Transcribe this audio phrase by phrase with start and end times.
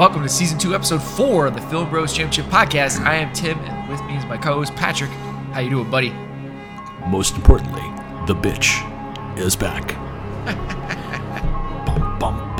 [0.00, 3.00] Welcome to season two, episode four of the Film Bros Championship Podcast.
[3.04, 5.10] I am Tim, and with me is my co-host Patrick.
[5.52, 6.08] How you doing, buddy?
[7.06, 7.82] Most importantly,
[8.26, 8.80] the bitch
[9.38, 9.88] is back.
[11.84, 12.56] Bum, bum,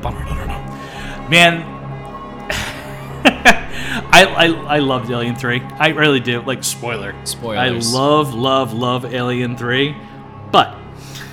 [0.00, 1.28] bum.
[1.28, 1.60] Man,
[4.10, 5.60] I, I I loved Alien Three.
[5.78, 6.40] I really do.
[6.40, 7.58] Like spoiler, spoiler.
[7.58, 9.94] I love love love Alien Three,
[10.50, 10.78] but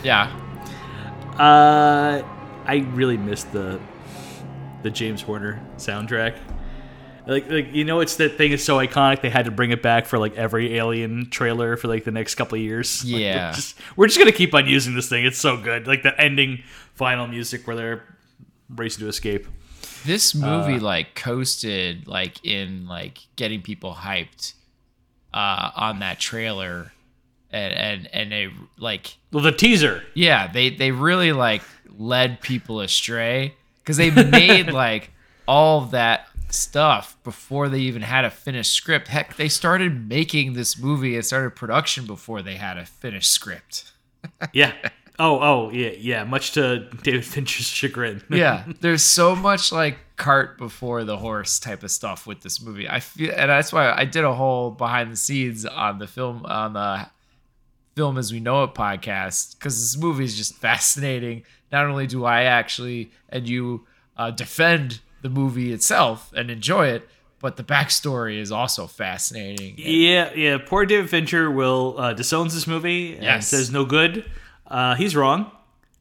[0.03, 0.29] Yeah.
[1.39, 2.21] uh,
[2.65, 3.79] I really missed the
[4.83, 6.35] the James Horner soundtrack.
[7.27, 9.81] Like, like you know, it's that thing is so iconic they had to bring it
[9.83, 13.03] back for like every Alien trailer for like the next couple of years.
[13.05, 13.49] Like, Yeah.
[13.49, 15.25] we're just, we're just gonna keep on using this thing.
[15.25, 15.85] It's so good.
[15.87, 16.63] Like the ending
[16.95, 18.03] final music where they're
[18.69, 19.47] racing to escape.
[20.03, 24.53] This movie like coasted like in like getting people hyped
[25.31, 26.91] uh on that trailer
[27.51, 30.03] and and and they like Well, the teaser.
[30.15, 33.53] yeah, they they really like led people astray
[33.85, 35.11] cuz they made like
[35.47, 39.07] all of that stuff before they even had a finished script.
[39.07, 43.91] Heck, they started making this movie and started production before they had a finished script.
[44.53, 44.73] Yeah.
[45.19, 46.23] Oh, oh, yeah, yeah.
[46.23, 48.23] Much to David Fincher's chagrin.
[48.29, 52.87] yeah there's so much like cart before the horse type of stuff with this movie
[52.87, 56.45] i feel and that's why i did a whole behind the scenes on the film
[56.45, 57.07] on the
[57.95, 62.25] film as we know it podcast because this movie is just fascinating not only do
[62.25, 63.85] i actually and you
[64.17, 67.07] uh, defend the movie itself and enjoy it
[67.39, 70.57] but the backstory is also fascinating Yeah, yeah.
[70.63, 73.47] Poor David Fincher will uh, disowns this movie and Yes.
[73.47, 74.29] says no good.
[74.67, 75.49] Uh, he's wrong.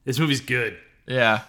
[0.05, 0.77] This movie's good.
[1.07, 1.41] Yeah.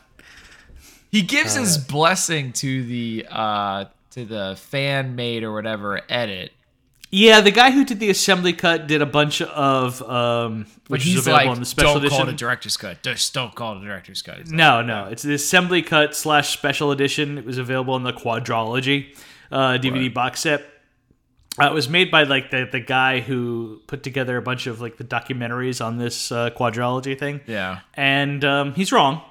[1.12, 6.52] He gives his blessing to the uh to the fan made or whatever edit.
[7.14, 11.18] Yeah, the guy who did the assembly cut did a bunch of um, which is
[11.18, 12.18] available like, on the special don't edition.
[12.18, 13.04] call it a director's cut.
[13.04, 14.48] Just don't call it a director's cut.
[14.50, 17.38] No, no, it's the assembly cut slash special edition.
[17.38, 19.18] It was available in the quadrology
[19.52, 20.64] uh, DVD box set.
[21.62, 24.80] Uh, it was made by like the the guy who put together a bunch of
[24.80, 27.42] like the documentaries on this uh, quadrology thing.
[27.46, 27.82] Yeah.
[27.94, 29.22] and um, he's wrong.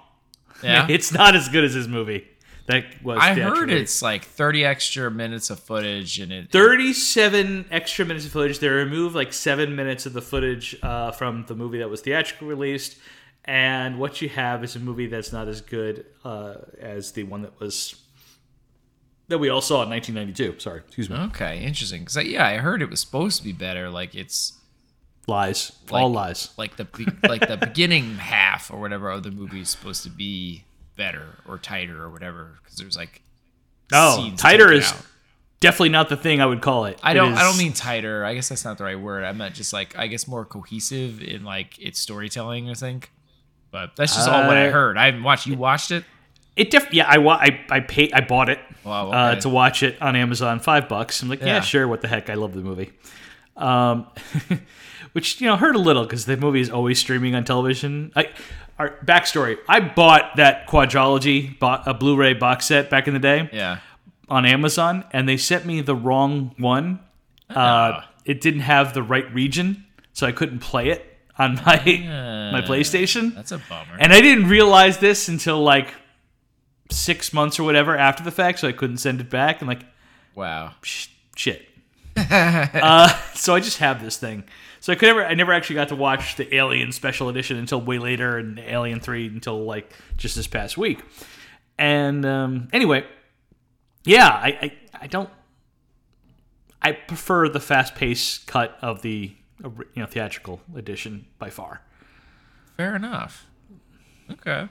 [0.63, 0.87] Yeah.
[0.91, 2.29] It's not as good as his movie.
[2.71, 8.05] That was I heard it's like 30 extra minutes of footage and it 37 extra
[8.05, 8.59] minutes of footage.
[8.59, 12.49] They removed like seven minutes of the footage uh, from the movie that was theatrically
[12.49, 12.97] released.
[13.45, 17.43] And what you have is a movie that's not as good uh, as the one
[17.43, 17.95] that was
[19.29, 20.61] that we all saw in 1992.
[20.61, 21.17] Sorry, excuse me.
[21.17, 22.05] Okay, interesting.
[22.05, 24.55] Cuz yeah, I heard it was supposed to be better like it's
[25.27, 26.51] Lies, Like- all lies.
[26.57, 26.87] like the
[27.29, 30.65] like the beginning half or whatever of the movie is supposed to be
[31.05, 33.23] better or tighter or whatever cuz there's like
[33.93, 35.03] Oh, tighter is out.
[35.59, 37.01] definitely not the thing I would call it.
[37.03, 37.35] I don't.
[37.35, 38.25] I don't mean tighter.
[38.25, 39.25] I guess that's not the right word.
[39.25, 42.71] I meant just like I guess more cohesive in like its storytelling.
[42.71, 43.11] I think,
[43.73, 44.97] but that's just all what I Uh, heard.
[44.97, 45.47] I haven't watched.
[45.49, 46.05] You watched it?
[46.57, 49.83] It def- yeah, I wa- I I paid I bought it Wow, uh, to watch
[49.83, 51.21] it on Amazon, five bucks.
[51.23, 51.47] I'm like, yeah.
[51.57, 51.61] Yeah.
[51.63, 52.31] sure, what the heck?
[52.31, 52.91] I love the movie.
[53.57, 54.07] Um,
[55.13, 58.13] which you know hurt a little because the movie is always streaming on television.
[58.15, 58.29] I,
[58.81, 63.49] our backstory: I bought that quadrology, bought a Blu-ray box set back in the day
[63.53, 63.79] Yeah.
[64.29, 67.01] on Amazon, and they sent me the wrong one.
[67.49, 71.05] Uh, it didn't have the right region, so I couldn't play it
[71.39, 71.77] on my
[72.53, 73.35] my PlayStation.
[73.35, 73.97] That's a bummer.
[73.99, 75.89] And I didn't realize this until like
[76.91, 79.61] six months or whatever after the fact, so I couldn't send it back.
[79.61, 79.85] And like,
[80.35, 80.73] wow.
[80.83, 81.67] sh- shit.
[82.17, 84.45] uh, so I just have this thing.
[84.81, 87.81] So I could never, I never actually got to watch the Alien Special Edition until
[87.81, 91.03] way later, and Alien Three until like just this past week.
[91.79, 93.05] And um, anyway,
[94.05, 95.31] yeah, I, I, I don't.
[96.83, 101.83] I prefer the fast-paced cut of the you know theatrical edition by far.
[102.79, 103.47] Fair enough.
[104.31, 104.69] Okay.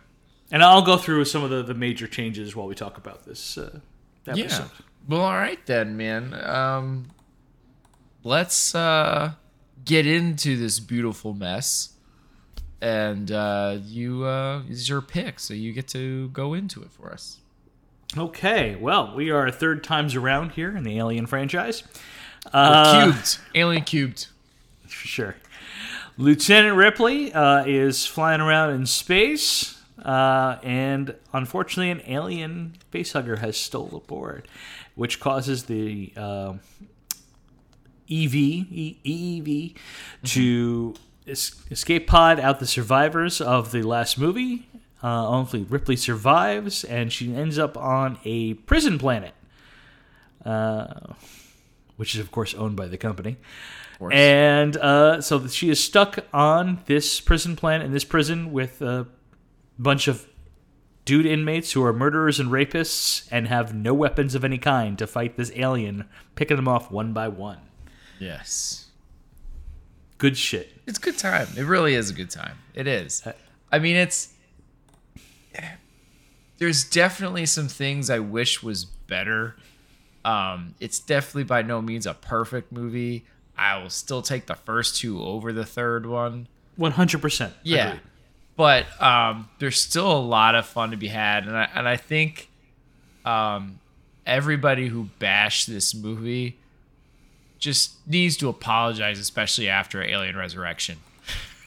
[0.51, 3.57] And I'll go through some of the, the major changes while we talk about this
[3.59, 3.79] uh,
[4.25, 4.65] Yeah.
[5.07, 6.33] Well, all right then, man.
[6.43, 7.11] Um,
[8.23, 9.33] let's uh
[9.85, 11.93] get into this beautiful mess.
[12.81, 17.11] And uh, you uh, is your pick, so you get to go into it for
[17.11, 17.39] us.
[18.17, 21.83] Okay, well, we are third times around here in the Alien franchise.
[22.53, 24.27] Uh, cubed, alien cubed.
[24.87, 25.35] for sure.
[26.17, 33.57] Lieutenant Ripley uh, is flying around in space, uh, and unfortunately, an alien facehugger has
[33.57, 34.47] stole aboard,
[34.95, 36.53] which causes the uh,
[38.11, 39.75] EV e- EEV
[40.29, 40.95] to
[41.27, 44.67] es- escape pod out the survivors of the last movie.
[45.01, 49.33] Uh, hopefully, Ripley survives, and she ends up on a prison planet,
[50.45, 51.13] uh,
[51.95, 53.37] which is of course owned by the company.
[54.13, 59.07] And uh, so she is stuck on this prison planet in this prison with a
[59.77, 60.25] bunch of
[61.05, 65.07] dude inmates who are murderers and rapists and have no weapons of any kind to
[65.07, 67.57] fight this alien, picking them off one by one.
[68.19, 68.85] Yes.
[70.17, 70.73] Good shit.
[70.85, 71.47] It's a good time.
[71.57, 72.57] It really is a good time.
[72.73, 73.25] It is.
[73.71, 74.33] I mean, it's.
[76.57, 79.55] There's definitely some things I wish was better.
[80.25, 83.25] Um, it's definitely by no means a perfect movie.
[83.57, 86.47] I will still take the first two over the third one.
[86.77, 87.51] 100%.
[87.63, 87.87] Yeah.
[87.87, 88.01] Agreed.
[88.57, 91.95] But um, there's still a lot of fun to be had, and I and I
[91.95, 92.49] think
[93.23, 93.79] um,
[94.25, 96.58] everybody who bashed this movie
[97.59, 100.97] just needs to apologize, especially after Alien Resurrection.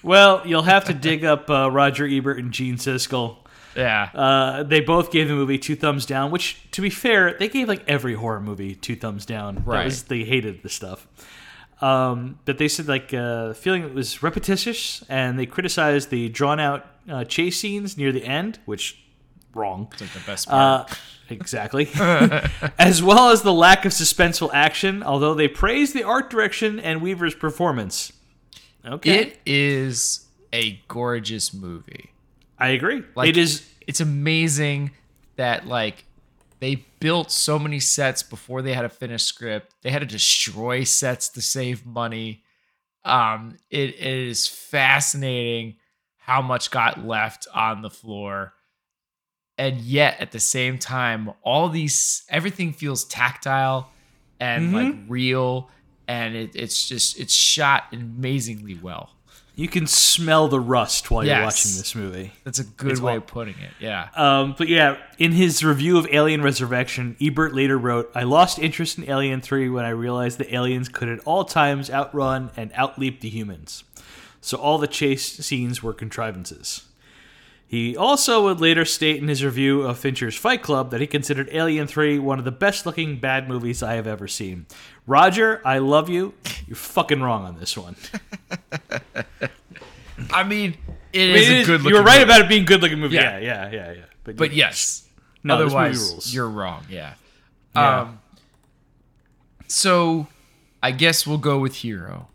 [0.02, 3.36] Well, you'll have to dig up uh, Roger Ebert and Gene Siskel.
[3.76, 7.48] Yeah, Uh, they both gave the movie two thumbs down, which, to be fair, they
[7.48, 9.62] gave like every horror movie two thumbs down.
[9.64, 9.86] Right.
[9.86, 11.06] was, they hated the stuff.
[11.80, 16.60] Um, but they said like uh, feeling it was repetitious, and they criticized the drawn
[16.60, 19.02] out uh, chase scenes near the end, which
[19.54, 19.88] wrong.
[19.92, 20.98] it's like the best part.
[21.34, 21.88] Exactly.
[22.78, 27.00] as well as the lack of suspenseful action, although they praise the art direction and
[27.00, 28.12] Weaver's performance.
[28.84, 29.18] Okay.
[29.18, 32.10] It is a gorgeous movie.
[32.58, 33.02] I agree.
[33.14, 34.92] Like it is It's amazing
[35.36, 36.04] that like
[36.60, 39.74] they built so many sets before they had a finished script.
[39.82, 42.44] They had to destroy sets to save money.
[43.04, 45.76] Um, it, it is fascinating
[46.18, 48.52] how much got left on the floor,
[49.64, 53.80] and yet at the same time, all these everything feels tactile
[54.40, 55.70] and like real,
[56.08, 59.06] and it, it's just it's shot amazingly well.
[59.54, 62.32] you can smell the rust while you're watching this movie.
[62.44, 63.70] That's a good It's way all- of putting it.
[63.78, 64.08] Yeah.
[64.16, 68.96] Um, but yeah, in his review of Alien Resurrection, Ebert later wrote, I lost interest
[68.98, 73.20] in Alien 3 when I realized the aliens could at all times outrun and outleap
[73.20, 73.84] the humans.
[74.40, 76.84] So all the chase scenes were contrivances.
[77.72, 81.48] He also would later state in his review of Fincher's Fight Club that he considered
[81.52, 84.66] Alien 3 one of the best looking bad movies I have ever seen.
[85.06, 86.34] Roger, I love you.
[86.66, 87.96] You're fucking wrong on this one.
[90.32, 90.76] I mean,
[91.14, 92.24] it I mean, is it a is- good you were right movie.
[92.24, 93.14] about it being a good looking movie.
[93.16, 93.38] Yeah.
[93.38, 94.02] Yeah, yeah, yeah, yeah.
[94.24, 95.08] But, But yes.
[95.42, 96.84] no, Otherwise, you're wrong.
[96.90, 97.14] Yeah.
[97.74, 98.00] Yeah.
[98.00, 98.20] Um,
[99.66, 100.26] so
[100.82, 102.28] I guess we'll go with Hero.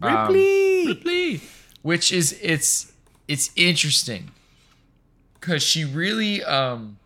[0.00, 0.86] Um, Ripley.
[0.86, 1.40] Ripley,
[1.82, 2.92] which is it's
[3.30, 4.32] it's interesting.
[5.34, 6.98] Because she really um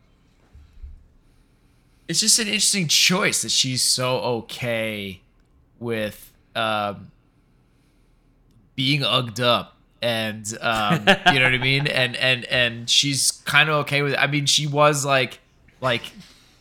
[2.09, 5.21] it's just an interesting choice that she's so okay
[5.79, 7.11] with um
[8.75, 11.01] being ugged up and um
[11.33, 11.87] you know what I mean?
[11.87, 14.19] And and and she's kind of okay with it.
[14.19, 15.41] I mean she was like
[15.83, 16.11] like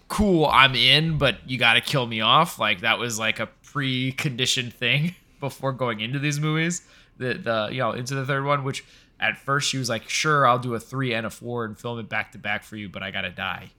[0.09, 2.59] cool I'm in but you got to kill me off.
[2.59, 6.81] Like that was like a preconditioned thing before going into these movies.
[7.18, 8.83] The the you know into the third one which
[9.24, 12.00] at first she was like sure I'll do a 3 and a 4 and film
[12.00, 13.72] it back to back for you but I got to die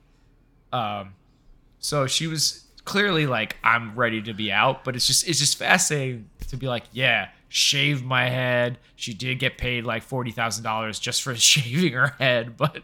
[0.72, 1.14] um
[1.78, 5.58] so she was clearly like, I'm ready to be out, but it's just it's just
[5.58, 8.78] fascinating to be like, yeah, shave my head.
[8.96, 12.82] She did get paid like forty thousand dollars just for shaving her head, but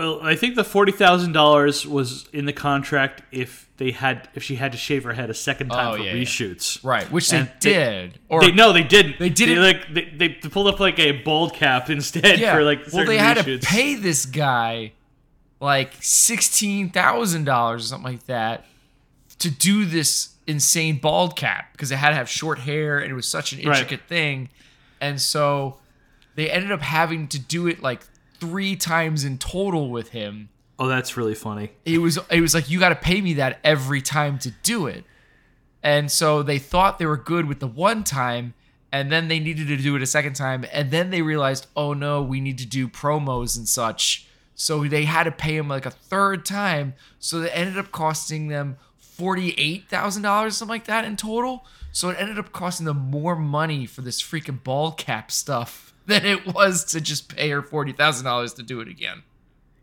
[0.00, 4.42] Well, I think the forty thousand dollars was in the contract if they had if
[4.42, 6.22] she had to shave her head a second time Oh, for yeah, yeah.
[6.22, 6.82] reshoots.
[6.82, 8.18] right, which they And they- did.
[8.28, 9.18] or They, no, they didn't.
[9.18, 12.80] They didn't- like they, they pulled up like a bald cap instead yeah, for like.
[12.92, 13.60] well, they had reshoots.
[13.60, 14.92] to pay this guy
[15.60, 18.64] like sixteen thousand dollars or something like that
[19.38, 23.14] to do this insane bald cap because it had to have short hair and it
[23.14, 23.76] was such an Right.
[23.78, 24.48] intricate thing,
[25.00, 25.76] and so
[26.36, 28.00] they ended up having to do it like
[28.40, 30.48] three times in total with him.
[30.78, 31.70] Oh, that's really funny.
[31.84, 34.86] It was it was like you got to pay me that every time to do
[34.86, 35.04] it,
[35.82, 38.54] and so they thought they were good with the one time.
[38.92, 41.92] And then they needed to do it a second time, and then they realized, oh
[41.92, 44.26] no, we need to do promos and such.
[44.56, 46.94] So they had to pay him like a third time.
[47.20, 51.64] So it ended up costing them forty-eight thousand dollars, something like that in total.
[51.92, 56.26] So it ended up costing them more money for this freaking ball cap stuff than
[56.26, 59.22] it was to just pay her forty thousand dollars to do it again.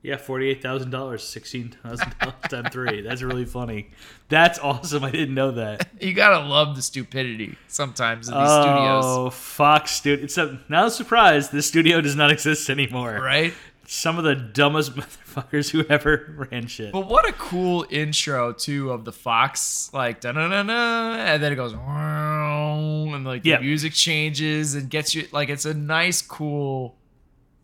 [0.03, 3.01] Yeah, forty-eight thousand dollars, sixteen thousand dollars times three.
[3.01, 3.89] That's really funny.
[4.29, 5.03] That's awesome.
[5.03, 5.87] I didn't know that.
[5.99, 10.23] You gotta love the stupidity sometimes in these studios, Oh, Fox studio.
[10.23, 11.49] It's a, not a surprise.
[11.49, 13.19] This studio does not exist anymore.
[13.21, 13.53] right?
[13.89, 16.91] Some of the dumbest motherfuckers who ever ran shit.
[16.91, 21.41] But what a cool intro too of the Fox, like da na na na, and
[21.41, 26.21] then it goes and like the music changes and gets you like it's a nice,
[26.21, 26.97] cool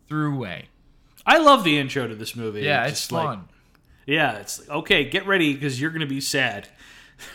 [0.08, 0.64] throughway.
[1.26, 2.62] I love the intro to this movie.
[2.62, 3.48] Yeah, it's like- fun.
[4.06, 5.04] yeah, it's like, okay.
[5.08, 6.68] Get ready because you're gonna be sad.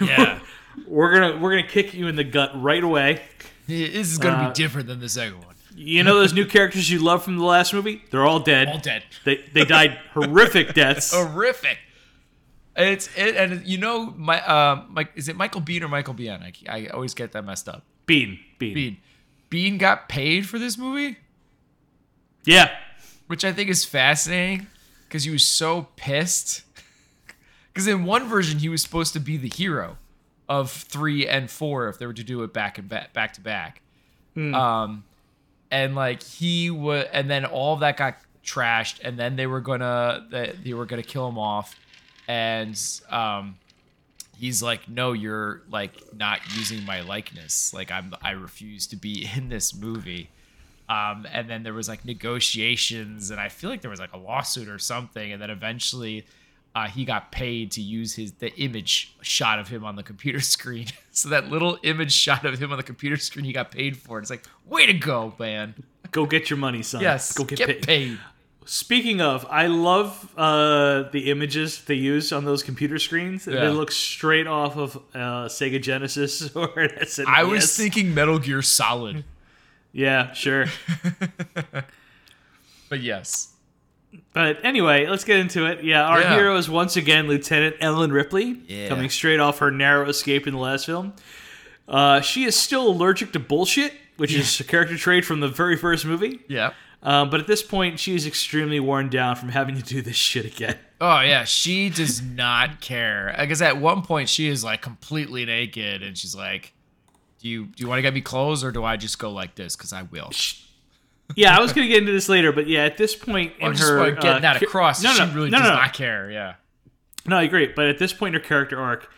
[0.02, 0.40] Yeah,
[0.88, 3.22] We're gonna we're gonna kick you in the gut right away.
[3.68, 5.49] this is gonna Uh, be different than the second one.
[5.82, 8.04] You know those new characters you love from the last movie?
[8.12, 8.68] They're all dead.
[8.68, 9.04] All dead.
[9.24, 11.14] They they died horrific deaths.
[11.14, 11.78] Horrific.
[12.76, 16.44] It's it, and you know my uh, Mike is it Michael Bean or Michael Biehn?
[16.44, 17.84] I, I always get that messed up.
[18.06, 18.98] Bean, Bean, Bean,
[19.50, 21.18] Bean got paid for this movie,
[22.44, 22.72] Yeah,
[23.28, 24.68] which I think is fascinating
[25.08, 26.64] because he was so pissed.
[27.72, 29.98] Because in one version he was supposed to be the hero
[30.50, 33.42] of three and four if they were to do it back and back back to
[33.42, 33.82] back.
[34.36, 35.04] Um,
[35.72, 39.62] and like he was, and then all of that got trashed, and then they were
[39.62, 41.76] gonna they, they were gonna kill him off,
[42.28, 43.58] and um,
[44.38, 47.74] he's like, no, you're like not using my likeness.
[47.74, 50.30] Like I'm, I refuse to be in this movie.
[50.88, 54.18] Um, and then there was like negotiations, and I feel like there was like a
[54.18, 56.26] lawsuit or something, and then eventually.
[56.76, 60.40] Uh, he got paid to use his the image shot of him on the computer
[60.56, 60.88] screen.
[61.12, 64.20] so that little image shot of him on the computer screen, he got paid for.
[64.20, 65.76] It's like, way to go, man!
[66.12, 67.02] go get your money, son.
[67.02, 67.84] Yes, go get, get paid.
[67.84, 68.20] paid.
[68.66, 73.46] Speaking of, I love uh, the images they use on those computer screens.
[73.46, 77.26] They look straight off of uh, Sega Genesis or SNES.
[77.26, 79.24] I was thinking Metal Gear Solid,
[79.92, 80.68] yeah, sure.
[82.90, 83.54] but yes,
[84.40, 85.84] But anyway, let's get into it.
[85.84, 86.34] Yeah, our Yeah.
[86.36, 88.88] hero is once again Lieutenant Ellen Ripley, Yeah.
[88.88, 91.14] coming straight off her narrow escape in the last film.
[91.88, 95.76] Uh, she is still allergic to bullshit, which is a character trait from the very
[95.76, 96.40] first movie.
[96.48, 96.72] yeah.
[97.02, 100.18] Um, but at this point, she is extremely worn down from having to do this
[100.18, 100.76] shit again.
[101.02, 103.34] Oh yeah, she does not care.
[103.40, 106.74] Because at one point she is like completely naked, and she's like,
[107.42, 109.56] "Do you do you want to get me clothes, or do I just go like
[109.56, 109.78] this?
[109.78, 110.30] Because I will."
[111.36, 113.68] Yeah, I was going to get into this later, but yeah, at this point in
[113.68, 115.04] I'm just her getting uh, that across.
[115.04, 115.76] No, she really no, does no, no.
[115.76, 116.32] not care.
[116.32, 116.56] Yeah.
[117.26, 117.68] No, I agree.
[117.68, 119.10] But at this point in her character arc,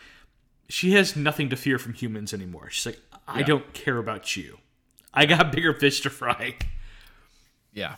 [0.68, 2.68] she has nothing to fear from humans anymore.
[2.70, 3.46] She's like, I Yeah.
[3.46, 4.58] don't care about you.
[5.14, 6.56] I got bigger fish to fry.
[7.72, 7.96] Yeah.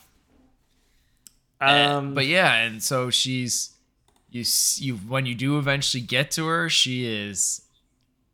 [1.61, 3.71] Um, But yeah, and so she's
[4.31, 4.45] you
[4.77, 7.63] you when you do eventually get to her, she is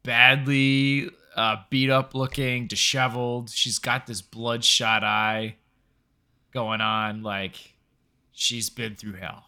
[0.03, 3.51] badly uh, beat up looking, disheveled.
[3.51, 5.57] She's got this bloodshot eye
[6.53, 7.75] going on, like
[8.33, 9.47] she's been through hell.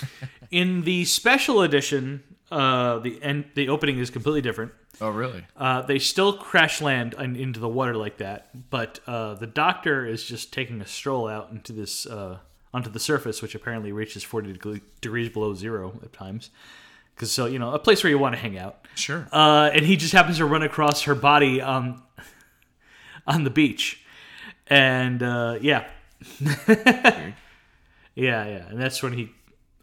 [0.50, 4.72] in the special edition, uh, the end, the opening is completely different.
[5.00, 5.44] Oh, really?
[5.56, 10.06] Uh, they still crash land in, into the water like that, but uh, the doctor
[10.06, 12.38] is just taking a stroll out into this uh,
[12.74, 16.50] onto the surface, which apparently reaches forty deg- degrees below zero at times.
[17.14, 18.86] Because so you know, a place where you want to hang out.
[18.94, 19.26] Sure.
[19.32, 22.02] uh, and he just happens to run across her body on
[23.26, 24.04] on the beach,
[24.66, 25.86] and uh, yeah,
[26.68, 27.34] yeah,
[28.14, 29.30] yeah, and that's when he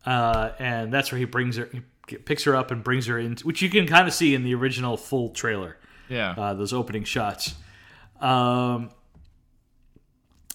[0.06, 3.36] uh, and that's where he brings her, he picks her up and brings her in,
[3.44, 5.78] which you can kind of see in the original full trailer,
[6.08, 6.34] yeah.
[6.38, 7.56] uh, those opening shots.
[8.20, 8.90] Um,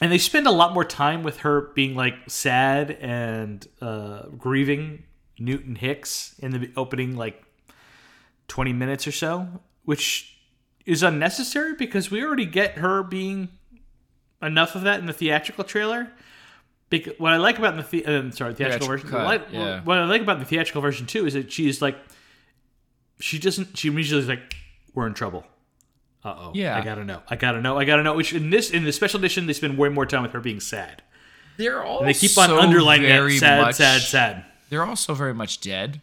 [0.00, 5.04] and they spend a lot more time with her being like sad and uh, grieving
[5.38, 7.42] Newton Hicks in the opening like
[8.48, 9.48] 20 minutes or so,
[9.84, 10.38] which
[10.84, 13.48] is unnecessary because we already get her being
[14.44, 16.10] enough of that in the theatrical trailer.
[16.90, 19.52] Because what I like about the, the uh, sorry theatrical Theatrical version, cut, what, I-
[19.52, 19.80] yeah.
[19.82, 21.96] what I like about the theatrical version too is that she's like,
[23.20, 24.54] she doesn't, she immediately is like,
[24.94, 25.44] we're in trouble.
[26.24, 26.52] Uh oh.
[26.54, 26.76] Yeah.
[26.76, 27.22] I gotta know.
[27.28, 27.78] I gotta know.
[27.78, 28.14] I gotta know.
[28.14, 30.60] Which in this in the special edition they spend way more time with her being
[30.60, 31.02] sad.
[31.56, 34.44] They're all And they keep on so underlining that sad, much, sad, sad.
[34.70, 36.00] They're also very much dead.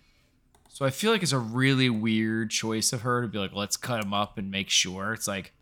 [0.70, 3.78] So I feel like it's a really weird choice of her to be like, let's
[3.78, 5.14] cut him up and make sure.
[5.14, 5.54] It's like,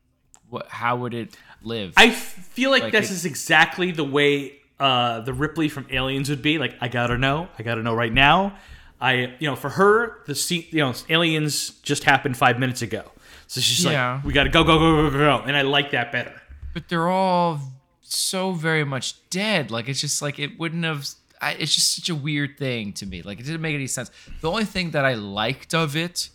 [0.49, 0.67] what?
[0.69, 1.93] How would it live?
[1.97, 5.85] I f- feel like, Like this it- is exactly the way uh, the Ripley from
[5.91, 6.57] Aliens would be.
[6.57, 7.49] Like, I gotta know.
[7.57, 8.57] I gotta know right now.
[9.01, 13.11] I, you know, for her, the scene, you know, Aliens just happened five minutes ago.
[13.47, 14.15] So she's Yeah.
[14.15, 15.43] like, we gotta go, go, go, go, go, go.
[15.45, 16.41] And I like that better.
[16.73, 17.59] but they're all
[18.01, 19.69] so very much dead.
[19.71, 21.07] Like it's just like it wouldn't have.
[21.41, 23.21] I, it's just such a weird thing to me.
[23.21, 24.11] Like it didn't make any sense.
[24.41, 26.29] The only thing that I liked of it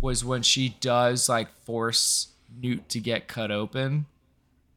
[0.00, 2.28] was when she does like force
[2.60, 4.06] Newt to get cut open.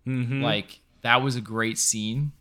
[0.08, 0.42] Mm-hmm.
[0.42, 2.32] Like that was a great scene.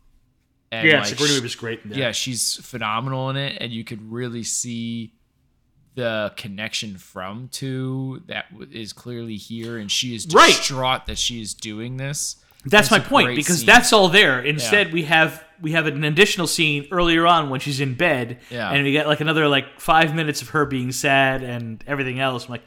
[0.72, 4.42] And yeah, like, Sigourney Weaver's great yeah, she's phenomenal in it, and you could really
[4.42, 5.12] see
[5.94, 10.48] the connection from to that w- is clearly here, and she is Right.
[10.48, 12.36] distraught that she is doing this.
[12.66, 13.66] That's It's my point because scene.
[13.66, 14.40] that's all there.
[14.42, 18.70] Instead, we have we have an additional scene earlier on when she's in bed, Yeah.
[18.72, 22.46] and we get like another like five minutes of her being sad and everything else.
[22.46, 22.64] I'm like,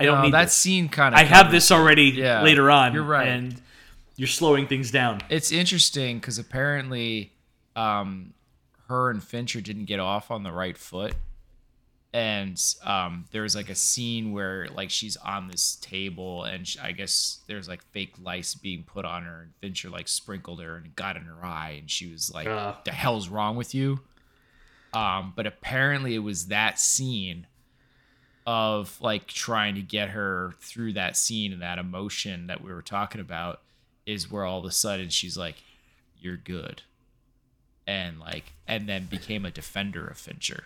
[0.00, 0.54] I don't No, need that this.
[0.54, 1.20] scene kind of.
[1.20, 2.94] I have this already Yeah, later on.
[2.94, 3.28] you're right.
[3.28, 3.60] and
[4.16, 5.20] you're slowing things down.
[5.28, 7.32] It's interesting because apparently,
[7.76, 8.34] um,
[8.88, 11.14] her and Fincher didn't get off on the right foot.
[12.12, 16.90] and um, was like a scene where like she's on this table and sh I
[16.90, 20.96] guess there's like fake lice being put on her and Fincher like sprinkled her and
[20.96, 22.74] got in her eye and she was like Ugh.
[22.84, 24.00] the hell's wrong with you
[24.92, 27.46] um, but apparently it was that scene
[28.50, 32.82] of like trying to get her through that scene and that emotion that we were
[32.82, 33.60] talking about
[34.06, 35.54] is where all of a sudden she's like
[36.18, 36.82] you're good
[37.86, 40.64] and like and then became a defender of Fincher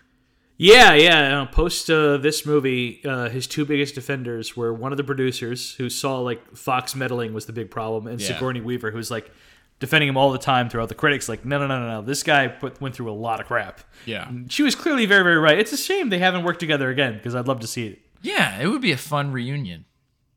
[0.57, 1.43] Yeah, yeah.
[1.43, 5.75] Uh, post uh, this movie, uh, his two biggest defenders were one of the producers
[5.75, 8.29] who saw like Fox meddling was the big problem, and Yeah.
[8.29, 9.31] Sigourney Weaver, who's like
[9.81, 11.28] defending him all the time throughout the critics.
[11.28, 12.02] Like, no, no, no, no, no.
[12.02, 13.81] This guy put, went through a lot of crap.
[14.07, 15.59] yeah She was clearly very, very right.
[15.59, 18.00] It's a shame they haven't worked together again because I'd love to see it.
[18.23, 19.85] Yeah, it would be a fun reunion.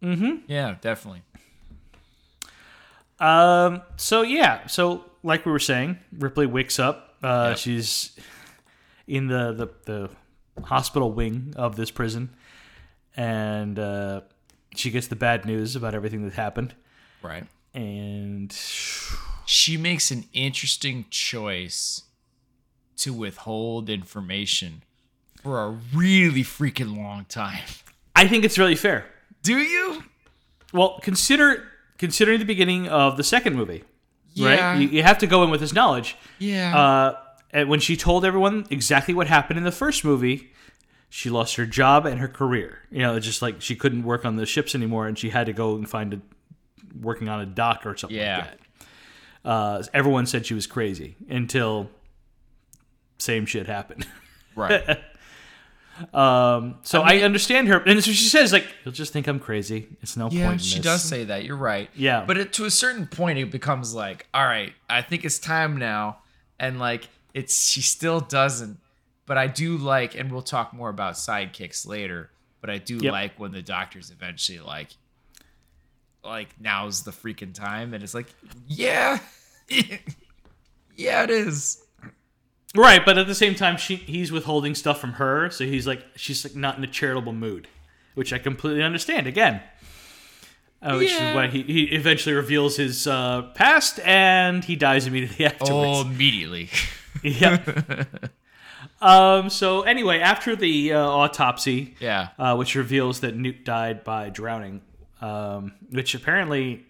[0.03, 0.51] Mm-hmm.
[0.51, 1.22] Yeah, definitely.
[3.20, 3.82] Um.
[3.96, 4.67] So yeah.
[4.67, 7.15] So like we were saying, Ripley wakes up.
[7.24, 7.58] Uh, Yep.
[7.58, 8.20] She's
[9.08, 9.67] in the, the
[10.56, 12.29] the hospital wing of this prison,
[13.15, 14.22] and uh,
[14.75, 16.75] she gets the bad news about everything that happened.
[17.24, 17.46] Right.
[17.74, 18.56] And
[19.50, 22.04] She makes an interesting choice
[22.98, 24.84] to withhold information
[25.42, 27.63] for a really freaking long time.
[28.16, 29.06] I think it's really fair.
[29.44, 30.04] Do you?
[30.74, 31.63] Well, consider
[31.98, 33.84] considering the beginning of the second movie,
[34.34, 34.72] Yeah.
[34.72, 34.82] right?
[34.82, 36.18] You, you have to go in with this knowledge.
[36.39, 36.77] Yeah.
[36.77, 37.18] Uh,
[37.51, 40.51] and when she told everyone exactly what happened in the first movie,
[41.10, 42.80] she lost her job and her career.
[42.92, 45.46] You know, it's just like she couldn't work on the ships anymore, and she had
[45.46, 46.22] to go and find a
[47.01, 48.38] working on a dock or something Yeah.
[48.39, 48.60] like that.
[49.48, 51.89] Uh, everyone said she was crazy until
[53.18, 54.06] same shit happened.
[54.56, 55.00] right.
[56.13, 59.88] Um, so I, understand her, and so she says like, "You'll just think I'm crazy.
[60.04, 61.44] It's no Yeah, point." in she this." does say that.
[61.44, 61.89] You're right.
[61.96, 62.24] Yeah.
[62.24, 65.77] But it, to a certain point, it becomes like, all right, I think it's time
[65.77, 66.20] now,
[66.60, 68.77] and like it's she still doesn't.
[69.25, 72.30] But I do like, and we'll talk more about sidekicks later.
[72.62, 73.12] But I do Yep.
[73.12, 74.89] like when the doctors eventually like,
[76.24, 78.27] like now's the freaking time, and it's like,
[78.68, 79.18] yeah,
[80.96, 81.84] yeah, it is.
[82.76, 86.06] Right, but at the same time, she he's withholding stuff from her, so he's like
[86.16, 87.68] she's like not in a charitable mood,
[88.14, 89.25] which I completely understand.
[89.25, 89.62] Again,
[90.82, 91.30] uh, which Yeah.
[91.30, 95.74] is why he, he eventually reveals his uh, past and he dies immediately afterwards.
[95.74, 96.70] Oh, immediately.
[97.24, 98.03] yeah.
[99.01, 99.50] um.
[99.50, 102.30] So anyway, after the uh, autopsy, yeah.
[102.38, 104.82] uh, which reveals that Newt died by drowning,
[105.22, 106.84] um, which apparently.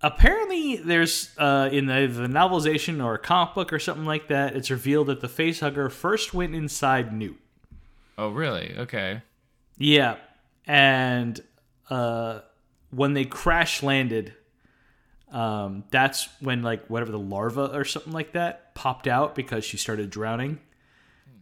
[0.00, 4.54] Apparently, there's uh, in the, the novelization or a comic book or something like that.
[4.54, 7.38] It's revealed that the facehugger first went inside Newt.
[8.16, 8.74] Oh, really?
[8.78, 9.22] Okay.
[9.76, 10.16] Yeah,
[10.66, 11.40] and
[11.90, 12.40] uh,
[12.90, 14.34] when they crash landed,
[15.32, 19.76] um, that's when like whatever the larva or something like that popped out because she
[19.76, 20.58] started drowning,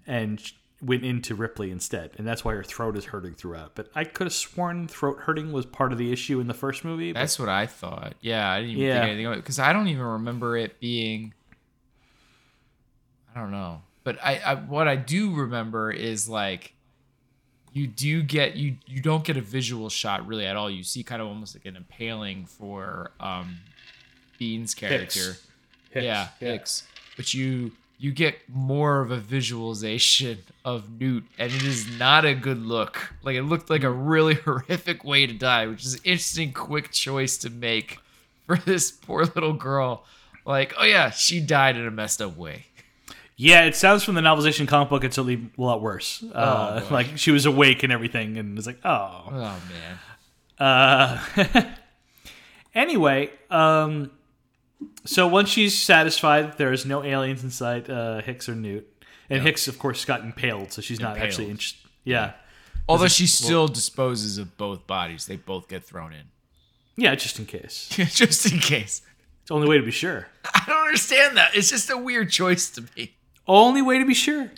[0.06, 0.40] and
[0.86, 3.74] went into Ripley instead, and that's why her throat is hurting throughout.
[3.74, 6.84] But I could have sworn throat hurting was part of the issue in the first
[6.84, 7.12] movie.
[7.12, 8.14] But That's what I thought.
[8.20, 8.94] Yeah, I didn't even Yeah.
[9.00, 11.34] think anything of it because I don't even remember it being.
[13.34, 16.72] I don't know, but I, I what I do remember is like,
[17.72, 20.70] you do get you you don't get a visual shot really at all.
[20.70, 23.58] You see kind of almost like an impaling for um,
[24.40, 25.36] Biehn's character.
[25.90, 26.04] Hicks.
[26.04, 26.86] Yeah, Hicks.
[27.16, 32.34] But you you get more of a visualization of Newt, and it is not a
[32.34, 33.14] good look.
[33.22, 36.92] Like it looked like a really horrific way to die, which is an interesting, quick
[36.92, 37.98] choice to make
[38.46, 40.04] for this poor little girl.
[40.44, 42.66] Like, oh yeah, she died in a messed up way.
[43.38, 45.04] Yeah, it sounds from the novelization comic book.
[45.04, 46.24] It's only a lot worse.
[46.32, 49.24] Uh, like she was awake and everything, and it's like, oh.
[49.26, 49.98] Oh man.
[50.58, 51.64] Uh,
[52.74, 54.10] anyway, um,
[55.04, 58.86] so once she's satisfied that there's no aliens inside uh, Hicks or Newt,
[59.30, 61.50] and Hicks, of course, got impaled, so she's not actually Impaled.
[61.50, 61.90] interested.
[62.04, 62.32] Yeah,
[62.88, 66.26] Although she still disposes of both bodies, they both get thrown in,
[66.96, 67.88] yeah, just in case.
[67.96, 69.02] just in case.
[69.40, 70.28] It's the only way to be sure.
[70.54, 71.54] I don't understand that.
[71.56, 73.14] It's just a weird choice to me.
[73.48, 74.50] Only way to be sure.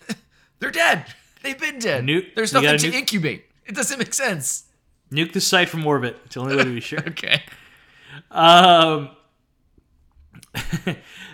[0.60, 1.06] They're dead.
[1.42, 2.04] They've been dead.
[2.04, 3.44] Nuke- There's nothing to nuke- incubate.
[3.66, 4.64] It doesn't make sense.
[5.10, 6.18] Nuke the site from orbit.
[6.26, 6.98] It's the only way to be sure.
[7.08, 7.42] Okay.
[8.30, 9.10] Um,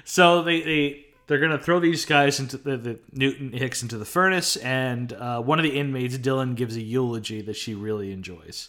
[0.04, 4.04] so they they they're gonna throw these guys into the, the Newton Hicks into the
[4.04, 8.68] furnace, and uh, one of the inmates, Dillon, gives a eulogy that she really enjoys,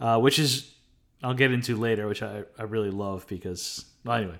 [0.00, 0.72] uh, which is
[1.22, 4.38] I'll get into later, which I I really love because well, anyway,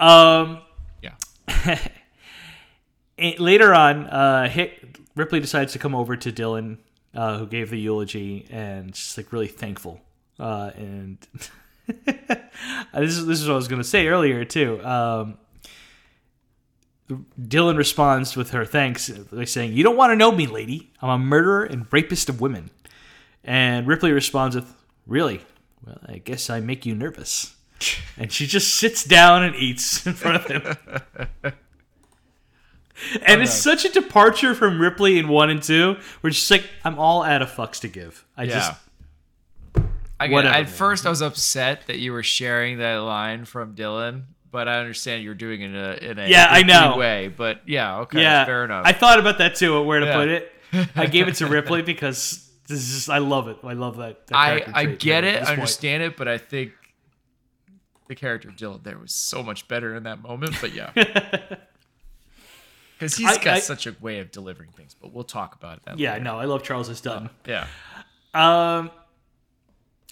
[0.00, 0.60] um,
[1.02, 1.78] Yeah.
[3.38, 6.78] later on, uh, Hick, Ripley decides to come over to Dillon,
[7.14, 10.00] uh, who gave the eulogy, and she's like really thankful.
[10.38, 11.18] Uh, and
[12.06, 14.84] this is this is what I was going to say earlier too.
[14.84, 15.38] Um,
[17.46, 20.90] Dillon responds with her thanks by saying, "You don't want to know me, lady.
[21.00, 22.70] I'm a murderer and rapist of women."
[23.44, 24.74] And Ripley responds with,
[25.06, 25.40] "Really?
[25.86, 27.54] Well, I guess I make you nervous."
[28.18, 30.76] and she just sits down and eats in front of him.
[33.22, 36.98] and it's such a departure from Ripley in one and two, where she's like, "I'm
[36.98, 38.24] all out of fucks to give.
[38.36, 38.54] I Yeah.
[38.54, 38.72] just
[40.20, 40.72] I get, Whatever, at man.
[40.72, 45.22] first, I was upset that you were sharing that line from Dillon, but I understand
[45.22, 46.96] you're doing it in a in a Yeah, I know.
[46.96, 47.28] way.
[47.28, 48.82] But yeah, okay, yeah, fair enough.
[48.84, 50.14] I thought about that too, where to Yeah.
[50.16, 50.52] put it.
[50.96, 53.58] I gave it to Ripley because this is just, I love it.
[53.62, 54.26] I love that.
[54.26, 55.50] that I, I get it, I point.
[55.50, 56.72] understand it, but I think
[58.08, 60.56] the character of Dillon there was so much better in that moment.
[60.60, 60.90] But yeah,
[62.98, 64.94] because he's I- got I- such a way of delivering things.
[65.00, 65.98] But we'll talk about that.
[65.98, 66.24] Yeah, later.
[66.24, 67.00] no, I love Charles S.
[67.00, 67.30] Dutton.
[67.46, 67.66] yeah.
[68.34, 68.90] Um,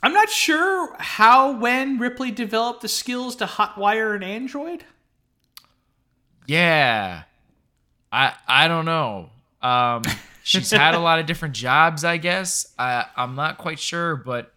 [0.07, 4.85] I'm not sure how when Ripley developed the skills to hotwire an android.
[6.47, 7.25] Yeah.
[8.13, 9.31] I I don't know.
[9.61, 10.03] Um
[10.45, 12.73] she's had a lot of different jobs, I guess.
[12.79, 14.55] I I'm not quite sure, but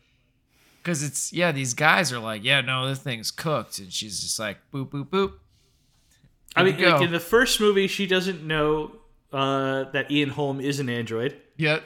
[0.84, 4.38] cuz it's yeah, these guys are like, "Yeah, no, this thing's cooked." And she's just
[4.38, 5.34] like, "Boop boop boop."
[6.56, 8.98] I mean, like in the first movie, she doesn't know
[9.34, 11.42] uh, that Ian Holm is an android.
[11.58, 11.80] Yeah.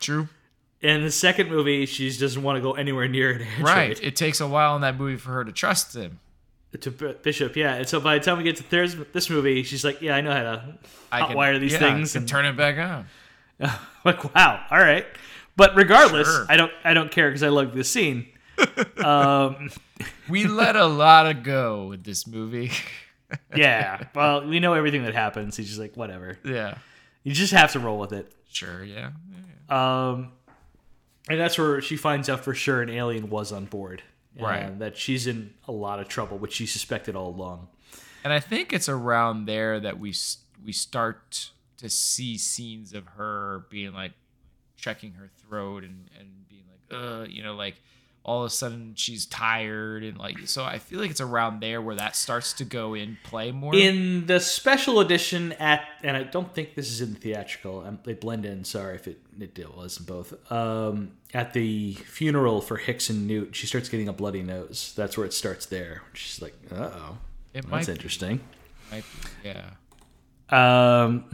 [0.00, 0.26] True.
[0.84, 3.66] In the second movie, she doesn't want to go anywhere near an android.
[3.66, 4.02] Right.
[4.02, 6.20] It takes a while in that movie for her to trust him.
[6.78, 7.76] To B- Bishop, yeah.
[7.76, 10.20] And so by the time we get to third, this movie, she's like, "Yeah, I
[10.20, 10.78] know how to
[11.10, 13.06] I can hotwire these yeah, things." And turn it back on.
[14.04, 15.06] like, wow, all right.
[15.56, 16.46] But regardless, Sure.
[16.48, 18.26] I don't, I don't care because I love this scene.
[19.04, 19.70] um,
[20.28, 22.72] We let a lot of go with this movie.
[23.56, 24.08] yeah.
[24.14, 25.56] Well, we know everything that happens.
[25.56, 26.38] He's just like, whatever.
[26.44, 26.76] yeah.
[27.22, 28.30] You just have to roll with it.
[28.50, 29.10] Sure, yeah.
[29.70, 30.08] yeah.
[30.10, 30.32] Um,
[31.28, 34.02] and that's where she finds out for sure an alien was on board.
[34.38, 34.58] Right.
[34.58, 37.68] And that she's in a lot of trouble, which she suspected all along.
[38.24, 40.14] And I think it's around there that we
[40.64, 44.12] we start to see scenes of her being like
[44.76, 47.76] checking her throat and and being like uh you know like
[48.24, 51.82] all of a sudden she's tired and like so I feel like it's around there
[51.82, 53.74] where that starts to go in play more.
[53.74, 57.84] In the special edition at, and I don't think this is in the theatrical.
[57.86, 58.64] Um, they blend in.
[58.64, 60.50] Sorry if it it was in both.
[60.50, 64.94] Um, at the funeral for Hicks and Newt, she starts getting a bloody nose.
[64.96, 65.66] That's where it starts.
[65.66, 67.18] There, she's like, "Uh oh,
[67.52, 68.40] it might that's be, interesting."
[68.90, 69.04] might
[69.42, 69.70] be, yeah.
[70.50, 71.24] Um,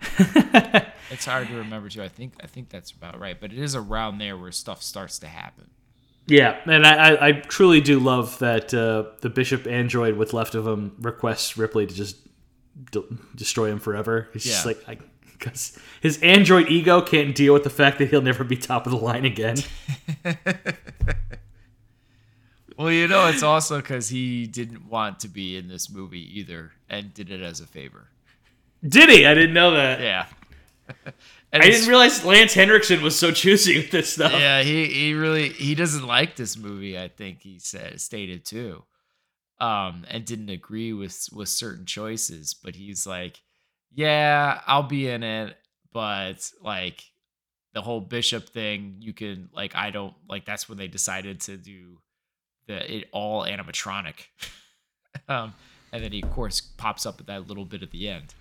[1.10, 2.02] It's hard to remember too.
[2.02, 5.18] I think I think that's about right, but it is around there where stuff starts
[5.20, 5.70] to happen.
[6.26, 10.66] yeah, and I, I, truly do love that uh, the Bishop android, what's left of
[10.66, 12.16] him, requests Ripley to just
[12.90, 13.04] d-
[13.36, 14.28] destroy him forever.
[14.32, 14.98] He's just like, I,
[15.32, 18.92] because his android ego can't deal with the fact that he'll never be top of
[18.92, 19.58] the line again.
[22.76, 26.72] Well, you know, it's also because he didn't want to be in this movie either,
[26.90, 28.08] and did it as a favor.
[28.86, 29.24] Did he?
[29.24, 30.00] I didn't know that.
[30.00, 30.26] Yeah.
[31.52, 34.32] And I didn't realize Lance Henriksen was so choosy with this stuff.
[34.32, 36.98] Yeah, he he really he doesn't like this movie.
[36.98, 38.82] I think he said stated too,
[39.58, 42.52] um, and didn't agree with with certain choices.
[42.52, 43.40] But he's like,
[43.94, 45.56] yeah, I'll be in it,
[45.92, 47.04] but like
[47.72, 50.44] the whole bishop thing, you can like I don't like.
[50.44, 52.00] That's when they decided to do
[52.66, 54.26] the it all animatronic,
[55.28, 55.54] um,
[55.92, 58.34] and then he of course pops up at that little bit at the end.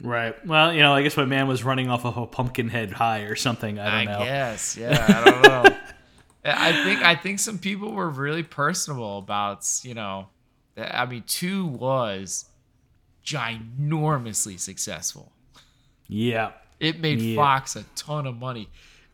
[0.00, 0.34] Right.
[0.46, 3.36] Well, you know, I guess my man was running off of a Pumpkinhead high or
[3.36, 3.78] something.
[3.78, 4.24] I I don't know.
[4.24, 4.76] guess.
[4.80, 5.76] Yeah, I don't know.
[6.44, 10.28] I think I think some people were really personable about you know,
[10.76, 12.46] I mean, two was
[13.24, 15.32] ginormously successful.
[16.08, 16.52] Yeah.
[16.80, 17.36] It made Yeah.
[17.36, 18.68] Fox a ton of money,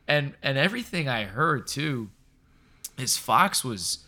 [0.07, 2.09] and and everything I heard too,
[2.97, 4.05] is Fox was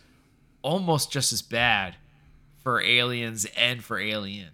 [0.63, 1.95] almost just as bad
[2.63, 4.49] for Aliens and for Alien.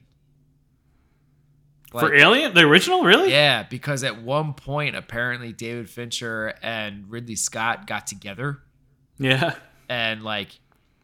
[1.91, 3.31] For Alien, the original, really?
[3.31, 8.59] yeah, because at one point, apparently David Fincher and Ridley Scott got together
[9.17, 9.55] Yeah.
[9.87, 10.49] and like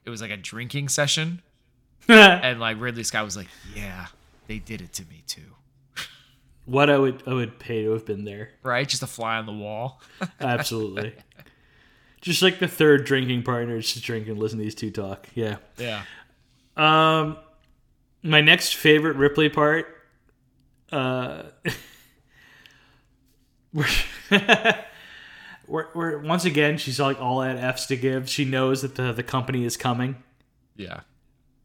[0.05, 1.41] it was like a drinking session.
[2.09, 4.07] And like Ridley Scott was like, Yeah,
[4.47, 5.41] they did it to me too.
[6.65, 8.51] what I would I would pay to have been there.
[8.61, 8.87] Right?
[8.87, 10.01] Just a fly on the wall.
[10.41, 11.13] Absolutely.
[12.19, 15.27] Just like the third drinking partner, just drink and listen to these two talk.
[15.33, 15.57] Yeah.
[15.77, 16.03] yeah.
[16.75, 17.37] Um,
[18.21, 19.87] my next favorite Ripley part,
[20.93, 21.43] uh,
[23.71, 23.87] where,
[25.65, 28.29] where, where once again she's like all at F's to give.
[28.29, 30.17] She knows that the the company is coming.
[30.75, 31.01] Yeah.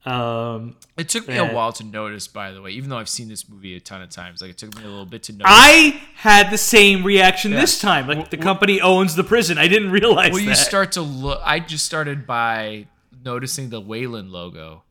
[0.05, 1.51] Um, It took me Yeah.
[1.51, 4.01] a while to notice, by the way, even though I've seen this movie a ton
[4.01, 4.41] of times.
[4.41, 5.47] Like it took me a little bit to notice.
[5.49, 8.07] I had the same reaction this time.
[8.07, 9.59] Like the company owns the prison.
[9.59, 10.49] I didn't realize well, that.
[10.49, 11.41] you start to look.
[11.45, 12.87] I just started by
[13.25, 14.85] noticing the Weyland logo.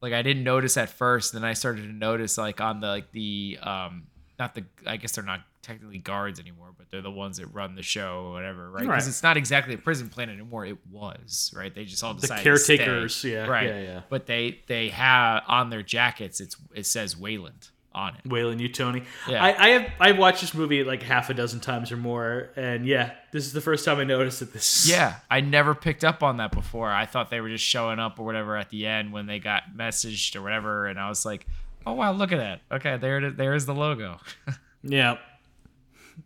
[0.00, 3.10] Like I didn't notice at first, then I started to notice like on the like
[3.12, 4.04] the um
[4.38, 7.74] not the I guess they're not technically guards anymore, but they're the ones that run
[7.74, 8.80] the show or whatever, right?
[8.82, 9.08] Because Right.
[9.08, 10.64] it's not exactly a prison planet anymore.
[10.64, 11.74] It was, right?
[11.74, 12.76] They just all The decided to stay.
[12.78, 13.66] caretakers, yeah, right.
[13.66, 14.00] yeah, yeah.
[14.08, 18.28] But they they have on their jackets it's it says Weyland on it.
[18.30, 19.04] Weyland-Yutani.
[19.28, 19.42] Yeah.
[19.42, 22.86] I, I have I watched this movie like half a dozen times or more, and
[22.86, 24.88] yeah, this is the first time I noticed that this.
[24.88, 26.90] Yeah, I never picked up on that before.
[26.90, 29.74] I thought they were just showing up or whatever at the end when they got
[29.76, 31.46] messaged or whatever, and I was like,
[31.86, 32.60] "Oh wow, look at that!
[32.70, 33.34] Okay, there it is.
[33.36, 34.18] There is the logo."
[34.82, 35.18] yeah.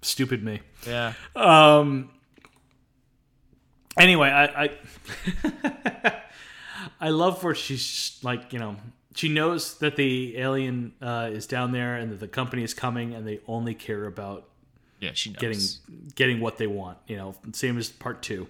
[0.01, 0.61] Stupid me.
[0.87, 2.11] yeah, Um.
[3.99, 6.13] Anyway, I I,
[7.01, 8.77] I love where she's like you know
[9.15, 13.15] she knows that the alien uh, is down there and that the company is coming
[13.15, 14.49] and they only care about
[15.01, 15.41] yeah, she knows.
[15.41, 16.99] getting getting what they want.
[17.07, 18.49] You know, same as part two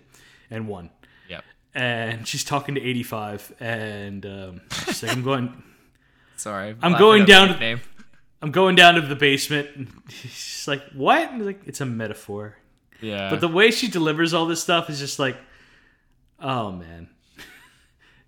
[0.51, 0.91] and one.
[1.29, 1.45] Yep.
[1.75, 5.63] And she's talking to eighty five and um, she's like, I'm going.
[6.37, 7.79] Sorry, I'm going down to-.
[8.41, 9.69] I'm going down to the basement.
[9.77, 12.57] And she's like, "What?" And like, "It's a metaphor."
[13.01, 15.37] Yeah, But the way she delivers all this stuff is just like,
[16.41, 17.09] oh man.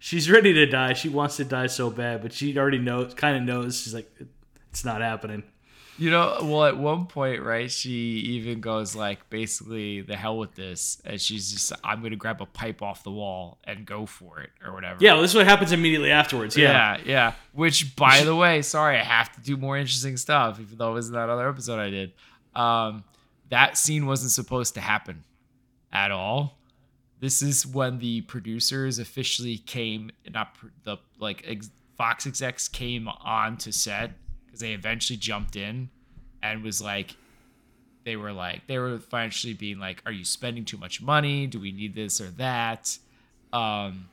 [0.04, 0.92] She's ready to die.
[0.92, 3.80] She wants to die so bad, but she already knows, kind of knows.
[3.80, 4.14] She's like,
[4.68, 5.44] it's not happening.
[5.96, 10.54] You know, well, at one point, right, she even goes like, basically, the hell with
[10.54, 14.40] this, and she's just, I'm gonna grab a pipe off the wall and go for
[14.40, 14.98] it, or whatever.
[15.00, 16.54] Yeah, well, this is what happens immediately afterwards.
[16.54, 16.98] Yeah.
[16.98, 17.32] yeah, yeah.
[17.54, 20.94] Which, by the way, sorry, I have to do more interesting stuff, even though it
[20.94, 22.12] was in that other episode I did.
[22.54, 23.04] Um,
[23.48, 25.24] that scene wasn't supposed to happen
[25.90, 26.58] at all.
[27.20, 33.56] This is when the producers officially came, not the like ex- Fox execs came on
[33.58, 34.10] to set
[34.44, 35.88] because they eventually jumped in
[36.42, 37.16] and was like,
[38.04, 41.46] they were like, they were financially being like, "Are you spending too much money?
[41.46, 42.98] Do we need this or that?"
[43.52, 44.08] Um,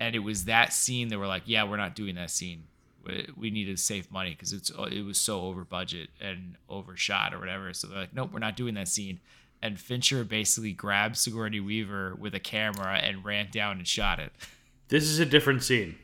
[0.00, 2.64] and it was that scene that were like, "Yeah, we're not doing that scene.
[3.04, 7.32] We- We need to save money because it's it was so over budget and overshot
[7.32, 9.20] or whatever." So they're like, "Nope, we're not doing that scene."
[9.62, 14.32] And Fincher basically grabbed Sigourney Weaver with a camera and ran down and shot it.
[14.88, 15.96] This is a different scene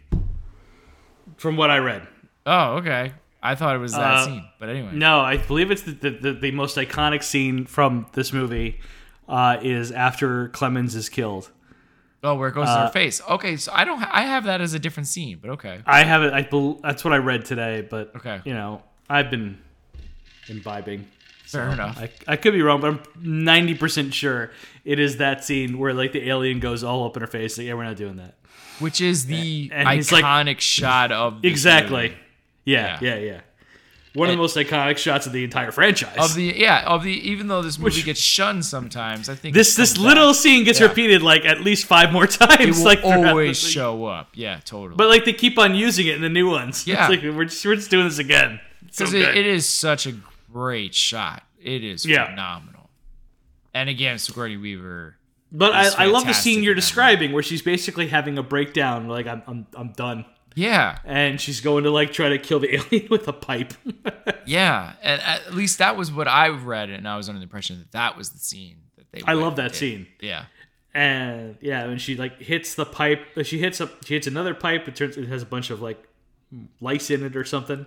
[1.36, 2.06] from what I read.
[2.46, 3.12] Oh, okay.
[3.42, 4.90] I thought it was that Uh, scene, but anyway.
[4.92, 8.80] No, I believe it's the, the, the, most iconic scene from this movie
[9.28, 11.50] uh, is after Clemens is killed.
[12.24, 13.20] Oh, where it goes to uh, her face.
[13.28, 13.98] Okay, so I don't.
[13.98, 15.80] Ha- I have that as a different scene, but okay.
[15.84, 16.32] I have it.
[16.32, 18.40] I bel that's what I read today, but Okay.
[18.44, 19.58] you know, I've been
[20.48, 21.08] imbibing.
[21.44, 21.98] Fair enough.
[21.98, 24.50] I, I could be wrong, but I'm ninety percent sure
[24.84, 27.58] it is that scene where like the alien goes all up in her face.
[27.58, 28.34] Like, yeah, we're not doing that.
[28.78, 32.14] Which is the And like- iconic shot of Exactly.
[32.64, 33.20] Yeah, yeah, Yeah.
[33.20, 33.40] yeah.
[34.14, 36.16] One of the most iconic shots of the entire franchise.
[36.18, 39.54] of the yeah of the even though this movie Which- gets shunned sometimes i think
[39.54, 40.36] this this little back.
[40.36, 40.88] scene gets Yeah.
[40.88, 42.80] repeated like at least five more times.
[42.80, 46.20] it like always show up yeah totally But like they keep on using it in
[46.22, 46.86] the new ones.
[46.86, 47.08] Yeah.
[47.10, 48.60] it's like we're just we're just doing this again.
[48.84, 49.22] Because good.
[49.28, 50.12] it, it is such a
[50.52, 52.26] great shot it is Yeah.
[52.30, 52.90] phenomenal
[53.74, 55.16] and again Sigourney Weaver
[55.50, 59.08] But I, I love the scene you're that describing where she's basically having a breakdown.
[59.08, 60.24] Like I'm I'm I'm done.
[60.54, 63.74] yeah and she's going to like try to kill the alien with a pipe.
[64.46, 67.78] yeah and at least that was what I read and I was under the impression
[67.78, 69.78] that that was the scene that they I love that did.
[69.78, 70.06] scene.
[70.20, 70.44] yeah
[70.94, 74.86] And yeah, when she like hits the pipe, she hits up, she hits another pipe.
[74.88, 76.06] It turns, it has a bunch of like
[76.82, 77.86] lice in it or something.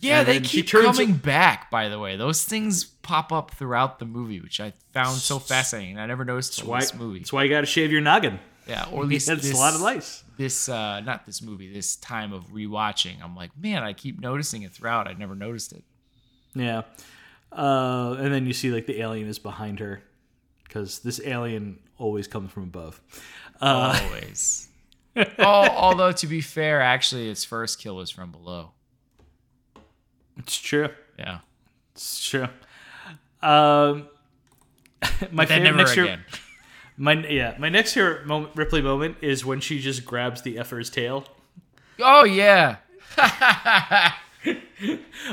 [0.00, 1.70] Yeah, And they keep coming back.
[1.70, 5.98] By the way, those things pop up throughout the movie, which I found so fascinating.
[5.98, 6.80] I never noticed till Why?
[6.80, 7.20] this movie.
[7.20, 8.38] That's why you got to shave your noggin.
[8.66, 10.24] Yeah, or at least It's this, a lot of lice.
[10.36, 11.72] This, uh, not this movie.
[11.72, 15.08] This time of rewatching, I'm like, man, I keep noticing it throughout.
[15.08, 15.84] I never noticed it.
[16.54, 16.82] Yeah.
[17.52, 20.02] Uh, and then you see like the alien is behind her
[20.64, 23.00] because this alien always comes from above.
[23.60, 24.68] Uh, Always.
[25.16, 28.72] oh, although to be fair, actually, its first kill was from below.
[30.36, 30.88] It's true.
[31.18, 31.38] Yeah,
[31.94, 32.48] It's true.
[33.42, 34.08] Um,
[35.30, 36.24] my favorite never next year,
[36.96, 40.90] my yeah, my next year moment, Ripley moment is when she just grabs the effer's
[40.90, 41.26] tail.
[42.00, 42.76] Oh yeah,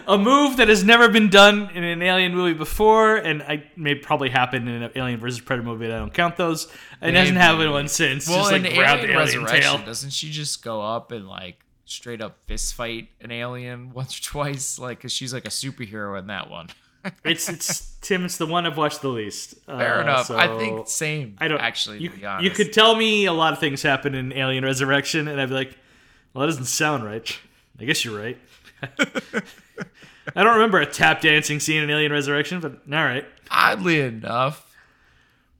[0.07, 3.95] a move that has never been done in an alien movie before, and I may
[3.95, 5.85] probably happen in an Alien versus Predator movie.
[5.87, 6.67] I don't count those.
[7.01, 8.27] It hasn't happened one since.
[8.27, 9.85] well, just like in grab Alien the alien Resurrection, tail.
[9.85, 11.59] doesn't she just go up and like
[11.93, 14.77] straight up fist fight an alien once or twice?
[14.79, 16.67] Like, cause she's like a superhero in that one.
[17.25, 18.23] It's it's Tim.
[18.23, 19.55] It's the one I've watched the least.
[19.65, 20.31] Fair Uh, enough.
[20.31, 21.35] I think same.
[21.37, 21.97] I don't actually.
[21.99, 25.27] You, to be you could tell me a lot of things happen in Alien Resurrection,
[25.27, 25.77] and I'd be like,
[26.33, 27.37] "Well, that doesn't sound right."
[27.77, 28.37] I guess you're right.
[30.35, 33.25] I don't remember a tap dancing scene in Alien Resurrection, but all right.
[33.51, 34.73] oddly enough,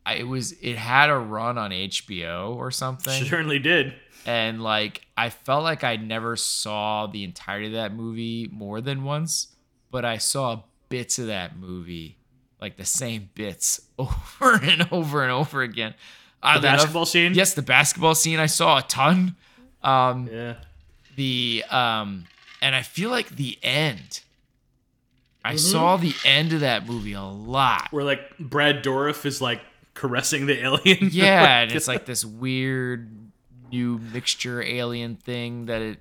[0.06, 3.94] I, it was it had a run on HBO or something, Certainly did.
[4.26, 9.04] And like I felt like I never saw the entirety of that movie more than
[9.04, 9.48] once,
[9.92, 12.18] but I saw bits of that movie,
[12.62, 15.94] like the same bits over and over and over again.
[16.42, 17.34] The Oddly enough- basketball scene.
[17.34, 19.36] Yes, the basketball scene I saw a ton.
[19.82, 20.56] Um, Yeah.
[21.16, 22.26] the um,
[22.62, 24.22] and I feel like the end.
[25.46, 25.58] I Mm-hmm.
[25.58, 27.90] saw the end of that movie a lot.
[27.92, 29.62] Where like Brad Dourif is like
[29.94, 31.10] caressing the alien.
[31.12, 33.10] Yeah, and it's like this weird
[33.74, 36.00] new mixture alien thing that it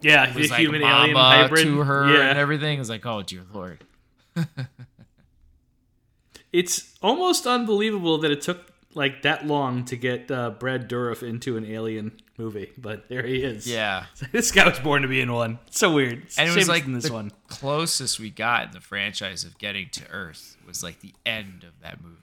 [0.00, 2.28] yeah, the was like human alien hybrid to her Yeah.
[2.30, 2.78] and everything.
[2.80, 3.82] It's like, oh dear lord.
[6.52, 11.56] It's almost unbelievable that it took like that long to get uh, Brad Dourif into
[11.58, 13.66] an alien movie, but there he is.
[13.66, 15.58] Yeah, this guy was born to be in one.
[15.66, 16.22] It's so weird.
[16.22, 17.32] It's and it was like this the one.
[17.48, 21.78] closest we got in the franchise of getting to Earth was like the end of
[21.82, 22.14] that movie,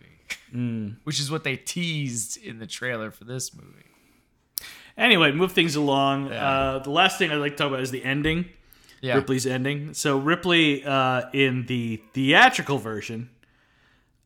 [0.53, 0.95] Mm.
[1.03, 3.69] which is what they teased in the trailer for this movie.
[4.97, 6.27] Anyway, move things along.
[6.31, 6.49] Yeah.
[6.49, 8.45] Uh, the last thing I'd like to talk about is the ending.
[9.01, 9.93] Yeah, Ripley's ending.
[9.93, 13.29] So Ripley uh, in the theatrical version,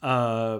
[0.02, 0.60] uh,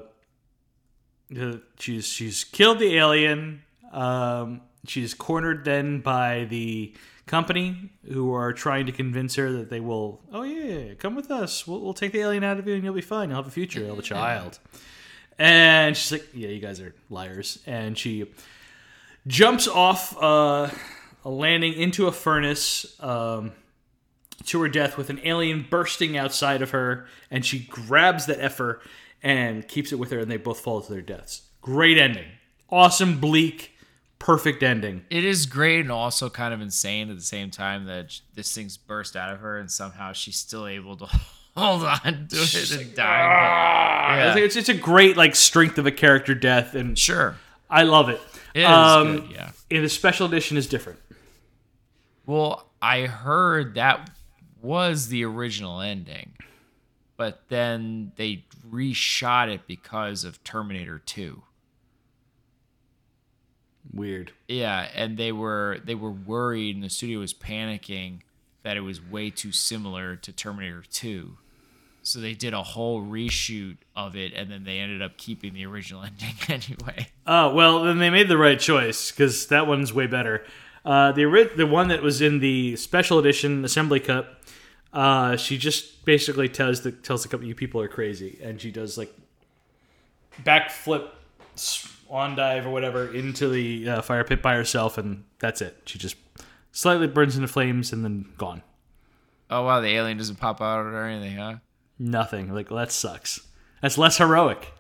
[1.40, 3.62] uh, she's she's killed the alien.
[3.92, 6.94] Um, she's cornered then by the
[7.28, 10.20] company who are trying to convince her that they will.
[10.34, 11.68] Oh yeah, come with us.
[11.68, 13.30] We'll, we'll take the alien out of you and you'll be fine.
[13.30, 13.80] You'll have a future.
[13.82, 14.60] You'll have a child.
[15.38, 17.60] And she's like, yeah, you guys are liars.
[17.66, 18.26] And she
[19.30, 20.70] jumps off uh,
[21.24, 22.96] a landing into a furnace.
[23.00, 23.54] Um,
[24.46, 28.80] to her death with an alien bursting outside of her, and she grabs that effer
[29.22, 31.42] and keeps it with her, and they both fall to their deaths.
[31.62, 32.26] Great ending.
[32.70, 33.74] Awesome, bleak,
[34.18, 35.04] perfect ending.
[35.10, 38.78] it is great and also kind of insane at the same time that this thing's
[38.78, 41.06] burst out of her and somehow she's still able to
[41.58, 43.04] hold on to it and die.
[44.08, 44.38] I Yeah.
[44.38, 47.36] it's, it's a great like strength of a character death, and Sure,
[47.70, 48.20] I love it.
[48.54, 49.32] it is Um, good.
[49.32, 49.52] Yeah.
[49.72, 51.00] And the special edition is different.
[52.26, 54.10] Well, I heard that
[54.62, 56.34] was the original ending,
[57.18, 61.44] but then they reshot it because of Terminator 2.
[63.92, 64.32] Weird.
[64.48, 68.20] Yeah, and they were they were worried and the studio was panicking
[68.64, 71.38] that it was way too similar to Terminator 2.
[72.10, 75.68] So they did a whole reshoot of it and then they ended up keeping the
[75.68, 77.08] original ending anyway.
[77.28, 80.44] Oh well, then they made the right choice because that one's way better.
[80.84, 84.42] Uh, the the one that was in the special edition assembly cut,
[84.92, 88.72] uh, she just basically tells the tells the couple you people are crazy, and she
[88.72, 89.14] does like
[90.44, 91.10] backflip,
[91.54, 95.78] swan dive or whatever into the uh, fire pit by herself, and that's it.
[95.86, 96.16] She just
[96.72, 98.64] slightly burns into flames and then gone.
[99.52, 101.58] Oh wow, the alien doesn't pop out or anything, huh?
[102.00, 102.54] Nothing.
[102.54, 103.42] Like that sucks.
[103.82, 104.74] That's less heroic.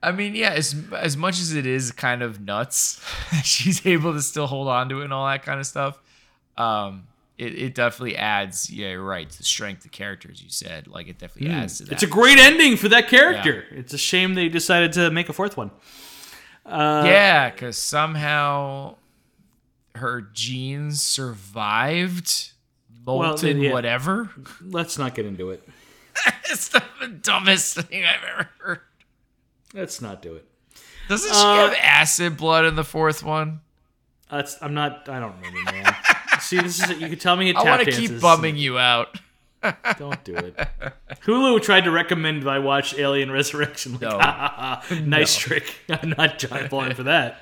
[0.00, 3.04] I mean, yeah, as as much as it is kind of nuts,
[3.44, 6.00] she's able to still hold on to it and all that kind of stuff.
[6.56, 10.88] Um, it, it definitely adds, yeah, you're right, the strength of character, as you said.
[10.88, 11.92] Like it definitely adds to that.
[11.92, 13.64] It's a great ending for that character.
[13.70, 15.70] It's a shame they decided to make a fourth one.
[16.66, 18.96] yeah, because somehow
[19.94, 22.52] her genes survived
[23.04, 23.72] molten yeah.
[23.72, 24.30] whatever.
[24.60, 25.68] Let's not get into it.
[26.50, 26.82] it's the
[27.22, 28.80] dumbest thing I've ever heard.
[29.74, 30.44] Let's not do it.
[31.08, 33.60] Doesn't she Uh, have acid blood in the fourth one?
[34.30, 35.08] That's I'm not.
[35.08, 35.96] I don't remember, man.
[36.40, 37.50] See, this is you can tell me.
[37.50, 39.18] It I want to keep bumming you out.
[39.98, 40.54] Don't do it.
[41.24, 43.94] Hulu tried to recommend I watch Alien Resurrection.
[43.94, 45.00] Like, No.
[45.04, 45.74] nice trick.
[45.88, 47.40] I'm not John falling for that.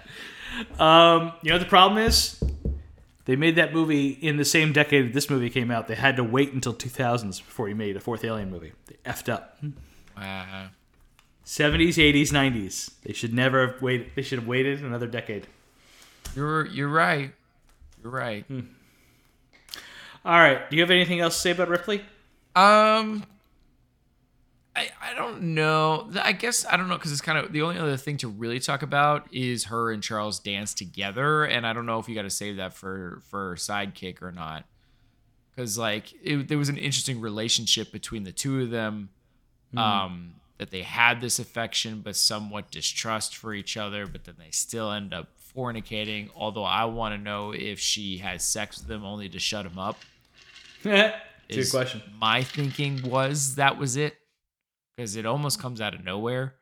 [0.78, 2.42] Um, you know what the problem is?
[3.26, 5.88] They made that movie in the same decade that this movie came out.
[5.88, 8.72] They had to wait until 2000s before he made a fourth Alien movie.
[8.86, 9.58] They effed up.
[10.16, 10.68] Uh,
[11.44, 12.92] 70s, 80s, 90s.
[13.02, 14.12] They should never have waited.
[14.14, 15.48] They should have waited another decade.
[16.34, 17.32] you're you're right.
[18.02, 18.44] You're right.
[18.46, 18.60] Hmm.
[20.24, 20.68] All right.
[20.70, 22.02] Do you have anything else to say about Ripley?
[22.54, 23.24] Um,
[24.76, 26.10] I I don't know.
[26.22, 28.60] I guess I don't know because it's kind of the only other thing to really
[28.60, 32.22] talk about is her and Charles Dance together, and I don't know if you got
[32.22, 34.66] to save that for for sidekick or not.
[35.54, 39.08] Because like it, there was an interesting relationship between the two of them,
[39.74, 44.50] um, that they had this affection but somewhat distrust for each other, but then they
[44.50, 46.28] still end up fornicating.
[46.36, 49.78] Although I want to know if she has sex with him only to shut him
[49.78, 49.98] up.
[51.48, 52.02] Good question.
[52.20, 54.18] My thinking was that was it
[54.96, 56.54] because it almost comes out of nowhere.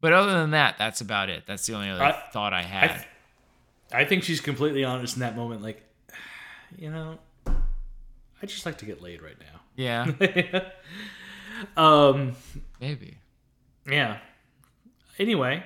[0.00, 1.44] But other than that, that's about it.
[1.46, 3.04] That's the only other I- thought I had.
[3.92, 5.62] I, I think she's completely honest in that moment.
[5.62, 5.82] Like,
[6.78, 9.60] you know, I just like to get laid right now.
[9.76, 10.60] yeah,
[11.76, 12.32] um,
[12.80, 13.18] maybe.
[13.88, 14.18] yeah.
[15.18, 15.64] Anyway,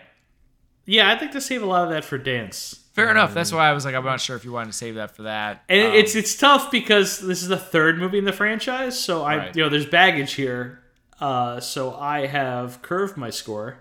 [0.87, 2.85] Yeah, I'd like to save a lot of that for dance.
[2.93, 3.35] Fair enough.
[3.35, 5.23] That's why I was like, I'm not sure if you wanted to save that for
[5.23, 5.63] that.
[5.69, 9.23] And Um, it's it's tough because this is the third movie in the franchise, so
[9.25, 9.57] I Right.
[9.57, 10.80] you know there's baggage here.
[11.21, 13.79] Uh, so I have curved my score,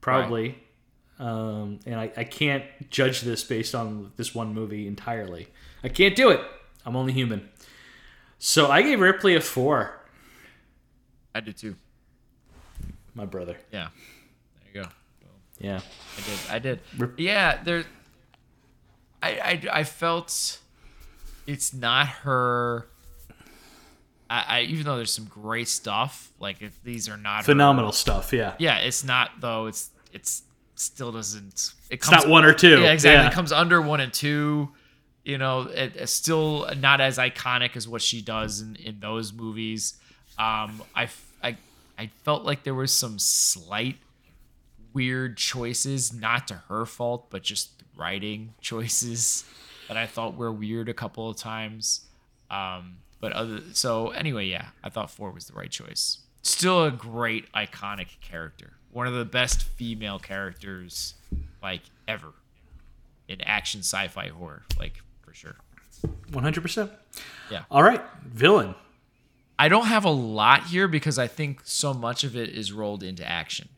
[0.00, 0.58] probably,
[1.18, 5.46] um, and I, I can't judge this based on this one movie entirely.
[5.84, 6.40] I can't do it.
[6.84, 7.48] I'm only human.
[8.38, 10.00] So I gave Ripley a four.
[11.34, 11.76] I did too.
[13.14, 13.56] My brother.
[13.72, 13.88] Yeah.
[14.64, 14.88] There you go.
[15.60, 15.80] Yeah.
[16.16, 16.38] I did.
[16.50, 16.80] I did.
[16.98, 17.84] Rip- Yeah, there.
[19.22, 20.58] I, I I felt
[21.46, 22.88] it's not her.
[24.32, 28.32] I, I even though there's some great stuff, like if these are not Phenomenal stuff.
[28.32, 28.54] Yeah.
[28.58, 29.66] yeah, it's not though.
[29.66, 30.42] It's it's
[30.74, 31.74] still doesn't.
[31.90, 32.80] It It's not one or two.
[32.80, 33.22] Yeah, exactly.
[33.24, 33.28] Yeah.
[33.28, 34.70] It comes under one and two.
[35.22, 39.32] You know, it, it's still not as iconic as what she does in, in those
[39.34, 39.98] movies.
[40.38, 41.08] Um, I,
[41.42, 41.56] I,
[41.96, 43.98] I felt like there was some slight
[44.94, 49.44] weird choices, not to her fault, but just writing choices
[49.88, 52.00] that I thought were weird a couple of times.
[52.50, 56.18] Um, but other so anyway, yeah, I thought four was the right choice.
[56.42, 61.14] Still a great iconic character, one of the best female characters
[61.62, 62.34] like ever
[63.28, 65.56] in action sci-fi horror, like for sure.
[66.32, 66.90] One hundred percent.
[67.50, 67.62] Yeah.
[67.70, 68.02] All right.
[68.26, 68.74] Villain.
[69.58, 73.02] I don't have a lot here because I think so much of it is rolled
[73.04, 73.68] into action.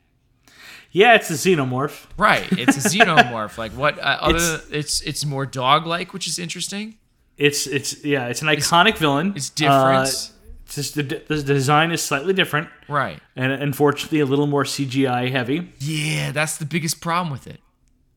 [0.90, 2.07] Yeah, it's the xenomorph.
[2.16, 3.59] Right, it's a xenomorph.
[3.59, 3.99] like what?
[3.99, 6.97] Uh, other It's- it's it's more dog-like, which is interesting.
[7.37, 9.32] It's it's yeah, it's an iconic villain.
[9.37, 9.99] it's different.
[9.99, 10.32] Uh, it's
[10.68, 13.20] just the, the design is slightly different, Right.
[13.37, 15.70] and unfortunately a little more CGI heavy.
[15.80, 17.61] Yeah, that's the biggest problem with it.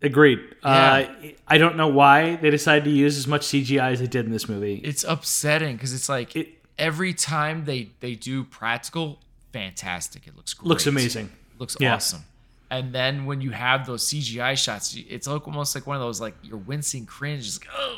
[0.01, 0.39] Agreed.
[0.63, 1.05] Uh,
[1.47, 4.32] I don't know why they decided to use as much CGI as they did in
[4.32, 4.76] this movie.
[4.84, 9.20] It's upsetting because it's like It- every time they they do practical,
[9.51, 10.28] fantastic.
[10.28, 10.68] It looks great.
[10.70, 11.32] looks amazing.
[11.57, 11.95] Looks Yeah.
[11.95, 12.22] awesome.
[12.70, 16.36] And then when you have those CGI shots, it's almost like one of those like
[16.43, 17.57] you're wincing cringe.
[17.59, 17.97] Like, oh,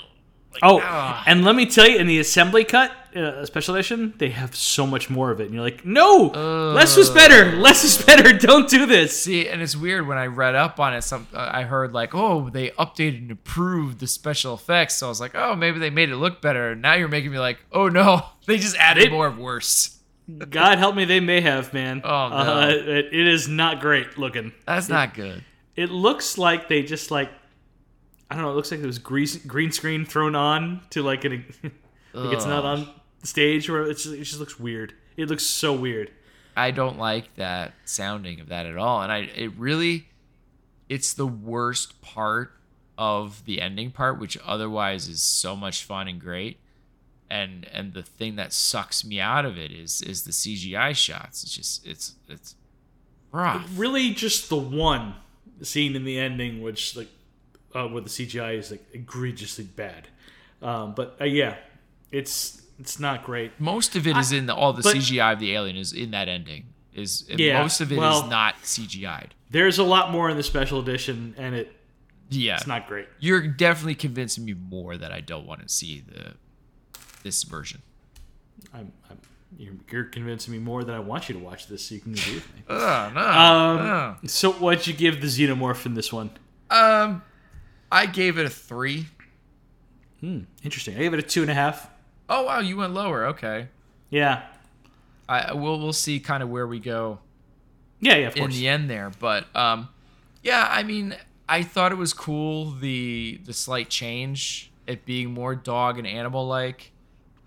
[0.51, 1.23] like, Oh, ah.
[1.27, 4.85] and let me tell you, in the assembly cut, uh, special edition, they have so
[4.85, 6.27] much more of it, and you're like, no,
[6.75, 7.55] less is better.
[7.57, 8.33] Less is better.
[8.37, 9.19] Don't do this.
[9.23, 11.01] See, and it's weird when I read up on it.
[11.03, 14.95] Some uh, I heard like, oh, they updated and improved the special effects.
[14.97, 16.71] So I was like, oh, maybe they made it look better.
[16.71, 19.95] And now you're making me like, oh no, they just added They- more of worse.
[20.51, 22.01] God help me, they may have, man.
[22.03, 22.35] Oh, no.
[22.35, 24.53] Uh, it, it is not great looking.
[24.67, 25.43] That's not good.
[25.75, 27.31] It looks like they just like
[28.29, 28.51] I don't know.
[28.51, 31.45] It looks like it was green green screen thrown on to like an
[32.13, 32.87] like it's not on
[33.23, 34.93] stage where it's just, it just looks weird.
[35.17, 36.11] It looks so weird.
[36.55, 39.01] I don't like that sounding of that at all.
[39.01, 40.07] And I it really
[40.87, 42.51] it's the worst part
[42.97, 46.59] of the ending part, which otherwise is so much fun and great.
[47.29, 51.43] And and the thing that sucks me out of it is is the CGI shots.
[51.43, 52.55] It's just it's it's
[53.31, 53.67] rough.
[53.75, 55.15] Really, just the one
[55.61, 57.09] scene in the ending, which like
[57.73, 60.07] uh, where the CGI is like egregiously bad.
[60.61, 61.55] Um, but uh, yeah,
[62.11, 63.51] it's it's not great.
[63.59, 66.11] Most of it is in the, all the but- CGI of the alien is in
[66.11, 66.65] that ending.
[66.93, 69.35] Is Yeah, most of it is well- not CGI'd.
[69.51, 71.71] There's a lot more in the special edition, and it
[72.29, 73.07] Yeah, it's not great.
[73.19, 76.33] you're definitely convincing me more that I don't want to see the
[77.23, 77.81] this version.
[78.73, 79.17] I'm, I'm
[79.57, 82.35] you're, convincing me more that I want you to watch this so you can agree
[82.35, 82.61] with me.
[82.69, 83.21] Oh, no.
[83.21, 86.29] Um, so what'd you give the xenomorph in this one?
[86.69, 87.23] Um,
[87.91, 89.07] I gave it a three.
[90.19, 90.95] Hmm, interesting.
[90.95, 91.89] I gave it a two and a half.
[92.27, 93.27] Oh wow, you went lower.
[93.27, 93.67] Okay.
[94.09, 94.43] Yeah,
[95.27, 97.19] I we'll we'll see kind of where we go
[97.99, 98.27] yeah, yeah.
[98.27, 99.89] Of in the end there, but um,
[100.41, 101.15] yeah, I mean,
[101.47, 106.47] I thought it was cool the the slight change, it being more dog and animal
[106.47, 106.91] like.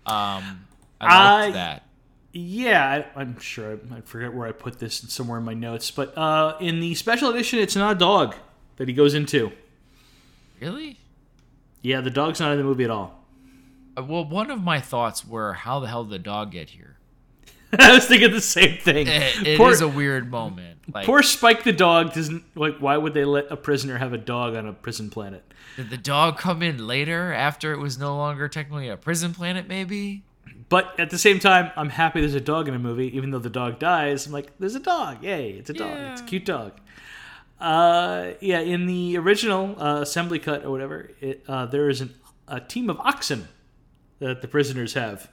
[0.05, 0.67] Um,
[1.01, 1.83] I liked I- that.
[2.35, 3.77] Yeah, I, I'm sure.
[3.91, 6.95] I, I forget where I put this somewhere in my notes, but uh, in the
[6.95, 8.35] special edition, it's not a dog
[8.77, 9.51] that he goes into.
[10.63, 10.99] Really?
[11.81, 13.23] Yeah, the dog's not in the movie at all.
[13.97, 16.97] Uh, Well, one of my thoughts were, how the hell did the dog get here?
[17.79, 19.07] I was thinking the same thing.
[19.07, 20.79] It, it is poor, a weird moment.
[20.93, 22.77] Like, poor Spike the dog doesn't like.
[22.77, 25.43] Why would they let a prisoner have a dog on a prison planet?
[25.75, 29.67] did the dog come in later after it was no longer technically a prison planet?
[29.67, 30.23] Maybe.
[30.69, 33.39] But at the same time, I'm happy there's a dog in a movie, even though
[33.39, 34.25] the dog dies.
[34.27, 35.23] I'm like, there's a dog.
[35.23, 35.97] Yay, it's a dog.
[36.11, 36.73] It's a cute dog.
[37.63, 42.13] Uh, yeah, in the original uh, assembly cut or whatever, it, uh, there is an,
[42.47, 43.47] a team of oxen
[44.19, 45.29] that the prisoners have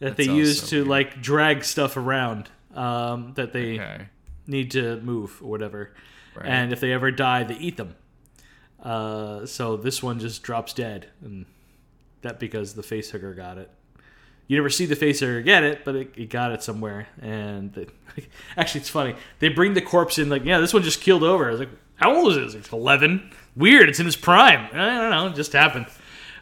[0.00, 0.88] that they use to weird.
[0.88, 4.06] like drag stuff around um, that they Okay.
[4.48, 5.92] need to move or whatever.
[6.34, 6.46] Right.
[6.46, 7.94] And if they ever die, they eat them.
[8.82, 11.46] Uh, so this one just drops dead, and
[12.22, 13.70] that because the face hugger got it.
[14.48, 17.08] You never see the face hugger get it, but it, it got it somewhere.
[17.20, 17.90] And
[18.56, 19.14] actually, it's funny.
[19.38, 21.48] They bring the corpse in, like, yeah, this one just keeled over.
[21.48, 22.42] I was like, How old is it?
[22.44, 23.30] It's like eleven.
[23.56, 23.88] Weird.
[23.88, 24.68] It's in his prime.
[24.72, 25.26] I don't know.
[25.28, 25.86] It just happened.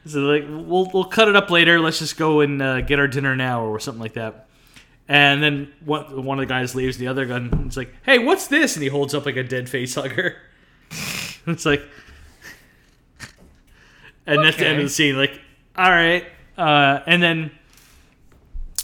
[0.06, 1.78] So like, we'll we'll cut it up later.
[1.78, 4.48] Let's just go and uh, get our dinner now, or something like that.
[5.08, 6.96] And then one one of the guys leaves.
[6.96, 9.68] The other gun is like, "Hey, what's this?" And he holds up like a dead
[9.68, 10.36] face hugger.
[11.46, 11.82] it's like,
[14.26, 15.16] and that's the end of the scene.
[15.16, 15.40] Like,
[15.76, 16.24] all right.
[16.56, 17.50] Uh, and then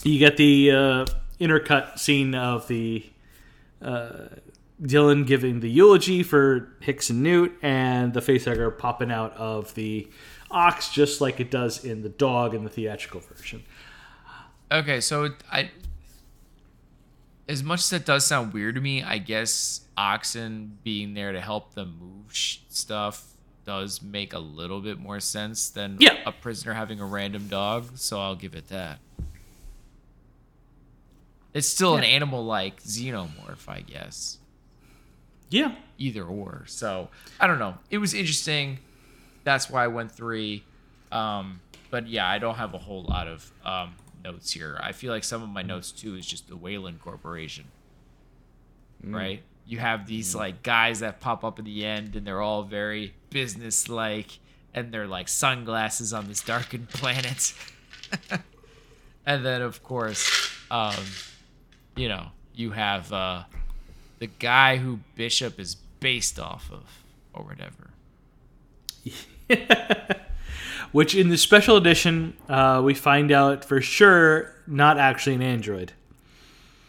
[0.06, 1.06] you get the uh,
[1.40, 3.04] intercut scene of the
[3.82, 4.28] uh,
[4.80, 10.08] Dillon giving the eulogy for Hicks and Newt, and the facehugger popping out of the
[10.50, 13.62] ox, just like it does in the dog in the theatrical version.
[14.70, 15.70] Okay, so I,
[17.48, 21.40] as much as that does sound weird to me, I guess oxen being there to
[21.40, 23.24] help them move sh- stuff
[23.64, 26.16] does make a little bit more sense than Yeah.
[26.26, 27.96] a prisoner having a random dog.
[27.96, 28.98] So I'll give it that.
[31.56, 34.36] It's still an animal-like xenomorph, I guess.
[35.48, 36.64] Yeah, Either or.
[36.66, 37.08] So
[37.40, 37.78] I don't know.
[37.88, 38.78] It was interesting.
[39.42, 40.64] That's why I went three.
[41.10, 44.78] Um, but yeah, I don't have a whole lot of um, notes here.
[44.82, 47.64] I feel like some of my notes too is just the Weyland Corporation.
[49.02, 49.42] Right?
[49.66, 53.14] You have these like guys that pop up in the end and they're all very
[53.30, 54.40] business like
[54.74, 57.54] and they're like sunglasses on this darkened planet.
[59.24, 60.94] and then of course, um,
[61.96, 63.44] you know, you have uh
[64.18, 66.84] the guy who Bishop is based off of
[67.34, 67.90] or whatever.
[70.92, 75.92] which in the special edition, uh, we find out for sure not actually an android.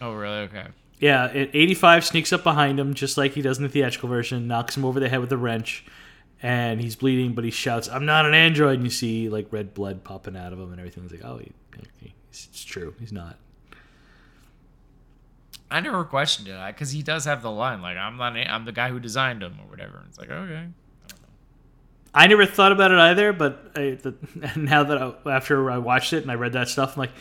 [0.02, 0.38] Oh really?
[0.40, 0.68] Okay.
[1.00, 4.48] Yeah, it, 85 sneaks up behind him just like he does in the theatrical version,
[4.48, 5.86] knocks him over the head with a wrench,
[6.42, 8.76] and he's bleeding, but he shouts, I'm not an android.
[8.76, 11.04] And you see like red blood popping out of him and everything.
[11.04, 11.52] It's like, oh, he,
[12.02, 12.94] he- it's true.
[13.00, 13.38] He's not.
[15.70, 18.72] I never questioned it because he does have the line like I'm not I'm the
[18.72, 19.98] guy who designed him or whatever.
[19.98, 20.68] And It's like okay.
[22.14, 24.16] I never thought about it either, but I, the,
[24.56, 27.12] now that I, after I watched it and I read that stuff, I'm like,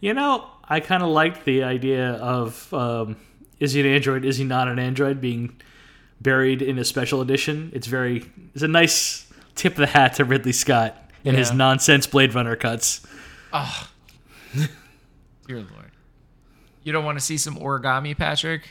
[0.00, 3.16] you know, I kind of liked the idea of um,
[3.60, 4.24] is he an android?
[4.24, 5.20] Is he not an android?
[5.20, 5.60] Being
[6.20, 7.70] buried in a special edition.
[7.74, 8.24] It's very,
[8.54, 12.56] it's a nice tip of the hat to Ridley Scott and his nonsense Blade Runner
[12.56, 13.06] cuts.
[13.52, 13.88] Oh,
[15.46, 15.79] dear lord!
[16.82, 18.70] You don't want to see some origami, Patrick?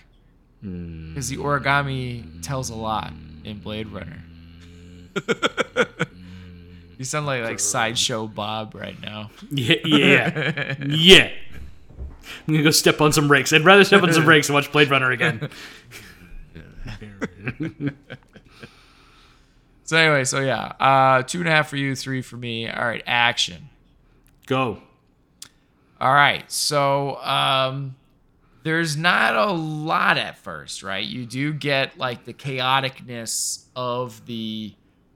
[0.61, 4.23] Because the origami tells a lot in Blade Runner.
[6.97, 9.31] you sound like like sideshow Bob right now.
[9.49, 11.31] Yeah, yeah, yeah.
[12.47, 13.53] I'm gonna go step on some rakes.
[13.53, 15.49] I'd rather step on some rakes than watch Blade Runner again.
[19.89, 22.69] So anyway, so yeah, uh, two and a half for you, three for me.
[22.69, 23.69] All right, action.
[24.45, 24.83] Go.
[25.99, 26.49] All right.
[26.51, 27.95] So um
[28.63, 31.05] there's not a lot at first, right?
[31.05, 34.73] You do get like the chaoticness of the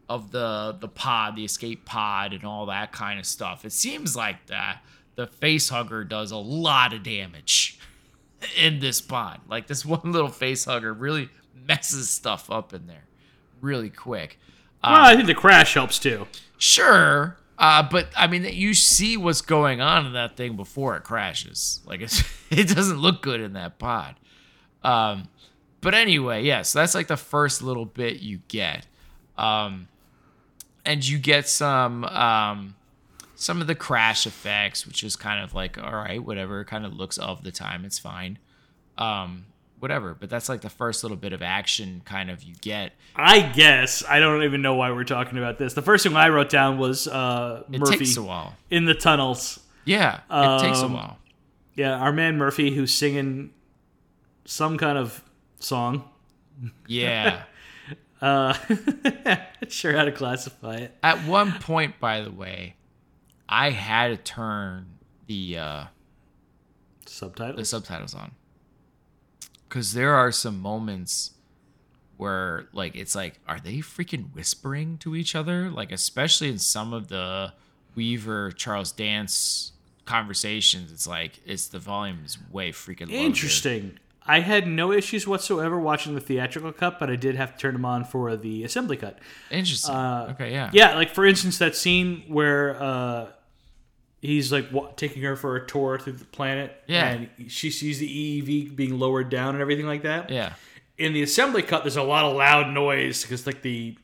[0.10, 3.66] of the the pod, the escape pod and all that kind of stuff.
[3.66, 4.82] It seems like that
[5.16, 7.80] the face hugger does a lot of damage
[8.58, 9.42] in this pod.
[9.48, 11.30] Like this one little face hugger really
[11.68, 13.06] messes stuff up in there
[13.64, 14.38] really quick.
[14.84, 16.28] Well, I think the crash helps too.
[16.58, 17.38] Sure.
[17.64, 21.80] Uh, but I mean, you see what's going on in that thing before it crashes.
[21.86, 22.02] Like
[22.52, 24.16] it doesn't look good in that pod.
[24.84, 25.30] Um,
[25.80, 26.64] but anyway, yeah.
[26.64, 28.86] So that's like the first little bit you get,
[29.38, 29.88] um,
[30.84, 32.76] and you get some um,
[33.36, 36.66] some of the crash effects, which is kind of like all right, whatever.
[36.66, 37.86] Kind of looks of the time.
[37.86, 38.40] It's fine.
[38.98, 39.46] Um,
[39.84, 40.16] whatever.
[40.20, 42.94] But that's like the first little bit of action kind of you get.
[43.16, 45.74] I guess I don't even know why we're talking about this.
[45.76, 48.56] The first thing I wrote down was uh, It Murphy takes a while.
[48.72, 49.60] in the tunnels.
[49.86, 51.18] Yeah, it takes a Um, while.
[51.76, 53.52] Yeah, our man Murphy who's singing
[54.46, 55.24] some kind of
[55.60, 56.10] song.
[56.88, 57.44] Yeah.
[58.22, 58.54] Uh,
[59.68, 60.96] sure how to classify it.
[61.04, 62.76] At one point, by the way,
[63.50, 64.86] I had to turn
[65.28, 65.84] the uh,
[67.06, 67.68] the Subtitles.
[67.68, 68.32] subtitles on
[69.74, 71.32] because there are some moments
[72.18, 76.94] where like it's like are they freaking whispering to each other like especially in some
[76.94, 77.52] of the
[77.96, 79.72] Weaver Charles Dance
[80.06, 83.18] conversations it's like it's the volume is way freaking low.
[83.18, 83.98] Interesting.
[84.26, 87.74] I had no issues whatsoever watching the theatrical cut, but I did have to turn
[87.74, 89.18] them on for the assembly cut.
[89.50, 93.28] interesting uh, okay yeah Yeah, like for instance, that scene where uh,
[94.24, 97.10] he's like wa- taking her for a tour through the planet, Yeah.
[97.10, 100.30] and she sees the EEV being lowered down and everything like that.
[100.32, 100.54] yeah
[100.98, 103.98] In the assembly cut, there's a lot of loud noise because like the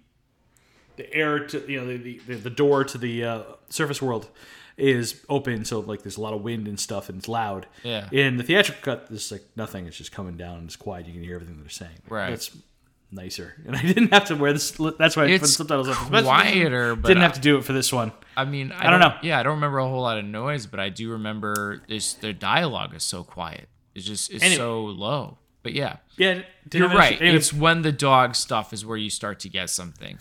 [0.97, 4.29] the air to you know the the, the door to the uh, surface world
[4.77, 7.65] is open, so like there's a lot of wind and stuff, and it's loud.
[7.83, 8.07] Yeah.
[8.11, 9.85] In the theatrical cut, there's like nothing.
[9.87, 11.05] It's just coming down and it's quiet.
[11.05, 11.99] You can hear everything they're saying.
[12.07, 12.29] Right.
[12.29, 12.51] That's
[13.11, 14.71] nicer, and I didn't have to wear this.
[14.71, 15.87] That's why I put subtitles.
[15.87, 18.11] Especially- quieter, but Didn't I- have to do it for this one.
[18.37, 19.15] I mean, I, don't know.
[19.21, 22.13] Yeah, I don't remember a whole lot of noise, but I do remember this.
[22.13, 23.67] Their dialogue is so quiet.
[23.95, 24.57] It's just it's Anyway.
[24.57, 25.37] so low.
[25.61, 27.19] But yeah, Yeah, you're right.
[27.19, 30.17] Anyway, It's when the dog stuff is where you start to get something.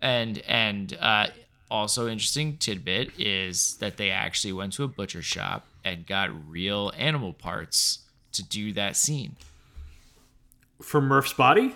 [0.00, 1.26] And and uh,
[1.70, 6.90] also interesting tidbit is that they actually went to a butcher shop and got real
[6.96, 7.98] animal parts
[8.32, 9.36] to do that scene
[10.80, 11.74] for Murph's body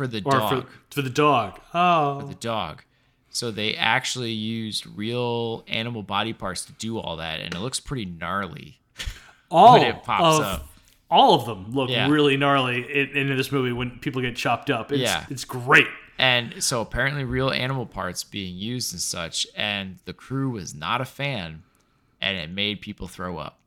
[0.00, 0.64] for the or dog.
[0.64, 1.60] for for the dog.
[1.74, 2.84] Oh, the dog.
[3.28, 7.78] So they actually used real animal body parts to do all that, and it looks
[7.78, 8.80] pretty gnarly.
[9.50, 10.68] all when it pops of, up.
[11.10, 12.08] All of them look Yeah.
[12.08, 14.90] really gnarly in, in this movie when people get chopped up.
[14.90, 15.26] It's, Yeah.
[15.28, 15.86] it's great.
[16.18, 21.00] And so apparently, real animal parts being used and such, and the crew was not
[21.00, 21.62] a fan,
[22.20, 23.59] and it made people throw up.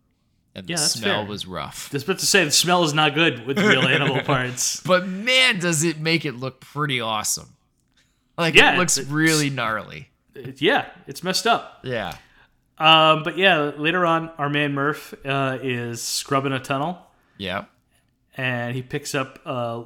[0.56, 1.30] And the Yeah, that's smell fair.
[1.30, 1.90] was rough.
[1.92, 4.80] Just about to say the smell is not good with real animal parts.
[4.82, 7.56] But man, does it make it look pretty awesome!
[8.38, 10.10] Like Yeah, it looks it's- really gnarly.
[10.36, 11.80] It- yeah, it's messed up.
[11.84, 12.16] Yeah,
[12.78, 17.00] Um, but yeah, later on, our man Murph uh, is scrubbing a tunnel,
[17.38, 17.66] yeah,
[18.38, 19.84] and he picks up uh,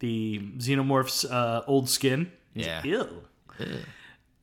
[0.00, 2.30] the xenomorph's uh, old skin.
[2.54, 2.76] He's Yeah.
[2.76, 3.22] like, Ew.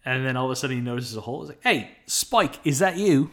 [0.06, 1.42] And then all of a sudden he notices a hole.
[1.42, 3.32] He's like, "Hey, Spike, is that you?"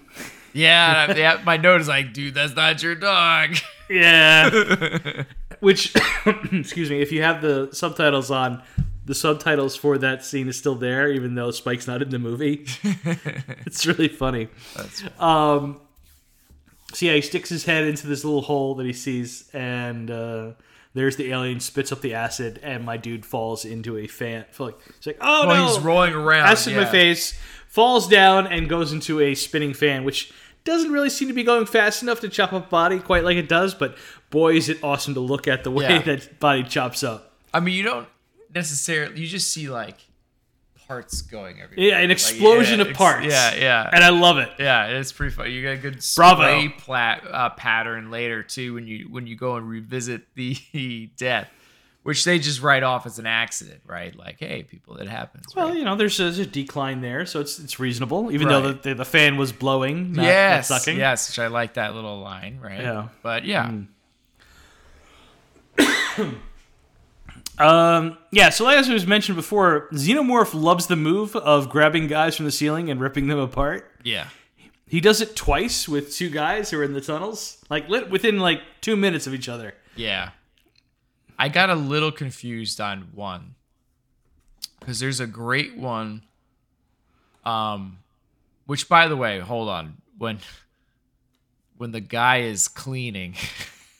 [0.54, 1.14] Yeah.
[1.14, 3.56] yeah my note is like, dude, that's not your dog.
[3.88, 5.24] Yeah.
[5.60, 5.94] Which,
[6.52, 8.62] excuse me, if you have the subtitles on,
[9.04, 12.66] the subtitles for that scene is still there, even though Spike's not in the movie.
[13.66, 14.48] it's really funny.
[14.76, 15.80] That's Um,
[16.92, 20.52] so yeah, he sticks his head into this little hole that he sees, and uh,
[20.94, 24.44] there's the alien, spits up the acid, and my dude falls into a fan.
[24.58, 25.74] Like, he's like, oh well, no!
[25.74, 26.46] he's rolling around.
[26.46, 27.38] acid in my face,
[27.68, 30.32] falls down, and goes into a spinning fan, which
[30.64, 33.48] doesn't really seem to be going fast enough to chop up body quite like it
[33.48, 33.74] does.
[33.74, 33.96] But
[34.30, 36.02] boy, is it awesome to look at the way Yeah.
[36.02, 37.32] that body chops up.
[37.52, 38.08] I mean, you don't
[38.54, 39.20] necessarily.
[39.20, 39.98] You just see like
[40.88, 41.86] parts going everywhere.
[41.88, 43.26] Yeah, an Like, explosion yeah, of parts.
[43.26, 43.88] Yeah, yeah.
[43.92, 44.50] And I love it.
[44.58, 45.50] Yeah, it's pretty fun.
[45.50, 46.42] You get a good Bravo.
[46.42, 51.48] spray plat, uh, pattern later too when you when you go and revisit the death,
[52.04, 54.14] which they just write off as an accident, right?
[54.16, 55.46] Like, hey, people, it happens.
[55.56, 55.76] Well, right?
[55.76, 58.72] you know, there's a, there's a decline there, so it's it's reasonable, even though the,
[58.74, 60.96] the, the fan was blowing, not, not yes, sucking.
[60.98, 62.80] yes, which I like that little line, right?
[62.80, 63.08] Yeah.
[63.22, 63.72] but yeah,
[67.56, 72.46] Um, yeah, so as was mentioned before, Xenomorph loves the move of grabbing guys from
[72.46, 73.88] the ceiling and ripping them apart.
[74.02, 74.26] yeah,
[74.88, 78.60] He does it twice with two guys who are in the tunnels, like within like
[78.80, 79.74] two minutes of each other.
[79.96, 80.30] yeah.
[81.38, 83.54] I got a little confused on one
[84.80, 86.22] because there's a great one.
[87.44, 87.98] Um,
[88.66, 90.38] which by the way, hold on when
[91.76, 93.34] when the guy is cleaning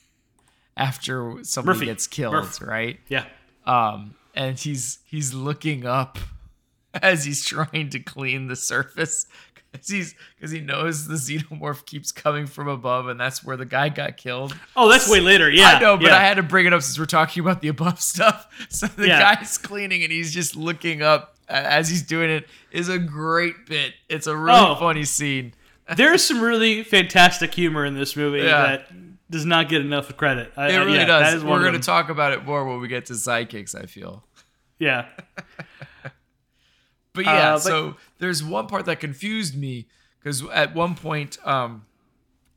[0.77, 1.85] after somebody Murphy.
[1.87, 2.99] gets killed, right?
[3.07, 3.25] Yeah,
[3.65, 6.17] Um, and he's he's looking up
[6.93, 9.27] as he's trying to clean the surface
[9.75, 13.65] because he's because he knows the xenomorph keeps coming from above, and that's where the
[13.65, 14.55] guy got killed.
[14.75, 15.49] Oh, that's way later.
[15.49, 16.17] Yeah, I know, but yeah.
[16.17, 18.47] I had to bring it up since we're talking about the above stuff.
[18.69, 19.35] So the Yeah.
[19.35, 23.93] guy's cleaning and he's just looking up as he's doing it is a great bit.
[24.09, 24.75] It's a really Oh.
[24.75, 25.53] funny scene.
[25.95, 28.61] There's some really fantastic humor in this movie Yeah.
[28.63, 28.87] that
[29.29, 30.51] does not get enough credit.
[30.57, 31.43] I, It I- really yeah, does.
[31.43, 33.79] We're going to talk about it more when we get to sidekicks.
[33.79, 34.23] I feel.
[34.79, 35.05] Yeah,
[37.15, 39.87] But yeah, Uh, but- so there's one part that confused me
[40.19, 41.85] because at one point, um,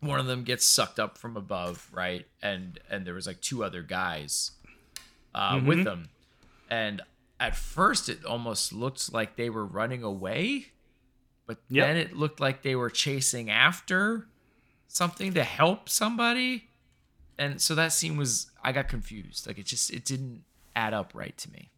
[0.00, 2.26] one of them gets sucked up from above, right?
[2.42, 4.52] And and there was like two other guys
[5.34, 5.66] uh, Mm-hmm.
[5.66, 6.08] with them,
[6.70, 7.00] and
[7.40, 10.72] at first it almost looked like they were running away,
[11.46, 11.86] but Yep.
[11.86, 14.26] then it looked like they were chasing after
[14.88, 16.68] something to help somebody,
[17.38, 19.46] and so that scene was I got confused.
[19.46, 20.44] Like it just it didn't
[20.74, 21.70] add up right to me.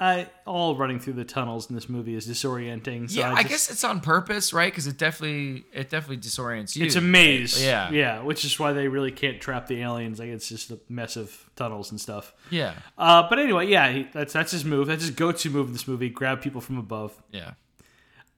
[0.00, 3.10] I all running through the tunnels in this movie is disorienting.
[3.10, 4.70] So yeah, I, I, guess it's on purpose, right?
[4.70, 6.86] Because it definitely it definitely disorients you.
[6.86, 7.60] It's a maze.
[7.60, 7.90] Yeah.
[7.90, 10.20] Yeah, which is why they really can't trap the aliens.
[10.20, 12.32] Like it's just a mess of tunnels and stuff.
[12.50, 14.86] yeah, Uh, but anyway, yeah, he, that's that's his move.
[14.86, 16.08] That's his go-to move in this movie.
[16.08, 17.20] Grab people from above.
[17.32, 17.54] yeah,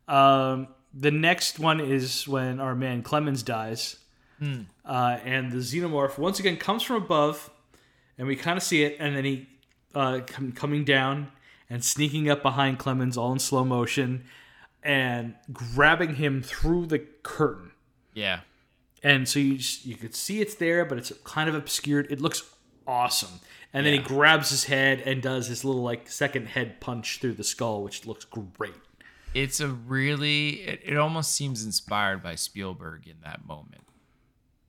[0.08, 3.96] Um, the next one is when our man Clemens dies,
[4.42, 7.50] uh, and the xenomorph once again comes from above,
[8.16, 9.46] and we kind of see it, and then he
[9.94, 11.30] uh, com- coming down
[11.70, 14.24] and sneaking up behind Clemens, all in slow motion,
[14.82, 17.70] and grabbing him through the curtain.
[18.12, 18.40] yeah,
[19.02, 22.10] and so you just, you could see it's there, but it's kind of obscured.
[22.10, 22.42] It looks
[22.86, 23.40] awesome.
[23.72, 27.34] And then he grabs his head and does his little like second head punch through
[27.34, 28.74] the skull, which looks great.
[29.32, 33.82] it's a really it, it almost seems inspired by Spielberg in that moment.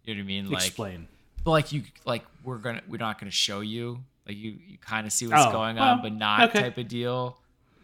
[0.06, 0.52] You know what I mean?
[0.52, 1.08] Like, Explain.
[1.44, 5.06] But like you like we're gonna we're not gonna show you, like you you kind
[5.08, 6.62] of see what's Oh, going well, on, but not okay.
[6.62, 7.38] type of deal.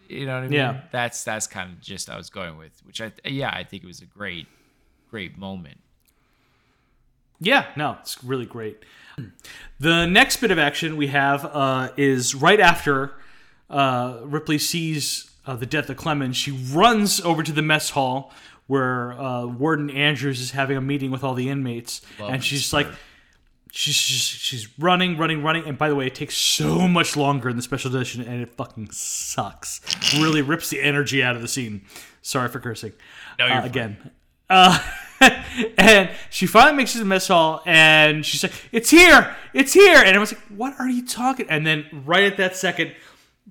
[0.08, 0.54] You know what I mean?
[0.54, 0.82] Yeah.
[0.92, 3.88] That's that's kind of just I was going with, which I yeah I think it
[3.88, 4.48] was a great
[5.10, 5.80] great moment.
[7.40, 8.84] Yeah, no, it's really great.
[9.80, 13.14] The next bit of action we have uh, is right after
[13.70, 16.36] uh, Ripley sees uh, the death of Clemens.
[16.38, 18.32] She runs over to the mess hall
[18.68, 22.74] where uh, Warden Andrews is having a meeting with all the inmates, Love and she's
[22.74, 22.88] like.
[23.72, 25.66] She's just, she's running, running, running.
[25.66, 28.54] And by the way, it takes so much longer in the special edition, and it
[28.56, 29.82] fucking sucks.
[30.20, 31.86] Really rips the energy out of the scene.
[32.22, 32.94] Sorry for cursing.
[33.40, 33.70] No, you're Uh, fine.
[33.70, 34.12] again.
[34.50, 34.80] Uh,
[35.78, 39.36] and she finally makes it to the mess hall, and she's like, "It's here!
[39.54, 42.56] It's here!" And I was like, "What are you talking?" And then right at that
[42.56, 42.96] second,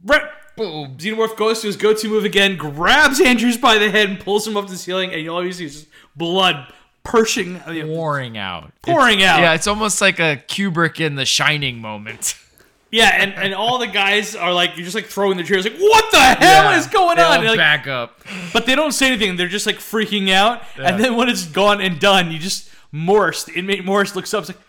[0.05, 0.23] right,
[0.57, 0.97] boom!
[0.97, 4.57] Xenomorph goes to his go-to move again, grabs Andrews by the head, and pulls him
[4.57, 6.73] up to the ceiling, and you all you see is blood
[7.15, 8.73] I mean, uh, pouring out.
[8.83, 9.41] pouring It's- out.
[9.41, 12.35] Yeah, it's almost like a Kubrick in The Shining moment.
[12.93, 15.77] Yeah, and, and all the guys are like, you're just like throwing their chairs, like,
[15.77, 18.21] "What the hell Yeah, is going on?" like, back up.
[18.53, 19.35] But they don't say anything.
[19.37, 20.63] They're just like freaking out.
[20.79, 20.91] Yeah.
[20.95, 24.49] And then when it's gone and done, you just Morris, the inmate Morris, looks up.
[24.49, 24.61] It's like,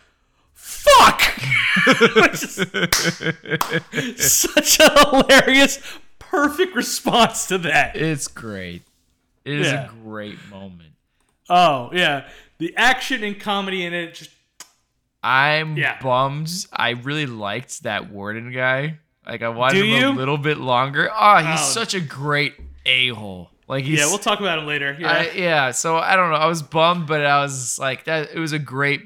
[0.55, 1.21] "Fuck!"
[4.17, 5.79] Such a hilarious,
[6.19, 7.95] perfect response to that.
[7.95, 8.83] It's great.
[9.45, 9.85] It is Yeah.
[9.85, 10.86] a great moment.
[11.49, 12.27] Oh yeah,
[12.57, 14.31] the action and comedy in it just
[15.23, 15.97] I'm Yeah.
[16.01, 16.49] bummed.
[16.71, 18.99] I really liked that warden guy.
[19.25, 21.09] Like I wanted him a little bit longer.
[21.13, 21.63] Oh, he's Oh.
[21.63, 22.53] such a great
[22.85, 23.49] a hole.
[23.67, 24.05] Like he's yeah.
[24.05, 24.95] We'll talk about him later.
[24.97, 25.71] Yeah, I, yeah.
[25.71, 26.37] So I don't know.
[26.37, 28.29] I was bummed, but I was like that.
[28.33, 29.01] It was a great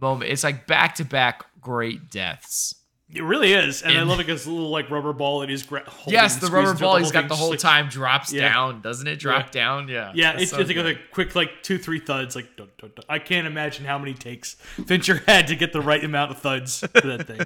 [0.00, 0.30] moment.
[0.30, 2.74] It's like back to back great deaths.
[3.12, 3.82] It really is.
[3.82, 6.12] And I love it because the little like rubber ball that he's gra- holding.
[6.14, 8.48] Yes, the rubber ball he's got the whole like- time drops Yeah.
[8.52, 9.18] down, doesn't it?
[9.18, 9.50] Drop Yeah.
[9.60, 9.88] down.
[9.88, 10.12] Yeah.
[10.14, 12.36] Yeah, That's it's, so it's like a quick, like two, three thuds.
[12.36, 13.04] Like, dun, dun, dun.
[13.08, 14.54] I can't imagine how many takes
[14.86, 17.40] Fincher had to get the right amount of thuds to that thing.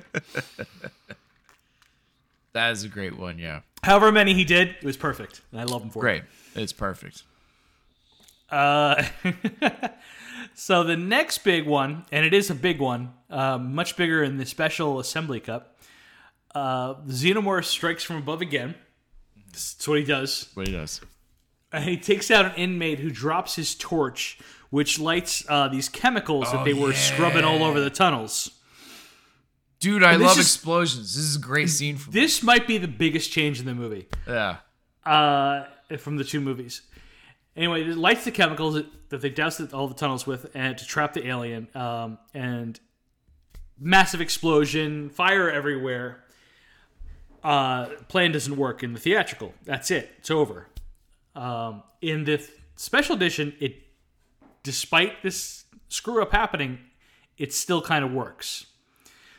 [2.53, 3.39] that is a great one.
[3.39, 3.61] Yeah.
[3.83, 6.03] However many he did, it was perfect, and I love him for it.
[6.03, 6.23] Great.
[6.55, 7.23] It's perfect.
[8.51, 9.03] Uh,
[10.55, 14.37] so the next big one, and it is a big one, uh, much bigger in
[14.39, 15.77] the Special Assembly Cut.
[16.55, 18.75] Uh, Xenomorph strikes from above again.
[19.53, 20.51] That's what he does.
[20.55, 21.01] What he does.
[21.73, 24.39] And he takes out an inmate who drops his torch,
[24.71, 28.51] which lights uh, these chemicals that Oh, they were scrubbing all over the tunnels.
[29.81, 31.15] Dude, I love is- explosions.
[31.17, 32.21] This is a great scene for me.
[32.21, 34.57] This might be the biggest change in the movie Yeah.
[35.05, 35.65] uh,
[35.99, 36.83] from the two movies.
[37.57, 41.13] Anyway, it lights the chemicals that, they doused all the tunnels with and to trap
[41.13, 41.69] the alien.
[41.75, 42.81] Um, and
[43.79, 46.25] massive explosion, fire everywhere.
[47.45, 49.55] Uh, plan doesn't work in the theatrical.
[49.65, 50.11] That's it.
[50.19, 50.67] It's over.
[51.37, 52.45] Um, in the
[52.77, 53.85] special edition, it
[54.63, 56.79] despite this screw up happening,
[57.39, 58.67] it still kind of works.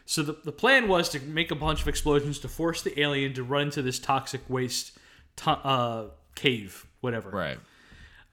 [0.06, 3.34] So the, the plan was to make a bunch of explosions to force the alien
[3.34, 4.98] to run into this toxic waste
[5.46, 6.06] uh,
[6.36, 7.58] cave, whatever, Right.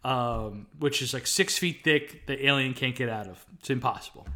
[0.05, 2.26] Um, which is like six feet thick.
[2.26, 3.46] The alien can't get out of.
[3.61, 4.26] It's impossible.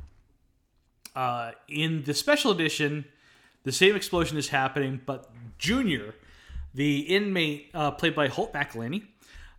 [1.17, 3.05] Uh, in the special edition,
[3.64, 6.14] the same explosion is happening, but Junior,
[6.73, 9.07] the inmate uh, played by Holt McCallany,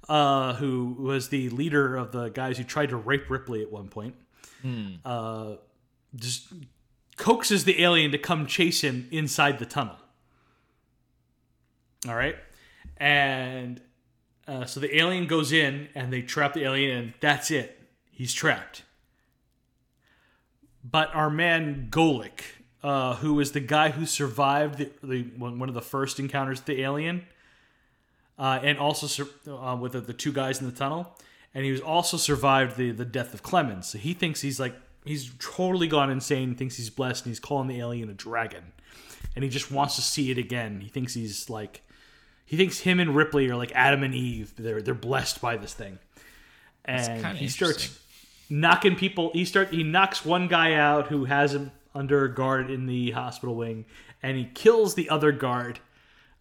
[0.07, 3.89] uh, who was the leader of the guys who tried to rape Ripley at one
[3.89, 4.15] point,
[5.03, 5.55] uh,
[6.15, 6.53] just
[7.17, 9.97] coaxes the alien to come chase him inside the tunnel.
[12.07, 12.37] All right,
[12.95, 13.81] and
[14.47, 17.79] uh, so the alien goes in, and they trap the alien, and that's it.
[18.11, 18.83] He's trapped.
[20.89, 22.41] But our man Golic,
[22.81, 26.59] uh, who was the guy who survived the, the one one of the first encounters
[26.59, 27.25] with the alien,
[28.39, 31.13] uh, and also sur- uh, with the, the two guys in the tunnel,
[31.53, 33.87] and he was also survived the the death of Clemens.
[33.87, 36.55] So he thinks he's like he's totally gone insane.
[36.55, 38.71] Thinks he's blessed, and he's calling the alien a dragon,
[39.35, 40.79] and he just wants to see it again.
[40.79, 41.81] He thinks he's like
[42.47, 44.53] he thinks him and Ripley are like Adam and Eve.
[44.57, 45.99] They're they're blessed by this thing,
[46.85, 47.99] and he starts
[48.49, 49.29] knocking people.
[49.33, 53.53] He start he knocks one guy out who has him under guard in the hospital
[53.55, 53.85] wing,
[54.23, 55.79] and he kills the other guard.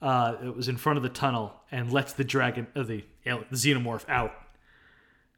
[0.03, 3.47] Uh, that was in front of the tunnel and lets the dragon, uh, the, alien-
[3.51, 4.31] the xenomorph out.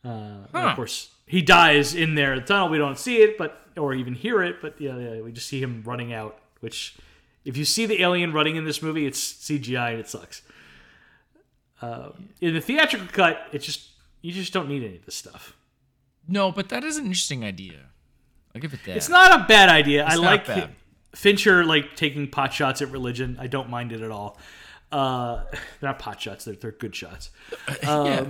[0.05, 0.59] Uh, Huh.
[0.71, 2.33] Of course, he dies in there.
[2.35, 2.69] in The tunnel.
[2.69, 5.61] We don't see it, but or even hear it, but yeah, yeah, we just see
[5.63, 6.39] him running out.
[6.61, 6.97] Which,
[7.45, 10.43] if you see the alien running in this movie, it's CGI and it sucks.
[11.81, 12.11] Uh,
[12.41, 15.57] in the theatrical cut, it's just you just don't need any of this stuff.
[16.27, 17.87] No, but that is an interesting idea.
[18.55, 18.97] I'll give it that.
[18.97, 20.05] It's not a bad idea.
[20.05, 20.71] I not like bad.
[21.15, 23.37] Fincher like taking pot shots at religion.
[23.41, 24.39] I don't mind it at all.
[24.93, 26.45] Uh, they're not pot shots.
[26.45, 27.31] They're, they're good shots.
[27.83, 28.27] yeah.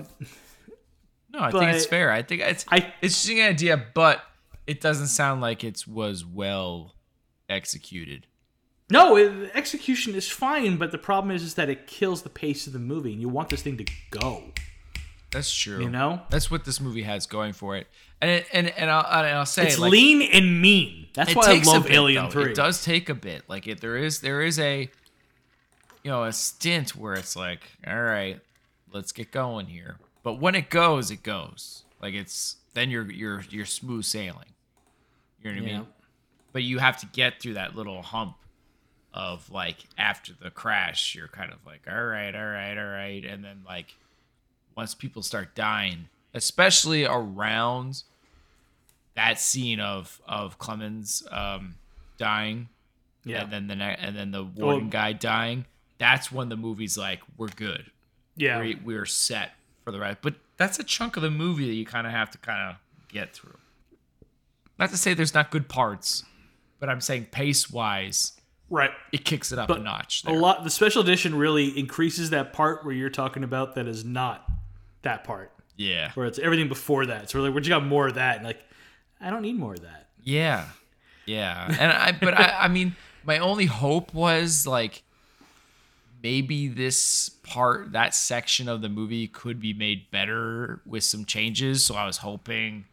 [1.30, 2.10] No, I think it's fair.
[2.12, 4.22] I think it's I- it's an interesting idea, but
[4.66, 6.94] it doesn't sound like it was well
[7.48, 8.26] executed.
[8.90, 12.66] No, it, execution is fine, but the problem is, is that it kills the pace
[12.66, 14.44] of the movie, and you want this thing to go.
[15.30, 15.82] That's true.
[15.82, 16.22] You know?
[16.30, 17.86] that's what this movie has going for it.
[18.20, 21.08] And it, and and I'll, and I'll say It's like, lean and mean.
[21.14, 22.30] That's why I love bit, Alien though.
[22.30, 22.50] Three.
[22.50, 23.42] It does take a bit.
[23.46, 24.90] Like it, there is there is a
[26.02, 28.40] you know a stint where it's like, all right,
[28.92, 29.98] let's get going here.
[30.22, 31.84] But when it goes, it goes.
[32.00, 34.54] Like it's then you're you're you're smooth sailing.
[35.42, 35.78] You know what I Yeah.
[35.80, 35.86] mean?
[36.52, 38.34] But you have to get through that little hump
[39.18, 43.24] of like after the crash, you're kind of like, all right, all right, all right,
[43.24, 43.96] and then like
[44.76, 48.04] once people start dying, especially around
[49.14, 51.74] that scene of of Clemens um,
[52.16, 52.68] dying,
[53.24, 53.42] Yeah.
[53.42, 55.66] and then the ne- and then the warden Well- guy dying.
[55.98, 57.90] That's when the movie's like, we're good,
[58.36, 58.60] yeah.
[58.60, 60.18] we, we're set for the rest.
[60.22, 62.76] But that's a chunk of the movie that you kind of have to kind of
[63.08, 63.58] get through.
[64.78, 66.22] Not to say there's not good parts,
[66.78, 68.34] but I'm saying pace wise,
[68.70, 68.90] Right.
[69.12, 70.24] it kicks it up But a notch.
[70.26, 70.62] A lot.
[70.64, 74.46] The special edition really increases that part where you're talking about that is not
[75.02, 77.30] that part, yeah, where it's everything before that.
[77.30, 78.36] So we're like, we just got more of that.
[78.36, 78.60] And like,
[79.20, 80.08] I don't need more of that.
[80.22, 80.66] Yeah.
[81.24, 81.66] Yeah.
[81.78, 85.02] And I but I I mean my only hope was like
[86.22, 91.84] maybe this part that section of the movie could be made better with some changes.
[91.84, 92.84] So I was hoping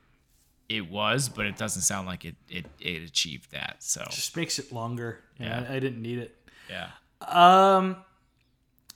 [0.69, 3.77] it was, but it doesn't sound like it it, it achieved that.
[3.79, 5.19] So Just makes it longer.
[5.39, 5.61] Yeah.
[5.61, 5.67] Yeah.
[5.71, 6.35] I, I didn't need it.
[6.69, 6.89] yeah.
[7.21, 7.97] Um,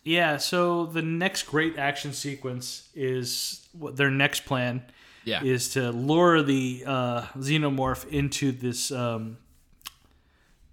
[0.03, 0.37] yeah.
[0.37, 4.83] So the next great action sequence is what their next plan
[5.25, 5.43] Yeah.
[5.43, 9.37] is to lure the uh, xenomorph into this um,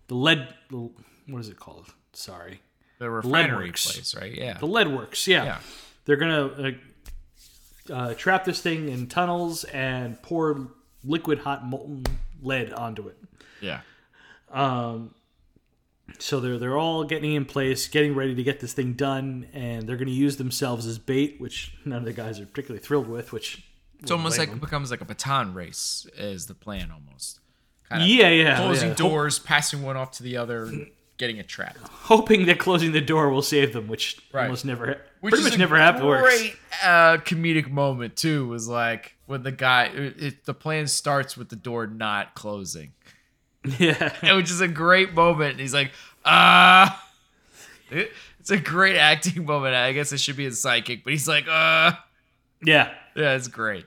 [0.08, 0.48] the lead.
[0.70, 1.92] What is it called?
[2.12, 2.60] Sorry,
[2.98, 3.92] The refinery works.
[3.92, 4.32] place, right?
[4.34, 4.56] Yeah.
[4.58, 5.26] the lead works.
[5.28, 5.58] Yeah, Yeah.
[6.06, 10.68] they're gonna uh, uh, trap this thing in tunnels and pour
[11.06, 12.04] liquid hot molten
[12.42, 13.16] lead onto it.
[13.60, 13.80] Yeah.
[14.50, 15.14] Um,
[16.18, 19.88] So they're they're all getting in place, getting ready to get this thing done, and
[19.88, 23.08] they're going to use themselves as bait, which none of the guys are particularly thrilled
[23.08, 23.32] with.
[23.32, 23.64] Which
[24.00, 27.40] It's almost like it becomes like a baton race is the plan almost.
[27.88, 28.94] Kind yeah, yeah, Closing yeah.
[28.94, 30.72] doors, passing one off to the other,
[31.18, 31.78] getting it trapped.
[31.88, 34.44] hoping that closing the door will save them, which Right.
[34.44, 36.04] almost never, Which pretty much never happens.
[36.04, 36.22] Works.
[36.38, 41.36] Great uh, comedic moment too was like when the guy, it, it- the plan starts
[41.36, 42.92] with the door not closing,
[43.78, 45.52] Yeah, which is a great moment.
[45.52, 45.90] And he's like,
[46.24, 47.02] ah.
[47.90, 49.74] It- it's a great acting moment.
[49.74, 51.92] I guess it should be in sidekick, but he's like, uh.
[52.64, 52.92] yeah.
[53.16, 53.86] Yeah, it's great.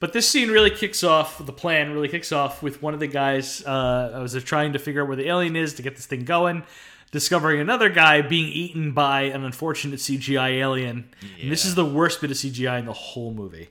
[0.00, 1.44] But this scene really kicks off.
[1.44, 4.78] The plan really kicks off with one of the guys uh, as they're trying to
[4.80, 6.64] figure out where the alien is to get this thing going,
[7.12, 11.08] discovering another guy being eaten by an unfortunate CGI alien.
[11.40, 13.68] And this is the worst bit of CGI in the whole movie.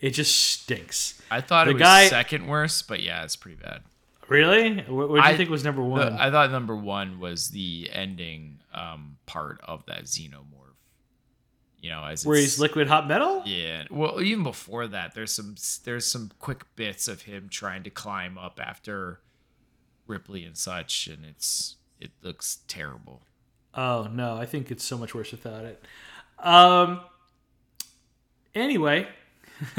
[0.00, 1.20] It just stinks.
[1.30, 3.82] I thought The it was guy- second worst, but yeah, it's pretty bad.
[4.28, 4.82] Really?
[4.82, 6.12] What, what do you I- think was number The- one?
[6.14, 10.61] I thought number one was the ending um, part of that xenomorph.
[11.82, 13.42] You know, as where he's liquid hot metal?
[13.44, 13.86] Yeah.
[13.90, 18.38] Well, even before that, there's some there's some quick bits of him trying to climb
[18.38, 19.18] up after
[20.06, 23.22] Ripley and such, and it's it looks terrible.
[23.74, 25.84] Oh no, I think it's so much worse without it.
[26.38, 27.00] Um.
[28.54, 29.08] Anyway,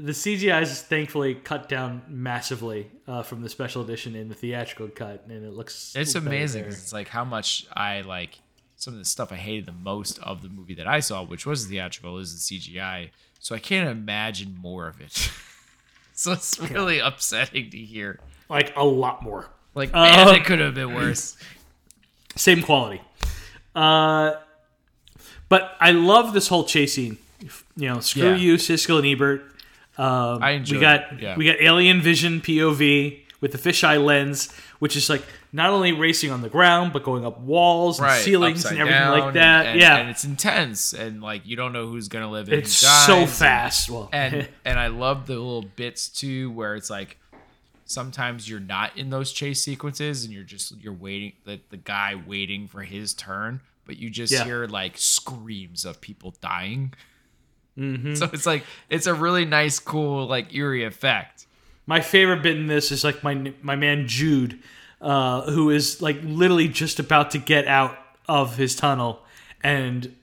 [0.00, 4.88] the CGI is thankfully cut down massively uh, from the special edition in the theatrical
[4.88, 6.64] cut, and it looks It's amazing.
[6.64, 8.40] It's like how much I like
[8.80, 11.44] some of the stuff I hated the most of the movie that I saw, which
[11.44, 13.10] was theatrical, is the CGI.
[13.38, 15.30] So I can't imagine more of it.
[16.14, 18.18] so it's really upsetting to hear.
[18.48, 19.50] Like a lot more.
[19.74, 21.36] Like, man, Uh, it could have been worse.
[22.36, 23.02] Same quality.
[23.74, 24.32] Uh,
[25.50, 27.18] but I love this whole chase scene.
[27.76, 28.36] You know, screw Yeah.
[28.36, 29.42] you, Siskel and Ebert.
[29.98, 31.36] Um, I enjoyed we got it, yeah.
[31.36, 35.22] we got alien vision POV with the fisheye lens, which is like
[35.52, 39.00] not only racing on the ground but going up walls and right, ceilings and everything
[39.00, 39.66] down, like that.
[39.66, 42.48] and- yeah, and it's intense, and like you don't know who's gonna live.
[42.48, 43.90] And it's so and- fast.
[43.90, 47.16] Well, and and I love the little bits too, where it's like
[47.84, 52.14] sometimes you're not in those chase sequences, and you're just you're waiting the the guy
[52.26, 54.44] waiting for his turn, but you just Yeah.
[54.44, 56.94] hear like screams of people dying.
[57.78, 58.14] Mm-hmm.
[58.14, 61.46] So it's like it's a really nice, cool, like eerie effect.
[61.86, 64.60] my favorite bit in this is like my my man Jude,
[65.00, 67.96] uh, who is like literally just about to get out
[68.28, 69.22] of his tunnel
[69.62, 70.14] and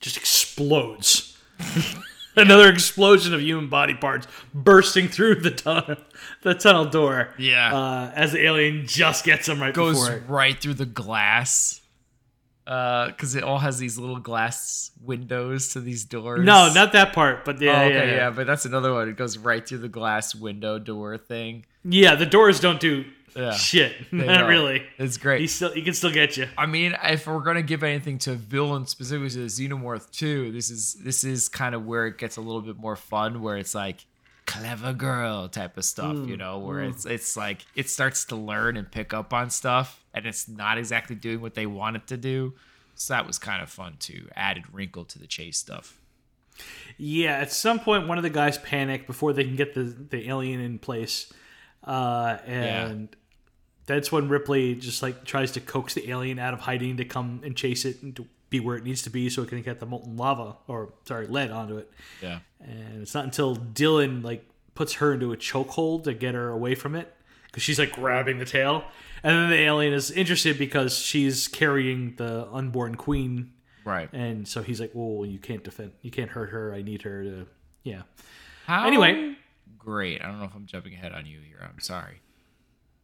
[0.00, 1.36] just explodes.
[2.36, 5.96] Another explosion of human body parts bursting through the tunnel,
[6.42, 7.28] the tunnel door.
[7.38, 7.72] Yeah.
[7.74, 11.80] uh, as the alien just gets him right Goes right through the glass.
[12.66, 16.40] Uh, because it all has these little glass windows to these doors.
[16.44, 19.06] No, not that part, but yeah, Oh, yeah, yeah, yeah, but that's another one.
[19.06, 21.66] It goes right through the glass window door thing.
[21.84, 23.04] Yeah, the doors don't do
[23.36, 23.52] Yeah.
[23.52, 24.84] Shit, not really.
[24.98, 25.40] It's great.
[25.40, 26.48] He still he can still get you.
[26.56, 30.70] I mean, if we're gonna give anything to villain specifically to the Xenomorph 2, this
[30.70, 33.74] is this is kind of where it gets a little bit more fun, where it's
[33.74, 34.06] like
[34.46, 38.76] clever girl type of stuff, you know, where it's it's like it starts to learn
[38.76, 42.16] and pick up on stuff, and it's not exactly doing what they want it to
[42.16, 42.54] do.
[42.94, 44.28] So that was kind of fun too.
[44.36, 45.98] Added wrinkle to the chase stuff.
[46.96, 50.28] Yeah, at some point, one of the guys panic before they can get the, the
[50.28, 51.32] alien in place,
[51.82, 53.08] uh, and
[53.86, 57.40] that's when Ripley just like tries to coax the alien out of hiding to come
[57.44, 59.80] and chase it and to be where it needs to be so it can get
[59.80, 61.90] the molten lava or sorry lead onto it.
[62.22, 62.38] Yeah.
[62.60, 66.74] And it's not until Dillon like puts her into a chokehold to get her away
[66.74, 67.14] from it
[67.46, 68.84] because she's like grabbing the tail,
[69.22, 73.52] and then the alien is interested because she's carrying the unborn queen
[73.84, 74.08] Right.
[74.12, 76.72] and so he's like, "Well, you can't defend, you can't hurt her.
[76.74, 77.46] I need her to,
[77.84, 78.02] yeah."
[78.66, 79.36] How Anyway.
[79.78, 80.20] great.
[80.22, 81.58] I don't know if I'm jumping ahead on you here.
[81.62, 82.20] I'm sorry.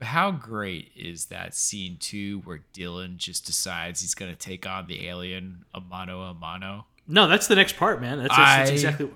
[0.01, 4.87] But how great is that scene too where Dillon just decides he's gonna take on
[4.89, 6.87] the alien a mano a mano?
[7.07, 8.19] No, that's the next part, man.
[8.19, 9.11] That's, that's, exactly.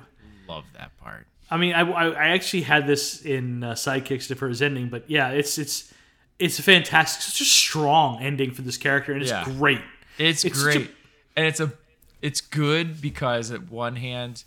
[0.49, 1.27] Love that part.
[1.51, 5.09] I mean, I, I, I actually had this in uh, Sidekicks for his ending, but
[5.11, 5.93] yeah, it's it's
[6.39, 9.45] it's a fantastic, such a strong ending for this character, and it's Yeah.
[9.45, 9.81] great.
[10.19, 10.91] It's, It's such a- great.
[11.37, 11.73] and it's a
[12.21, 14.45] it's good because at one hand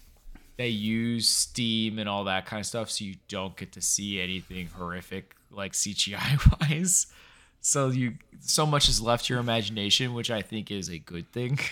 [0.57, 4.19] they use steam and all that kind of stuff so you don't get to see
[4.19, 7.07] anything horrific like CGI wise.
[7.61, 11.31] So you so much is left to your imagination, which I think is a good
[11.31, 11.59] thing.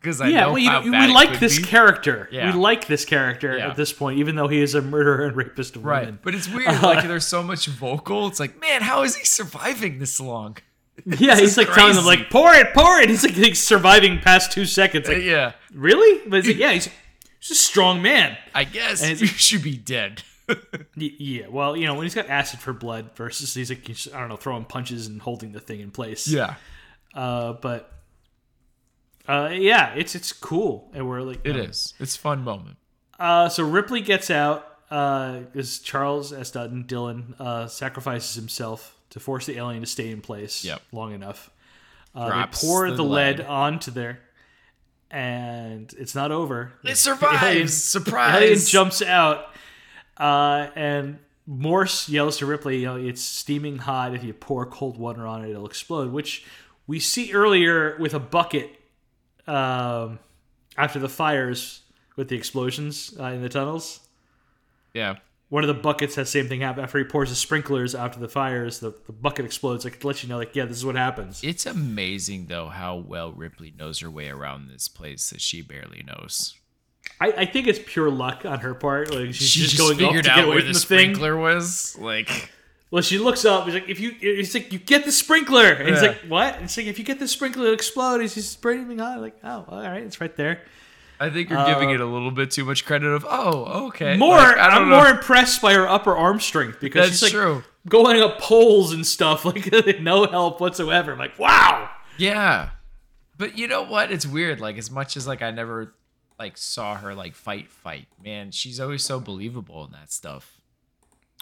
[0.00, 1.64] Because I yeah, know well, you how know, bad we like this be.
[1.64, 2.26] character.
[2.32, 2.54] Yeah.
[2.54, 3.68] We like this character Yeah.
[3.68, 6.06] at this point, even though he is a murderer and rapist of Right.
[6.06, 6.18] women.
[6.22, 6.68] But it's weird.
[6.82, 8.26] Like there's so much vocal.
[8.26, 10.56] It's like, man, how is he surviving this long?
[11.04, 13.10] yeah, he's is like telling them, like, pour it, pour it.
[13.10, 15.06] He's like, like surviving past two seconds.
[15.06, 15.52] Uh, like, yeah.
[15.74, 16.26] really?
[16.26, 16.88] But like, yeah, he's,
[17.38, 18.38] he's a strong man.
[18.54, 20.22] I guess And you should be dead.
[20.96, 24.20] Yeah, well, you know, when he's got acid for blood versus he's like, he's, I
[24.20, 26.28] don't know, throwing punches and holding the thing in place.
[26.28, 26.54] yeah.
[27.14, 27.92] Uh, but,
[29.28, 31.94] uh, yeah, it's it's cool, and we're like, It um, is.
[31.98, 32.76] It's fun moment.
[33.18, 36.50] Uh, so Ripley gets out because Charles S.
[36.50, 40.82] Dutton, Dillon, uh, sacrifices himself to force the alien to stay in place Yep.
[40.92, 41.50] long enough.
[42.14, 43.38] Uh, they pour the the, lead.
[43.38, 43.46] lead.
[43.46, 44.20] onto there,
[45.10, 46.72] and it's not over.
[46.84, 47.42] It survives.
[47.44, 48.34] alien- Surprise.
[48.42, 49.46] Alien jumps out,
[50.20, 54.14] uh, and Morse yells to Ripley, "You know, it's steaming hot.
[54.14, 56.44] If you pour cold water on it, it'll explode." Which
[56.86, 58.70] we see earlier with a bucket
[59.46, 60.18] um,
[60.76, 61.82] after the fires
[62.16, 64.00] with the explosions uh, in the tunnels.
[64.92, 65.16] Yeah.
[65.48, 68.20] One of the buckets has the same thing happen after he pours the sprinklers after
[68.20, 68.78] the fires.
[68.78, 71.42] The, the bucket explodes, like to let you know, like, yeah, this is what happens.
[71.42, 76.04] It's amazing though how well Ripley knows her way around this place that she barely
[76.04, 76.56] knows.
[77.20, 79.10] I, I think it's pure luck on her part.
[79.14, 80.78] Like she's She just, just, going figured to get out away where from the, the,
[80.86, 81.14] thing.
[81.14, 81.96] sprinkler was.
[81.98, 82.50] Like,
[82.90, 83.64] Well, she looks up.
[83.66, 86.54] He's like, if you, it's like you get the sprinkler, and he's like, what?
[86.56, 88.20] And it's like if you get the sprinkler, it'll explode.
[88.20, 89.20] He's just breathing on.
[89.20, 90.62] Like, oh, all right, it's right there.
[91.22, 93.08] I think you're giving it a little bit too much credit.
[93.08, 94.96] Of oh, okay, Uh, More, Like, I'm know.
[94.96, 97.62] more impressed by her upper arm strength because That's she's like true.
[97.86, 101.12] going up poles and stuff, like no help whatsoever.
[101.12, 101.90] I'm like, wow.
[102.16, 102.70] Yeah,
[103.36, 104.10] but you know what?
[104.10, 104.60] It's weird.
[104.60, 105.92] Like as much as like I never
[106.40, 108.08] like saw her like fight, fight.
[108.24, 110.56] Man, she's always so believable in that stuff.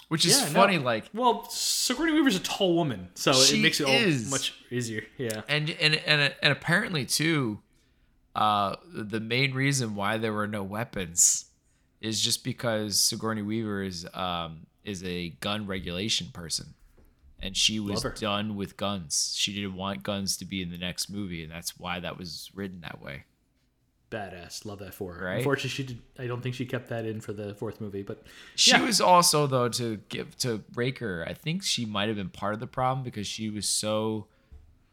[0.09, 0.53] Which is Yeah, no.
[0.53, 0.77] funny.
[0.77, 4.25] Like Well, Sigourney Weaver's a tall woman, so it makes it is.
[4.25, 5.03] all much easier.
[5.17, 5.41] Yeah.
[5.47, 7.59] and and and and apparently too
[8.35, 11.45] uh the main reason why there were no weapons
[12.01, 16.73] is just because Sigourney Weaver is um is a gun regulation person
[17.41, 21.09] and she was done with guns she didn't want guns to be in the next
[21.09, 23.23] movie and that's why that was written that way
[24.09, 24.65] Badass.
[24.65, 25.25] Love that for her.
[25.25, 25.37] Right?
[25.37, 25.99] Unfortunately, she did.
[26.17, 28.23] I don't think she kept that in for the fourth movie, but
[28.55, 28.83] she Yeah.
[28.83, 32.59] was also though to give to Raker I think she might have been part of
[32.59, 34.27] the problem because she was so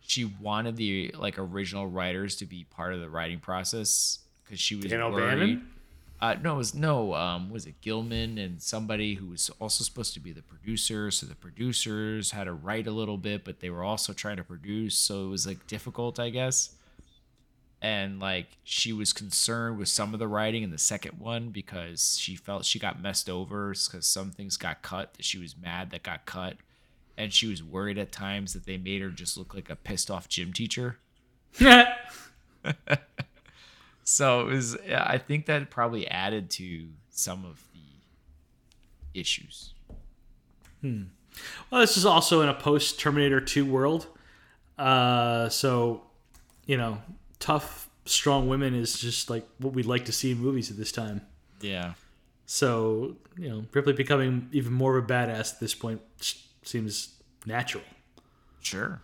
[0.01, 4.77] she wanted the like original writers to be part of the writing process because she
[4.77, 5.25] was Dan worried.
[5.25, 5.69] O'Bannon?
[6.19, 7.13] Uh, no, it was no.
[7.15, 11.11] Um, was it Gilman and somebody who was also supposed to be the producer?
[11.11, 14.45] So the producers had to write a little bit, but they were also trying to
[14.45, 16.75] produce, so it was like difficult, I guess.
[17.83, 22.19] And like she was concerned with some of the writing in the second one because
[22.19, 25.91] she felt she got messed over because some things got cut that she was mad
[25.91, 26.57] that got cut,
[27.17, 30.11] and she was worried at times that they made her just look like a pissed
[30.11, 30.99] off gym teacher.
[34.09, 34.77] So it was.
[34.89, 39.75] I think that probably added to some of the issues.
[40.81, 41.03] hmm
[41.71, 44.07] Well, this is also in a post Terminator 2 world.
[44.79, 46.03] Uh, so,
[46.67, 46.99] you know,
[47.39, 50.93] tough, strong women is just like what we'd like to see in movies at this
[50.93, 51.23] time.
[51.61, 51.95] Yeah.
[52.47, 56.01] So, you know, Ripley becoming even more of a badass at this point
[56.63, 57.15] seems
[57.45, 57.83] natural.
[58.61, 59.01] Sure.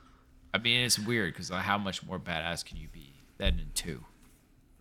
[0.54, 3.70] I mean, it's weird because uh, how much more badass can you be than in
[3.74, 4.04] two?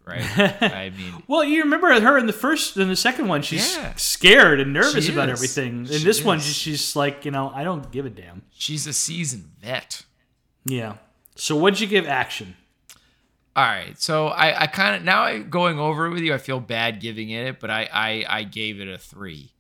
[0.05, 0.23] Right.
[0.61, 3.93] I mean, Well, you remember her in the first, in the second one, she's Yeah.
[3.95, 5.81] scared and nervous about everything.
[5.81, 6.45] In She this one, is.
[6.45, 8.41] she's, she's like, you know, I don't give a damn.
[8.51, 10.03] she's a seasoned vet.
[10.65, 10.95] Yeah.
[11.35, 12.55] So what'd you give action?
[13.55, 16.37] All right, so I, I kind of now I, going over it with you, I
[16.37, 19.51] feel bad giving it, but I, I, I gave it a three.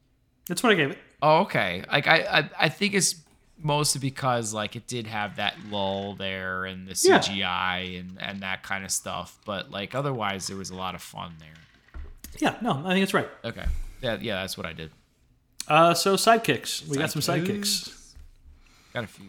[0.47, 0.97] That's what I gave it.
[1.21, 1.83] Oh, okay.
[1.91, 3.15] Like I, I, I think it's
[3.61, 7.19] mostly because like it did have that lull there and the Yeah.
[7.19, 11.01] CGI and and that kind of stuff, but like otherwise there was a lot of
[11.01, 11.93] fun there.
[12.39, 13.27] Yeah, no, I think it's right.
[13.43, 13.65] Okay.
[14.01, 14.91] Yeah, yeah, that's what I did.
[15.67, 16.87] Uh, so sidekicks.
[16.87, 18.13] We got some sidekicks.
[18.93, 19.27] Got a few.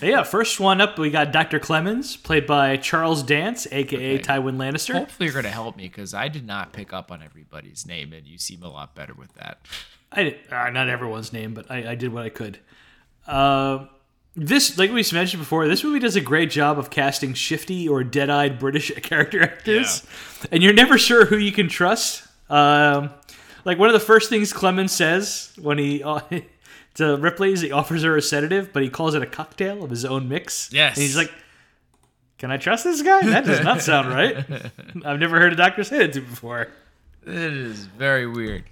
[0.00, 1.58] Yeah, first one up, we got Dr.
[1.58, 4.22] Clemens, played by Charles Dance, aka Okay.
[4.22, 4.94] Tywin Lannister.
[4.94, 8.26] Hopefully you're gonna help me because I did not pick up on everybody's name, and
[8.26, 9.58] you seem a lot better with that.
[10.10, 12.58] I did, uh, not everyone's name, but I, I did what I could.
[13.26, 13.86] Uh,
[14.34, 18.02] this, like we mentioned before, this movie does a great job of casting shifty or
[18.02, 20.06] dead-eyed British character actors,
[20.50, 22.26] and you're never sure who you can trust.
[22.48, 23.10] Um,
[23.64, 26.20] like one of the first things Clemens says when he uh,
[26.94, 29.90] to Ripley is he offers her a sedative, but he calls it a cocktail of
[29.90, 30.72] his own mix.
[30.72, 30.96] Yes.
[30.96, 31.32] and he's like.
[32.38, 33.24] Can I trust this guy?
[33.24, 34.36] That does not sound right.
[35.04, 36.62] I've never heard a doctor say it to before.
[37.24, 38.64] It is very weird.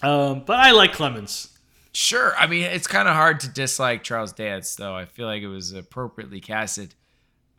[0.00, 1.58] Um, but I like Clemens.
[1.92, 2.36] Sure.
[2.36, 4.94] I mean, it's kind of hard to dislike Charles Dance, though.
[4.94, 6.94] I feel like it was appropriately casted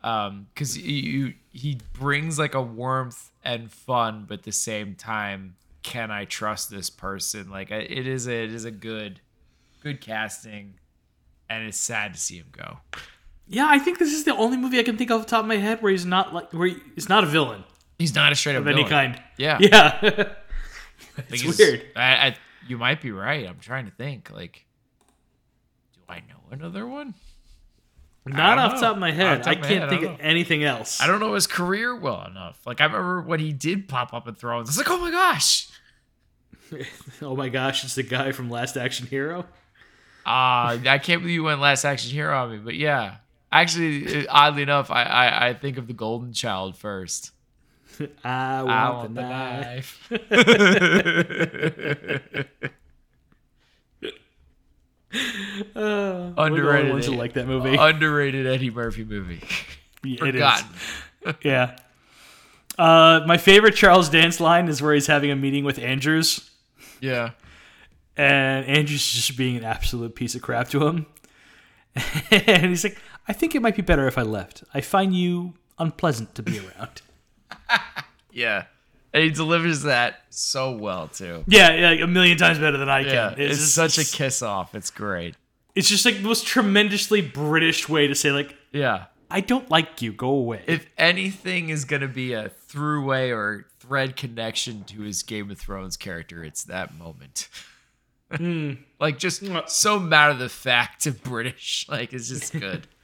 [0.00, 6.10] because you he brings like a warmth and fun, but at the same time, can
[6.10, 7.50] I trust this person?
[7.50, 9.20] Like it is a it is a good
[9.82, 10.74] good casting,
[11.48, 12.78] and it's sad to see him go.
[13.48, 15.40] Yeah, I think this is the only movie I can think of off the top
[15.40, 17.64] of my head where he's not like where he, he's not a villain
[18.00, 19.20] He's not a straight up of any kind.
[19.36, 19.98] Yeah, Yeah.
[20.02, 21.82] I think it's weird.
[21.94, 23.46] I, I you might be right.
[23.46, 24.30] I'm trying to think.
[24.30, 24.64] Like,
[25.92, 27.12] do I know another one?
[28.26, 28.80] Not off know.
[28.80, 29.46] top of my head.
[29.46, 31.00] I can't head, think don't of anything else.
[31.00, 32.60] I don't know his career well enough.
[32.66, 34.68] Like I remember when he did pop up in Thrones.
[34.68, 35.68] I was like, oh my gosh.
[37.20, 39.40] Oh my gosh, it's the guy from Last Action Hero.
[40.24, 43.16] Uh, I can't believe you went Last Action Hero on me, but yeah.
[43.50, 47.32] Actually, oddly enough, I, I, I think of the Golden Child first.
[48.24, 50.10] I want, I want the the knife.
[52.30, 52.70] knife.
[55.12, 55.16] Uh,
[55.74, 56.90] we're the only Underrated.
[56.92, 57.76] ones who like that movie.
[57.78, 59.42] Underrated Eddie Murphy movie.
[60.02, 60.40] Yeah, it is.
[60.40, 61.36] Forgotten.
[61.42, 61.76] Yeah.
[62.78, 66.48] Uh, my favorite Charles Dance line is where he's having a meeting with Andrews.
[67.02, 67.32] Yeah.
[68.16, 71.04] and Andrew's is just being an absolute piece of crap to him.
[72.30, 72.96] and he's like,
[73.28, 74.64] I think it might be better if I left.
[74.72, 77.02] I find you unpleasant to be around.
[78.32, 78.64] Yeah.
[79.12, 81.44] And he delivers that so well too.
[81.48, 83.12] yeah, yeah, like a million times better than I can.
[83.12, 84.74] Yeah, it's, just- such a kiss off.
[84.74, 85.34] It's great.
[85.74, 89.04] It's just like the most tremendously British way to say, like, Yeah.
[89.32, 90.12] I don't like you.
[90.12, 90.62] Go away.
[90.66, 95.96] If anything is gonna be a throughway or thread connection to his Game of Thrones
[95.96, 97.48] character, it's that moment.
[99.00, 101.86] like just so matter of the fact of British.
[101.88, 102.86] Like it's just good.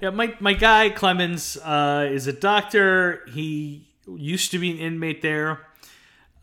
[0.00, 3.20] Yeah, my my guy Clemens uh, is a doctor.
[3.34, 5.60] He used to be an inmate there.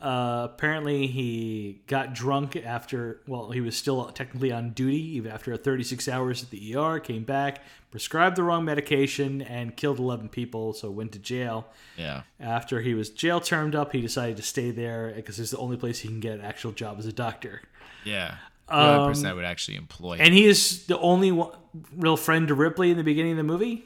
[0.02, 3.22] Uh, apparently, he got drunk after.
[3.28, 7.00] Well, he was still technically on duty even after 36 hours at the ER.
[7.00, 10.74] Came back, prescribed the wrong medication, and killed 11 people.
[10.74, 11.68] So went to jail.
[11.98, 12.24] yeah.
[12.40, 15.78] After he was jail termed up, he decided to stay there because it's the only
[15.78, 17.62] place he can get an actual job as a doctor.
[18.04, 18.38] Yeah.
[18.68, 20.18] The only person I would actually employ.
[20.20, 21.52] And he is the only one,
[21.96, 23.84] real friend to Ripley in the beginning of the movie.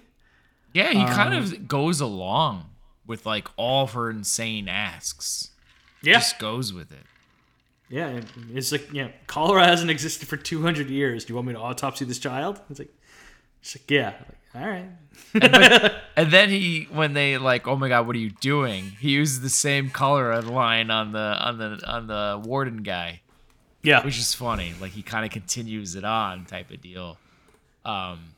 [0.74, 2.70] yeah, he kind Um, of goes along
[3.08, 5.52] with like all of her insane asks.
[6.02, 7.04] Yeah, Just goes with it.
[7.90, 8.22] Yeah,
[8.54, 11.24] it's like, yeah, cholera hasn't existed for 200 years.
[11.26, 12.60] Do you want me to autopsy this child?
[12.70, 12.94] It's like,
[13.62, 14.14] it's like yeah.
[14.54, 15.92] Like, all right.
[16.18, 18.92] And then he, when they like, oh my god, what are you doing?
[19.00, 23.22] He uses the same cholera line on the on the on the warden guy,
[23.84, 24.04] Yeah.
[24.06, 24.74] which is funny.
[24.80, 27.18] Like he kind of continues it on, type of deal.
[27.84, 28.36] Um,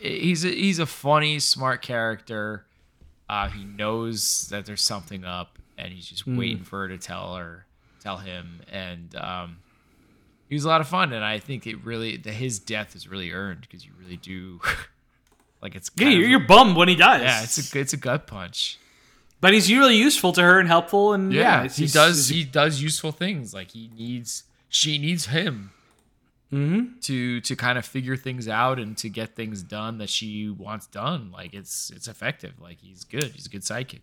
[0.00, 2.64] he's a, he's a funny, smart character.
[3.28, 7.36] Uh, he knows that there's something up, and he's just waiting for her to tell
[7.36, 7.64] her,
[8.00, 8.60] tell him.
[8.70, 9.58] And um,
[10.48, 13.08] he was a lot of fun, and I think it really, the, his death is
[13.08, 14.60] really earned because you really do,
[15.62, 17.22] like it's Yeah, you're, of- you're bummed when he dies.
[17.22, 18.78] yeah, it's a it's a gut punch.
[19.40, 22.82] but he's really useful to her and helpful, and yeah, Yeah, he does he does
[22.82, 23.54] useful things.
[23.54, 25.70] Like he needs she needs him
[26.52, 26.98] Mm-hmm.
[27.00, 30.86] to to kind of figure things out and to get things done that she wants
[30.86, 31.30] done.
[31.32, 32.52] Like it's it's effective.
[32.60, 33.24] Like he's good.
[33.24, 34.02] He's a good sidekick.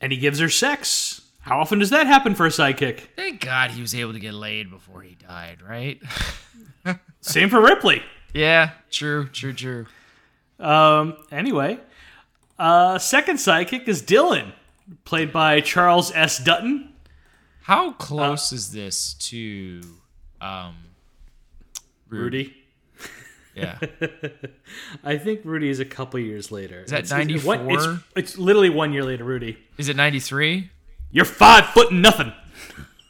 [0.00, 1.20] and he gives her sex.
[1.40, 3.00] How often does that happen for a sidekick?
[3.16, 5.62] Thank God he was able to get laid before he died.
[5.68, 6.00] Right?
[7.22, 8.02] Same for Ripley.
[8.32, 9.86] Yeah, true, true, true.
[10.60, 11.78] Um, anyway,
[12.58, 14.52] uh, second sidekick is Dillon,
[15.04, 16.38] played by Charles S.
[16.38, 16.92] Dutton.
[17.62, 19.80] How close is this to
[20.40, 20.76] um
[22.10, 22.56] Rudy.
[23.54, 23.78] Yeah.
[25.04, 26.82] I think Rudy is a couple years later.
[26.82, 27.66] Is that 94?
[27.68, 29.58] It's, it's literally one year later, Rudy.
[29.76, 30.70] Is it 93?
[31.10, 32.32] You're five foot and nothing.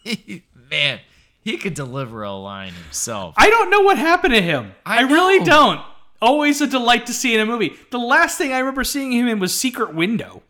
[0.70, 1.00] Man,
[1.42, 3.34] he could deliver a line himself.
[3.36, 4.72] I don't know what happened to him.
[4.86, 5.80] I I, really don't.
[6.22, 7.74] Always a delight to see in a movie.
[7.90, 10.42] The last thing I remember seeing him in was Secret Window.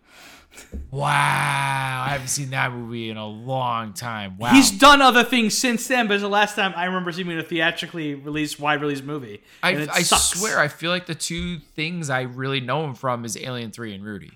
[0.90, 4.38] Wow, I haven't seen that movie in a long time.
[4.38, 4.50] Wow.
[4.50, 7.42] He's done other things since then, but it's the last time I remember seeing a
[7.42, 9.42] theatrically released, wide release movie.
[9.62, 10.38] I, And it I sucks.
[10.40, 13.94] swear, I feel like the two things I really know him from is Alien 3
[13.94, 14.32] and Rudy.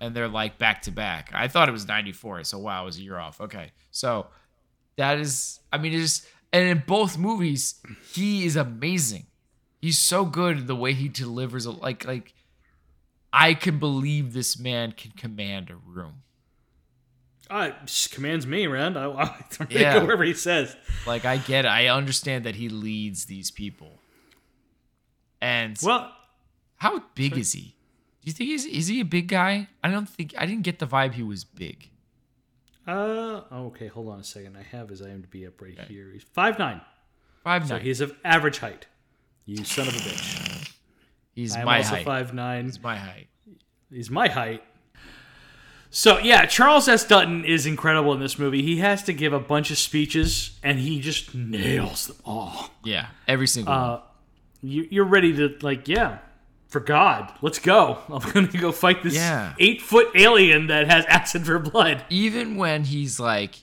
[0.00, 1.30] And they're like back to back.
[1.34, 3.40] I thought it was 94, so wow, it was a year off.
[3.40, 3.72] Okay.
[3.90, 4.26] So
[4.96, 7.80] that is, I mean, it's just, and in both movies,
[8.12, 9.26] he is amazing.
[9.80, 12.32] He's so good the way he delivers, like, like,
[13.32, 16.22] I can believe this man can command a room.
[17.50, 17.70] Uh,
[18.10, 18.96] commands me around.
[18.98, 19.98] I, I Yeah.
[20.00, 20.76] go wherever he says.
[21.06, 21.68] Like, I get it.
[21.68, 23.98] I understand that he leads these people.
[25.40, 26.12] And Well,
[26.76, 27.74] How big is he?
[28.22, 29.68] Do you think he's is he a big guy?
[29.82, 31.88] I don't think I didn't get the vibe he was big.
[32.86, 34.56] uh, okay, hold on a second.
[34.56, 36.10] I have his IMDb up right here.
[36.12, 36.80] He's five nine,
[37.44, 37.84] Five so nine.
[37.84, 38.86] he's of average height.
[39.46, 40.72] You son of a bitch.
[41.38, 42.04] He's I'm my also height.
[42.04, 42.64] five nine.
[42.66, 43.28] He's my height.
[43.90, 44.62] He's my height.
[45.90, 47.04] So yeah, Charles S.
[47.04, 48.62] Dutton is incredible in this movie.
[48.62, 52.70] He has to give a bunch of speeches, and he just nails them all.
[52.84, 53.82] Yeah, every single one.
[53.82, 54.00] Uh,
[54.60, 56.18] you, you're ready to like, yeah,
[56.68, 57.98] for God, let's go.
[58.10, 59.54] I'm gonna go fight this Yeah.
[59.58, 62.04] eight foot alien that has acid for blood.
[62.10, 63.62] Even when he's like,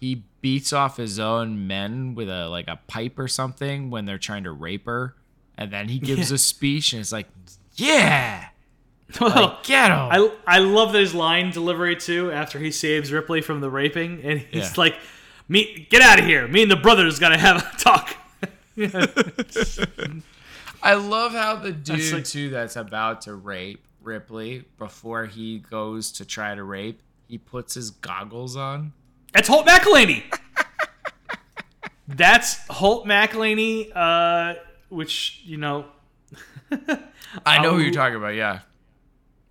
[0.00, 4.16] he beats off his own men with a like a pipe or something when they're
[4.16, 5.14] trying to rape her,
[5.60, 6.34] and then he gives Yeah.
[6.34, 7.28] a speech and it's like,
[7.76, 8.46] yeah,
[9.20, 9.98] Well, get him.
[9.98, 12.30] I I love his line delivery too.
[12.32, 14.72] After he saves Ripley from the raping, and he's Yeah.
[14.76, 14.94] like,
[15.48, 16.46] "Me, get out of here.
[16.48, 18.16] Me and the brothers gotta have a talk."
[20.82, 26.12] I love how the dude like- too that's about to rape Ripley before he goes
[26.12, 28.92] to try to rape, he puts his goggles on.
[29.34, 30.22] That's Holt McCallany.
[32.08, 34.54] That's Holt McCallany, uh,
[34.90, 35.86] which you know.
[37.46, 38.34] I know who you're talking about.
[38.34, 38.60] Yeah,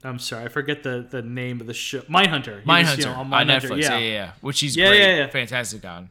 [0.03, 1.99] I'm sorry, I forget the, the name of the show.
[2.01, 2.61] Mindhunter.
[2.61, 3.81] He Mindhunter was, you know, on, Mindhunter, Netflix.
[3.81, 3.97] Yeah.
[3.97, 5.27] yeah, yeah, Which he's Yeah, great, yeah, yeah.
[5.27, 6.09] fantastic on.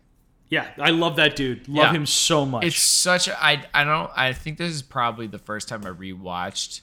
[0.50, 1.68] Yeah, I love that dude.
[1.68, 1.92] Love Yeah.
[1.92, 2.64] him so much.
[2.64, 5.90] It's such a I I don't I think this is probably the first time I
[5.90, 6.80] rewatched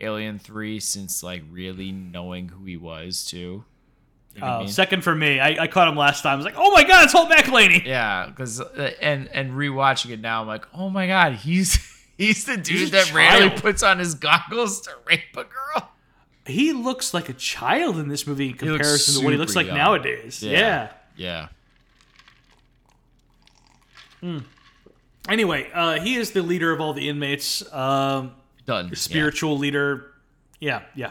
[0.00, 3.64] Alien Three since like really knowing who he was too.
[4.38, 4.68] You know I Uh, mean?
[4.68, 5.40] second for me.
[5.40, 6.34] I, I caught him last time.
[6.34, 7.84] I was like, oh my god, it's Holt McCallany.
[7.84, 11.74] Yeah, because and and rewatching it now, I'm like, oh my god, he's
[12.16, 13.60] he's the dude He's that rarely child.
[13.62, 15.90] puts on his goggles to rape a girl.
[16.46, 19.66] He looks like a child in this movie in comparison to what he looks like
[19.66, 19.76] young.
[19.76, 20.42] nowadays.
[20.42, 20.92] Yeah.
[21.16, 21.48] yeah,
[25.28, 27.70] Anyway, uh, he is the leader of all the inmates.
[27.72, 28.32] Um,
[28.64, 28.94] done.
[28.96, 30.12] spiritual leader.
[30.58, 31.10] Yeah, yeah.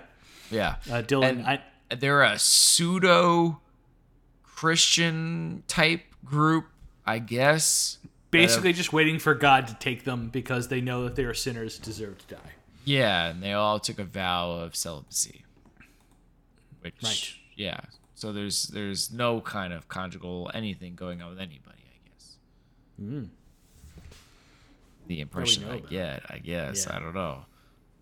[0.50, 0.76] yeah.
[0.92, 1.40] Uh, Dillon.
[1.40, 1.62] And- I,
[1.96, 3.60] they're a pseudo
[4.44, 6.66] Christian type group,
[7.06, 7.98] I guess.
[8.32, 11.78] basically just waiting for God to take them because they know that they are sinners,
[11.80, 12.52] deserve to die.
[12.86, 15.44] Yeah, and they all took a vow of celibacy.
[16.82, 17.34] Which, Right.
[17.56, 17.80] yeah.
[18.16, 22.38] So there's there's no kind of conjugal anything going on with anybody, I guess.
[25.08, 26.96] The impression I get, I guess, Yeah.
[26.98, 27.46] I don't know,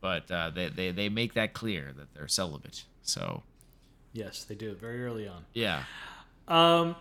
[0.02, 2.84] but uh, they, they they make that clear that they're celibate.
[3.03, 3.44] So
[4.15, 5.43] Yes, they do it very early on.
[5.53, 5.83] yeah,
[6.47, 6.95] Um,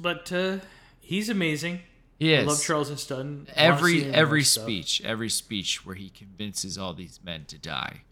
[0.00, 0.58] but uh,
[1.00, 1.80] he's amazing.
[2.18, 2.44] he is.
[2.44, 3.06] I love Charles S.
[3.06, 3.46] Dutton.
[3.54, 4.64] Every every more stuff.
[4.64, 8.02] speech, every speech where he convinces all these men to die.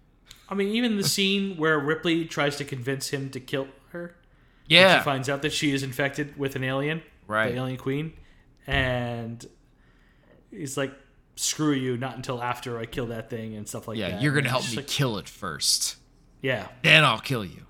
[0.48, 4.14] I mean, even the scene where Ripley tries to convince him to kill her.
[4.66, 7.52] Yeah, She finds out that she is infected with an alien, Right.
[7.52, 8.12] The alien queen,
[8.66, 9.44] and
[10.50, 10.92] he's like,
[11.36, 11.96] "Screw you!
[11.96, 14.10] Not until after I kill that thing and stuff like yeah.
[14.10, 15.96] that." Yeah, you're gonna help me like- kill it first,
[16.42, 17.66] yeah, then I'll kill you.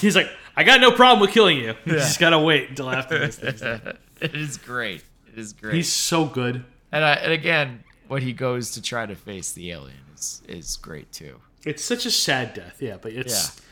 [0.00, 1.74] He's like, "I got no problem with killing you.
[1.84, 3.62] You just gotta wait until after this." thing's
[4.20, 5.02] it is great.
[5.32, 5.74] It is great.
[5.74, 6.64] He's so good.
[6.92, 10.76] and I, and again, when he goes to try to face the alien is is
[10.76, 11.40] great too.
[11.64, 13.62] It's such a sad death, yeah, but it's Yeah.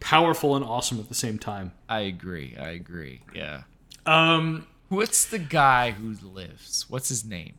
[0.00, 1.72] powerful and awesome at the same time.
[1.88, 2.56] I agree.
[2.60, 3.20] I agree.
[3.34, 3.62] Yeah.
[4.06, 6.84] Um, What's the guy who lives?
[6.88, 7.54] What's his name?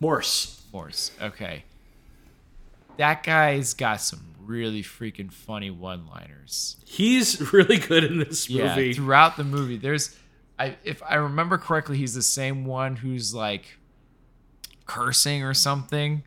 [0.00, 0.62] Morse.
[0.72, 1.12] Morse.
[1.22, 1.64] Okay.
[2.96, 6.76] That guy's got some really freaking funny one-liners.
[6.86, 8.86] He's really good in this movie.
[8.88, 10.16] Yeah, throughout the movie, there's,
[10.58, 13.78] I if I remember correctly, he's the same one who's like,
[14.86, 16.22] cursing or something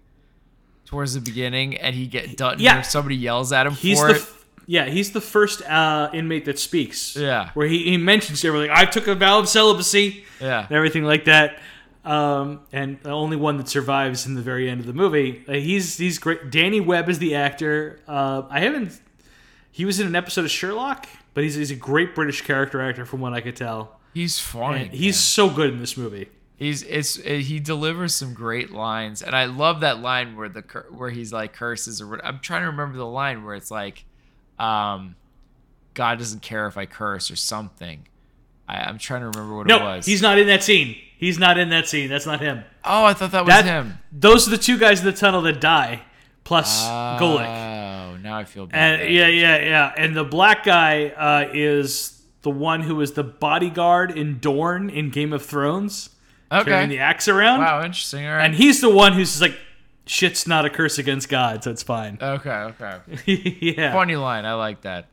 [0.85, 2.57] towards the beginning, and he get done.
[2.59, 2.81] Yeah.
[2.81, 4.25] somebody yells at him He's for the it.
[4.65, 7.15] yeah, he's the first uh, inmate that speaks.
[7.15, 7.51] Yeah.
[7.53, 8.71] where he, he mentions everything.
[8.73, 10.23] I took a vow of celibacy.
[10.41, 10.65] Yeah.
[10.65, 11.59] and everything like that.
[12.07, 15.43] Um, and the only one that survives in the very end of the movie.
[15.47, 16.49] Uh, he's he's great.
[16.49, 17.99] Danny Webb is the actor.
[18.07, 18.99] Uh, I haven't.
[19.71, 23.05] He was in an episode of Sherlock, but he's, he's a great British character actor
[23.05, 23.99] from what I could tell.
[24.13, 24.87] He's funny.
[24.91, 26.29] He's so good in this movie.
[26.55, 30.61] He's it's uh, he delivers some great lines, and I love that line where the
[30.89, 32.25] where he's like curses or what.
[32.25, 34.05] I'm trying to remember the line where it's like,
[34.57, 35.15] um,
[35.93, 38.07] God doesn't care if I curse or something.
[38.67, 40.05] I, I'm trying to remember what it No, was.
[40.05, 40.95] he's not in that scene.
[41.17, 42.09] He's not in that scene.
[42.09, 42.63] That's not him.
[42.85, 43.97] oh, I thought that was That him.
[44.11, 46.01] those are the two guys in the tunnel that die,
[46.43, 47.45] plus Golic.
[47.45, 49.01] Oh, now I feel bad.
[49.01, 49.93] And yeah, yeah, yeah.
[49.97, 55.09] And the black guy uh, is the one who is the bodyguard in Dorne in
[55.09, 56.09] Game of Thrones,
[56.51, 57.59] carrying the axe around.
[57.61, 58.25] Wow, interesting.
[58.25, 58.45] All right.
[58.45, 59.57] And he's the one who's like,
[60.05, 62.17] shit's not a curse against God, so it's fine.
[62.21, 62.99] okay, okay.
[63.25, 63.91] yeah.
[63.91, 64.45] Funny line.
[64.45, 65.07] I like that.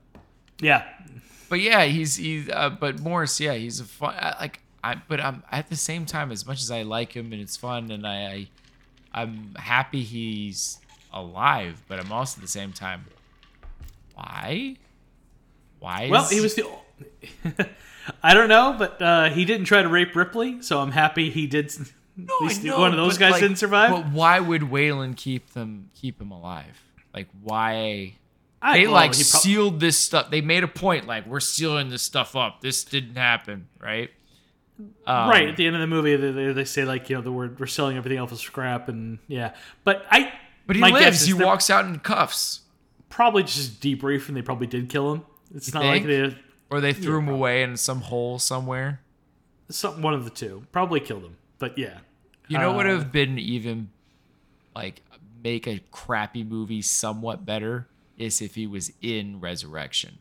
[0.60, 0.84] Yeah.
[1.48, 5.42] but yeah, he's he's uh, but Morris, yeah, he's a fun like I but I'm
[5.50, 8.48] at the same time as much as I like him and it's fun and I,
[9.12, 10.78] I I'm happy he's
[11.12, 13.06] alive, but I'm also at the same time
[14.14, 14.76] why?
[15.80, 16.08] Why?
[16.10, 16.66] Well, he was the.
[18.22, 21.46] I don't know, but uh, he didn't try to rape Ripley, so I'm happy he
[21.46, 21.72] did.
[22.16, 23.90] No, at I least know, one of those guys like, didn't survive.
[23.90, 26.80] But why would Weyland keep them keep him alive?
[27.12, 28.14] Like why?
[28.62, 30.30] I, They like prob- sealed this stuff.
[30.30, 32.60] They made a point like we're sealing this stuff up.
[32.60, 34.10] This didn't happen, right?
[35.06, 37.22] Um, right at the end of the movie, they, they, they say like you know
[37.22, 39.54] the word we're selling everything else for scrap, and yeah.
[39.84, 40.32] But I.
[40.66, 41.22] But he my lives.
[41.22, 42.62] is He walks out in cuffs.
[43.08, 45.22] Probably just debrief, and they probably did kill him.
[45.54, 46.06] It's You not think?
[46.06, 46.38] like they.
[46.70, 49.00] Or they threw him away in some hole somewhere.
[49.68, 51.98] Some, one of the two probably killed him, but yeah.
[52.48, 53.90] You know what would Uh, have been even
[54.74, 55.02] like
[55.42, 57.86] make a crappy movie somewhat better
[58.18, 60.18] is if he was in Resurrection.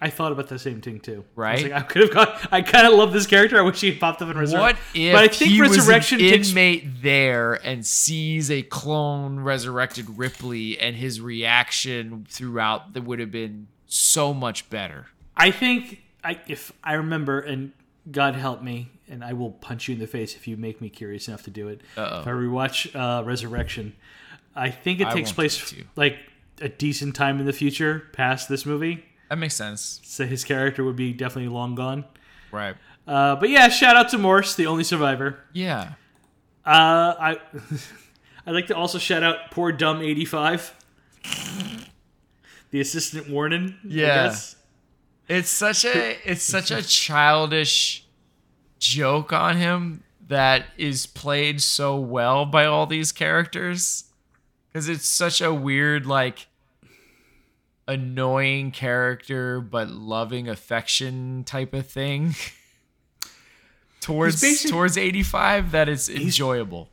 [0.00, 1.24] I thought about the same thing too.
[1.36, 1.62] I Right?
[1.64, 2.52] like, I could have got.
[2.52, 3.58] I kind of love this character.
[3.58, 4.60] I wish he had popped up in Resurrection.
[4.60, 6.48] What if But I think he Resurrection was an takes.
[6.50, 13.32] inmate there and sees a clone resurrected Ripley and his reaction throughout that would have
[13.32, 15.06] been so much better.
[15.36, 17.72] I think I if I remember, and
[18.10, 20.88] God help me, and I will punch you in the face if you make me
[20.90, 21.80] curious enough to do it.
[21.96, 22.20] Uh-oh.
[22.20, 23.94] If I rewatch uh, Resurrection,
[24.54, 25.86] I think it I takes place do it to.
[25.96, 26.18] like
[26.60, 29.04] a decent time in the future past this movie.
[29.28, 30.00] That makes sense.
[30.04, 32.04] So his character would be definitely long gone.
[32.50, 32.76] Right.
[33.06, 35.38] Uh, but yeah, shout out to Morse, the only survivor.
[35.52, 35.92] Yeah.
[36.64, 37.40] Uh, I
[38.46, 40.74] I'd like to also shout out poor dumb eighty five,
[42.70, 43.78] the assistant warden.
[43.84, 44.34] Yeah.
[45.28, 48.06] It's such a it's such a childish
[48.78, 54.04] joke on him that is played so well by all these characters
[54.72, 56.47] cuz it's such a weird like
[57.88, 62.34] annoying character but loving affection type of thing
[64.00, 66.88] towards towards 85 that it's enjoyable.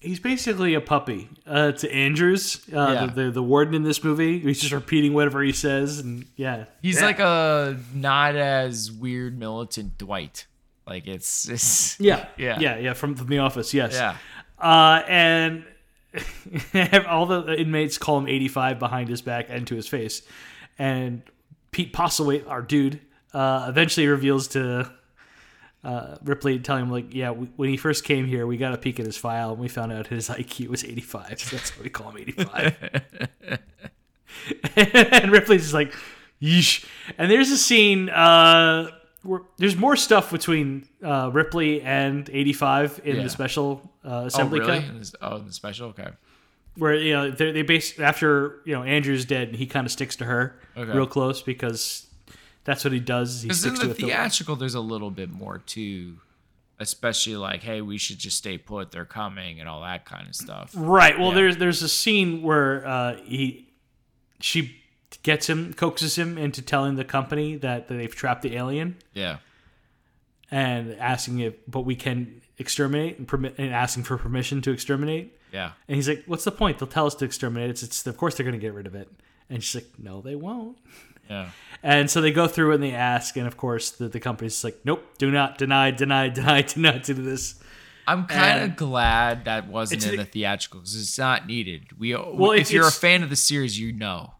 [0.00, 3.06] He's basically a puppy uh, to Andrews, uh, Yeah.
[3.06, 4.38] the, the the warden in this movie.
[4.38, 7.06] He's just repeating whatever he says, and yeah, He's Yeah.
[7.06, 10.46] like a not as weird militant Dwight.
[10.86, 12.60] Like it's, it's yeah, Yeah.
[12.60, 14.16] yeah, yeah, from, from the office, yes, yeah.
[14.58, 15.64] Uh, and
[17.08, 20.22] all the inmates call him 85 behind his back and to his face.
[20.78, 21.22] And
[21.70, 23.00] Pete Postlethwaite, our dude,
[23.32, 24.90] uh, eventually reveals to
[25.84, 28.78] uh, Ripley, telling him, like, yeah, we, when he first came here, we got a
[28.78, 31.40] peek at his file and we found out his IQ was 85.
[31.40, 33.58] So that's why we call him 85.
[35.22, 35.94] and Ripley's just like,
[36.42, 36.84] yeesh.
[37.18, 38.88] And there's a scene, uh,
[39.58, 43.22] there's more stuff between uh, Ripley and 85 in Yeah.
[43.22, 44.80] the special uh, Oh, assembly really?
[44.80, 45.88] cut In this- Oh, in the special?
[45.88, 46.08] Okay.
[46.76, 50.16] where you know they they base after you know Andrew's dead, he kind of sticks
[50.16, 50.92] to her Okay.
[50.92, 52.06] real close because
[52.64, 53.42] that's what he does.
[53.42, 53.96] He Because in sticks to the it.
[53.96, 56.18] the- theatrical, there's a little bit more too,
[56.78, 58.90] especially like, hey, we should just stay put.
[58.90, 60.72] They're coming and all that kind of stuff.
[60.76, 61.18] right.
[61.18, 61.34] Well, Yeah.
[61.36, 63.68] there's there's a scene where uh, he
[64.40, 64.76] she
[65.22, 69.38] gets him coaxes him into telling the company that, that they've trapped the alien Yeah.
[70.50, 75.38] and asking if but we can exterminate and permit and asking for permission to exterminate.
[75.52, 75.72] Yeah.
[75.88, 76.78] And he's like, "What's the point?
[76.78, 77.70] They'll tell us to exterminate.
[77.70, 79.08] It's, it's of course they're going to get rid of it."
[79.48, 80.78] And she's like, "No, they won't."
[81.30, 81.50] Yeah.
[81.82, 84.78] And so they go through and they ask, and of course the, the company's like,
[84.84, 87.60] nope, do not deny, deny, deny, do not do this.
[88.06, 91.98] I'm kind of glad that wasn't in the- the theatrical because it's not needed.
[91.98, 94.34] We Well, if it's- you're a fan of the series, you know.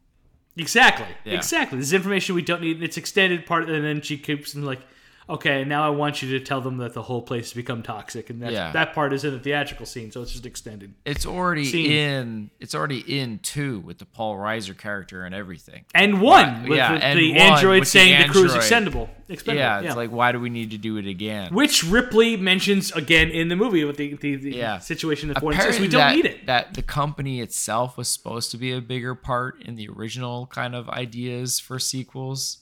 [0.57, 1.35] Exactly, Yeah.
[1.35, 1.79] exactly.
[1.79, 2.77] This is information we don't need.
[2.77, 4.81] and It's extended part, and then she keeps and like,
[5.29, 8.31] okay, now I want you to tell them that the whole place has become toxic,
[8.31, 8.71] and that's, Yeah.
[8.73, 10.95] that part is in the theatrical scene, so it's just extended.
[11.05, 11.91] It's already Scene.
[11.91, 12.51] in.
[12.61, 15.85] It's already in two with the Paul Reiser character and everything.
[15.95, 18.63] And one Right, with yeah, the, and the one android the saying the, crew's android.
[18.63, 19.09] extendable.
[19.29, 19.59] expendable.
[19.61, 21.53] yeah, it's like why do we need to do it again?
[21.53, 24.79] which Ripley mentions again in the movie with the, the, the Yeah.
[24.79, 25.43] situation the six.
[25.45, 26.47] Apparently We don't that, need it.
[26.47, 30.75] That the company itself was supposed to be a bigger part in the original kind
[30.77, 32.59] of ideas for sequels.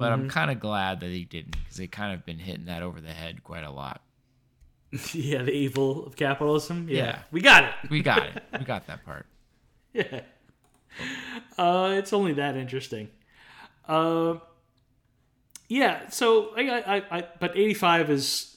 [0.00, 0.22] But Mm-hmm.
[0.22, 3.00] I'm kind of glad that he didn't because they kind of been hitting that over
[3.00, 4.00] the head quite a lot.
[5.12, 6.88] yeah, the evil of capitalism.
[6.88, 7.18] Yeah, Yeah.
[7.30, 7.70] we got it.
[7.90, 8.42] We got it.
[8.58, 9.26] We got that part.
[9.92, 10.20] Yeah.
[11.58, 13.08] Uh, it's only that interesting.
[13.86, 14.36] Uh,
[15.68, 16.08] yeah.
[16.08, 18.56] So I, I, I, I but eighty five is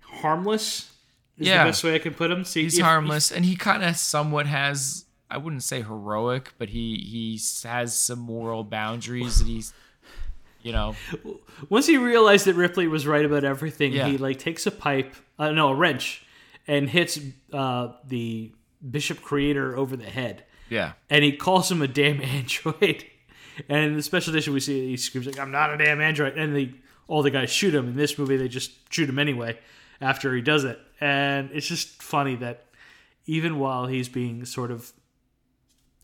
[0.00, 0.90] harmless.
[1.38, 1.64] Is Yeah.
[1.64, 2.44] the best way I can put him.
[2.44, 5.04] See, He's if- harmless, and he kind of somewhat has.
[5.32, 9.72] I wouldn't say heroic, but he he has some moral boundaries that he's,
[10.62, 10.94] you know,
[11.68, 14.06] Once he realized that Ripley was right about everything, Yeah.
[14.08, 16.24] he like takes a pipe, uh, no, a wrench,
[16.66, 17.18] and hits
[17.52, 18.52] uh, the
[18.88, 23.04] Bishop Creator over the head, yeah, and he calls him a damn android.
[23.68, 26.38] And in the special edition, we see he screams like, "I'm not a damn android,"
[26.38, 26.72] and the
[27.06, 27.86] all the guys shoot him.
[27.88, 29.58] In this movie, they just shoot him anyway
[30.00, 32.64] after he does it, and it's just funny that
[33.26, 34.90] even while he's being sort of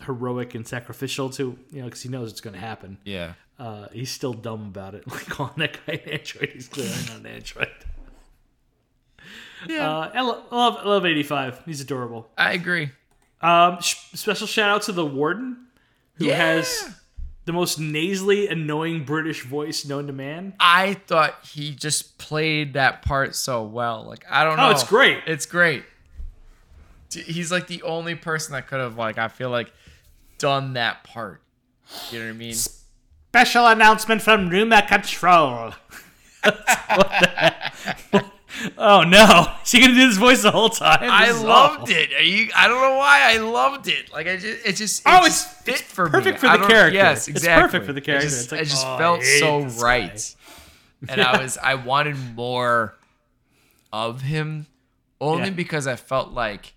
[0.05, 3.33] heroic and sacrificial to you know because he knows it's going to happen yeah.
[3.59, 5.05] uh, he's still dumb about it.
[5.11, 6.51] Like calling that guy an android.
[6.55, 7.69] He's clearly not an android.
[9.67, 9.91] Yeah.
[9.91, 11.63] Uh, I lo- I love, I love 85.
[11.67, 12.29] He's adorable.
[12.39, 12.91] I agree.
[13.41, 15.67] Um, sh- special shout out to the warden,
[16.15, 16.37] who Yeah.
[16.37, 16.95] has
[17.45, 20.55] the most nasally, annoying British voice known to man.
[20.61, 24.05] I thought he just played that part so well.
[24.05, 24.69] Like I don't know.
[24.69, 25.19] Oh, it's great.
[25.27, 25.83] It's great.
[27.11, 29.73] He's like the only person that could have like I feel like
[30.39, 31.43] done that part.
[32.11, 32.55] You know what I mean?
[32.55, 35.73] Special announcement from Numa Control.
[38.77, 39.53] oh no!
[39.63, 40.99] Is he gonna do this voice the whole time?
[41.03, 41.95] I This is loved awful.
[41.97, 42.13] it.
[42.15, 44.13] Are you, I don't know why I loved it.
[44.13, 46.11] Like I just, it just, it Oh, it's- fit it's for me.
[46.11, 46.95] perfect for I the character.
[46.97, 47.63] Yes, It's exactly.
[47.69, 48.27] perfect for the character.
[48.27, 50.35] It just, It's like, it just oh, felt so right,
[51.09, 52.97] and I was, I wanted more
[53.93, 54.67] of him,
[55.21, 55.51] only Yeah.
[55.55, 56.75] because I felt like,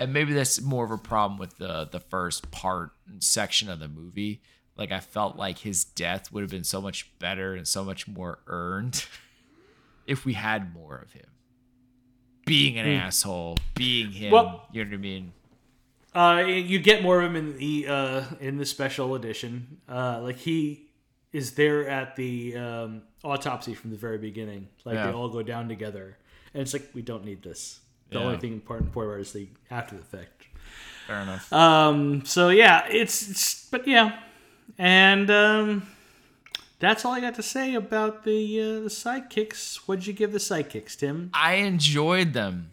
[0.00, 3.78] and maybe that's more of a problem with the the first part and section of
[3.78, 4.42] the movie.
[4.76, 8.08] Like I felt like his death would have been so much better and so much
[8.08, 9.04] more earned
[10.06, 11.26] if we had more of him
[12.46, 14.32] being an asshole, being him.
[14.32, 15.32] Well- you know what I mean?
[16.12, 19.78] Uh, you get more of him in the uh, in the special edition.
[19.88, 20.88] Uh, like he
[21.32, 24.66] is there at the um, autopsy from the very beginning.
[24.84, 25.06] Like Yeah.
[25.06, 26.16] they all go down together,
[26.52, 27.78] and it's like we don't need this.
[28.10, 28.24] The Yeah.
[28.24, 30.46] only thing important important is the after the fact.
[31.06, 31.52] Fair enough.
[31.52, 34.20] Um, so yeah, it's, it's but yeah,
[34.78, 35.86] and um,
[36.78, 39.76] that's all I got to say about the uh, the sidekicks.
[39.86, 41.30] What'd you give the sidekicks, Tim?
[41.34, 42.72] I enjoyed them.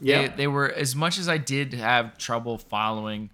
[0.00, 0.28] Yeah.
[0.28, 3.30] They, they were as much as I did have trouble following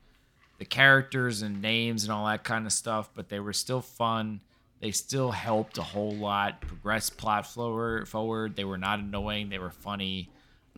[0.58, 4.40] the characters and names and all that kind of stuff, but they were still fun.
[4.80, 8.08] They still helped a whole lot progress plot forward.
[8.08, 9.48] Forward, they were not annoying.
[9.48, 10.28] They were funny.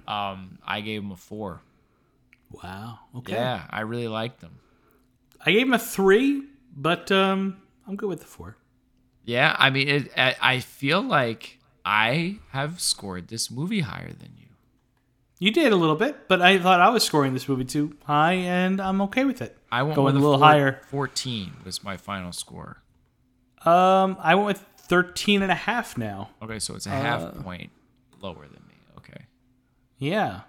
[0.07, 1.61] Um, I gave them a four.
[2.51, 2.99] Wow.
[3.17, 3.33] Okay.
[3.35, 4.59] Yeah, I really liked them.
[5.45, 6.43] I gave him a three,
[6.77, 7.57] but um,
[7.87, 8.57] I'm good with the four.
[9.25, 14.33] Yeah, I mean, it, I, I feel like I have scored this movie higher than
[14.39, 14.49] you.
[15.39, 18.35] You did a little bit, but I thought I was scoring this movie too high,
[18.35, 19.57] and I'm okay with it.
[19.73, 20.81] I went Going with a little four- higher.
[20.91, 22.83] 14 was my final score.
[23.65, 26.31] Um, I went with 13 and a half now.
[26.43, 27.71] Okay, so it's a Uh, half point
[28.21, 28.63] lower than.
[30.05, 30.41] Yeah.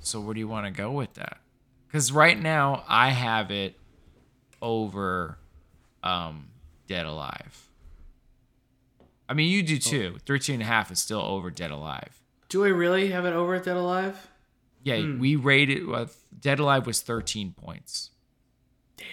[0.00, 1.38] So where do you want to go with that?
[1.86, 3.76] Because right now I have it
[4.62, 5.38] over
[6.02, 6.48] um,
[6.86, 7.68] Dead Alive.
[9.28, 10.16] I mean, you do too.
[10.26, 12.20] 13 and a half is still over Dead Alive.
[12.48, 14.28] Do I really have it over Dead Alive?
[14.82, 15.18] Yeah, Hmm.
[15.20, 16.06] we rated uh,
[16.38, 18.10] Dead Alive was 13 points.
[18.96, 19.06] Damn.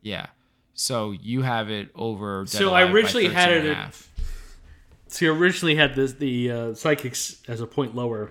[0.00, 0.26] Yeah.
[0.74, 3.94] So you have it over Dead So I Alive by originally had it at-
[5.10, 8.30] See, I originally had this, the uh, sidekicks as a point lower.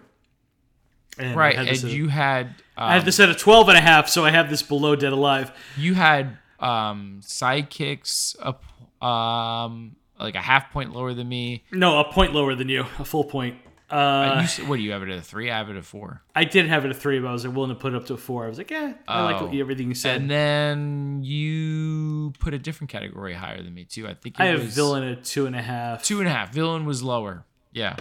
[1.18, 3.82] And Right, and at- you had I had um, this at a 12 and a
[3.82, 5.52] half, so I have this below Dead Alive.
[5.78, 8.64] you had um sidekicks up
[9.02, 11.64] um like a half point lower than me.
[11.72, 13.56] No, a point lower than you, a full point.
[13.92, 15.50] Uh, you, what do you have it at a three?
[15.50, 16.22] I have it at a four.
[16.36, 18.06] I did have it at three, but I was like, willing to put it up
[18.08, 18.46] to a four.
[18.46, 19.50] I was like, yeah, I like Oh.
[19.52, 20.22] you- everything you said.
[20.22, 24.08] And then you put a different category higher than me too.
[24.08, 26.04] I think it I have villain at two and a half.
[26.04, 26.54] two and a half.
[26.54, 27.46] Villain was lower.
[27.72, 27.96] Yeah.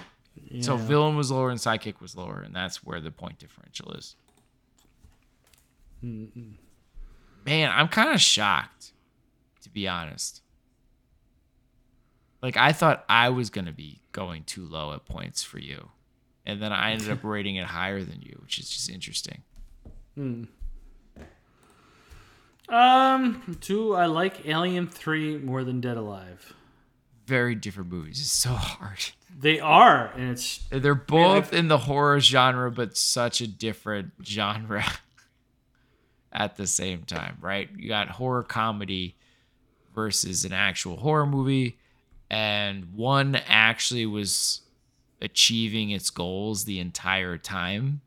[0.60, 4.14] So villain was lower and sidekick was lower, and that's where the point differential is.
[6.00, 8.92] Man, I'm kind of shocked,
[9.62, 10.42] to be honest.
[12.42, 15.90] Like I thought I was gonna be going too low at points for you,
[16.46, 19.42] and then I ended up rating it higher than you, which is just interesting.
[22.68, 26.54] Um, do I like Alien Three more than Dead Alive?
[27.26, 28.20] Very different movies.
[28.20, 28.98] It's so hard.
[29.38, 34.84] They are, and it's They're both in the horror genre, but such a different genre
[36.32, 37.68] at the same time, right?
[37.76, 39.16] You got horror comedy
[39.94, 41.78] versus an actual horror movie,
[42.30, 44.62] and one actually was
[45.20, 48.00] achieving its goals the entire time,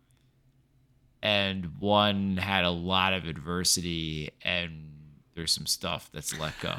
[1.21, 4.91] and one had a lot of adversity, and
[5.35, 6.75] there's some stuff that's let go.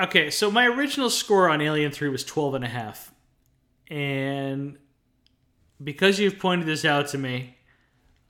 [0.00, 3.12] Okay, so my original score on Alien 3 was 12 and a half.
[3.88, 4.78] And
[5.82, 7.56] because you've pointed this out to me,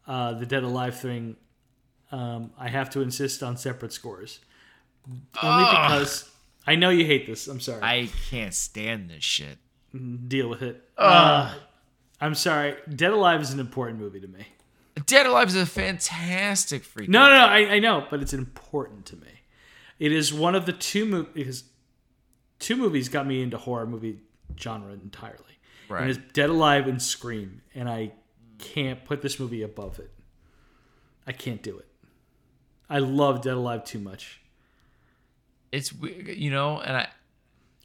[0.06, 1.36] uh, the Dead Alive thing,
[2.10, 4.40] um, I have to insist on separate scores.
[5.42, 6.30] Only because
[6.66, 7.48] I know you hate this.
[7.48, 7.82] I'm sorry.
[7.82, 9.58] I can't stand this shit.
[10.28, 10.82] Deal with it.
[10.96, 11.54] Uh,
[12.20, 12.76] I'm sorry.
[12.94, 14.46] Dead Alive is an important movie to me.
[15.06, 17.08] Dead Alive is a fantastic freaking.
[17.08, 17.46] No, no, no.
[17.46, 19.28] I, I know, but it's important to me.
[19.98, 21.64] It is one of the two movies because
[22.58, 24.20] two movies got me into horror movie
[24.58, 25.58] genre entirely.
[25.88, 26.02] Right.
[26.02, 28.12] And it's Dead Alive and Scream, and I
[28.58, 30.10] can't put this movie above it.
[31.26, 31.86] I can't do it.
[32.88, 34.39] I love Dead Alive too much,
[35.72, 37.08] It's you know, and I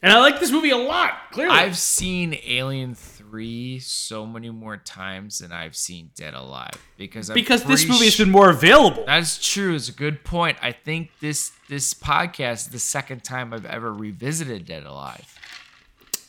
[0.02, 1.14] and I like this movie a lot.
[1.32, 7.30] Clearly, I've seen Alien three so many more times than I've seen Dead Alive because
[7.30, 9.04] I'm because this movie has been more available.
[9.06, 9.76] That's true.
[9.76, 10.58] It's a good point.
[10.62, 15.34] I think this this podcast is the second time I've ever revisited Dead Alive.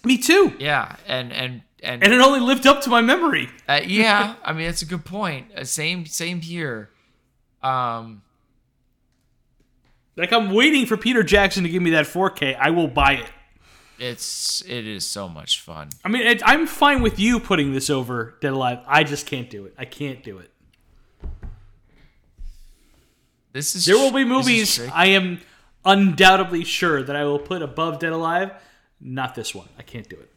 [0.04, 0.54] Me too.
[0.58, 3.48] Yeah, and and and, And it only lived up to my memory.
[3.68, 5.48] uh, yeah, I mean that's a good point.
[5.56, 6.90] Uh, same same here.
[7.62, 8.22] Um,
[10.16, 12.56] Like I'm waiting for Peter Jackson to give me that 4K.
[12.59, 13.30] I will buy it.
[13.98, 15.88] it's it is so much fun.
[16.05, 18.78] I mean, it, I'm fine with you putting this over Dead Alive.
[18.86, 19.74] I just can't do it.
[19.78, 20.51] I can't do it.
[23.52, 24.80] This is There will be movies.
[24.93, 25.40] I am
[25.84, 28.52] undoubtedly sure that I will put above Dead Alive.
[29.01, 29.68] Not this one.
[29.78, 30.30] I can't do it.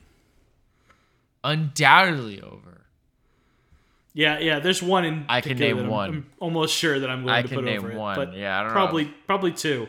[1.44, 2.79] undoubtedly over.
[4.20, 4.60] Yeah, yeah.
[4.60, 5.26] There's one in.
[5.30, 6.10] I can name I'm- one.
[6.10, 8.20] I'm almost sure that I'm going I to put name over one.
[8.20, 8.26] it.
[8.26, 8.74] But Yeah, I don't know.
[8.74, 9.88] probably probably two,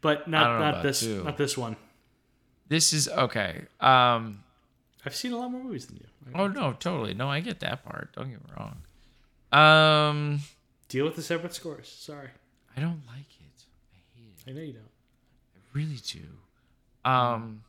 [0.00, 1.22] but not know not this two.
[1.22, 1.76] not this one.
[2.68, 3.66] This is okay.
[3.78, 4.42] Um,
[5.06, 6.06] I've seen a lot more movies than you.
[6.34, 7.14] oh no, totally.
[7.14, 8.12] No, I get that part.
[8.16, 8.82] Don't get me wrong.
[9.52, 10.40] Um,
[10.88, 11.88] Deal with the separate scores.
[11.88, 12.30] Sorry,
[12.76, 13.62] I don't like it.
[13.94, 14.50] I hate it.
[14.50, 14.82] I know you don't.
[15.54, 17.08] I really do.
[17.08, 17.62] Um,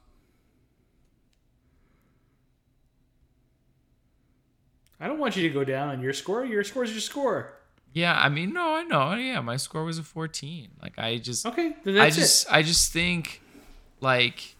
[4.99, 6.45] I don't want you to go down on your score.
[6.45, 7.53] Your score is your score.
[7.93, 8.19] yeah.
[8.19, 9.13] I mean, no, I know.
[9.15, 10.69] Yeah, my score was a fourteen.
[10.81, 12.53] Like I just, Okay, then that's I just, it.
[12.53, 13.41] I just think,
[14.01, 14.55] like,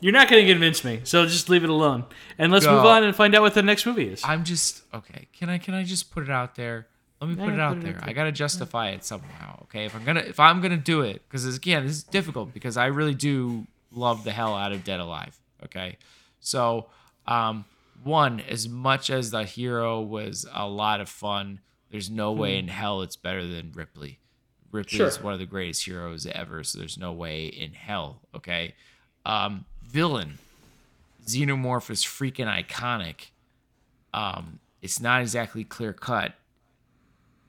[0.00, 2.04] You're not going to convince me, so just leave it alone.
[2.38, 4.22] And let's move on and find out what the next movie is.
[4.24, 5.26] I'm just okay.
[5.32, 6.86] Can I, can I just put it out there?
[7.20, 7.92] Let me put Yeah, it put out it there.
[7.94, 8.02] there.
[8.04, 9.62] I gotta justify it somehow.
[9.64, 12.76] Okay, if I'm gonna, if I'm gonna do it, because again, this is difficult because
[12.76, 15.36] I really do love the hell out of Dead Alive.
[15.64, 15.96] Okay,
[16.38, 16.86] so
[17.26, 17.64] um,
[18.02, 21.60] one, as much as the hero was a lot of fun,
[21.90, 24.18] there's no way in hell it's better than Ripley.
[24.70, 28.20] Ripley is one of the greatest heroes ever, so there's no way in hell.
[28.34, 28.74] Okay,
[29.24, 30.38] um, villain,
[31.26, 33.30] Xenomorph is freaking iconic.
[34.12, 36.34] Um, it's not exactly clear cut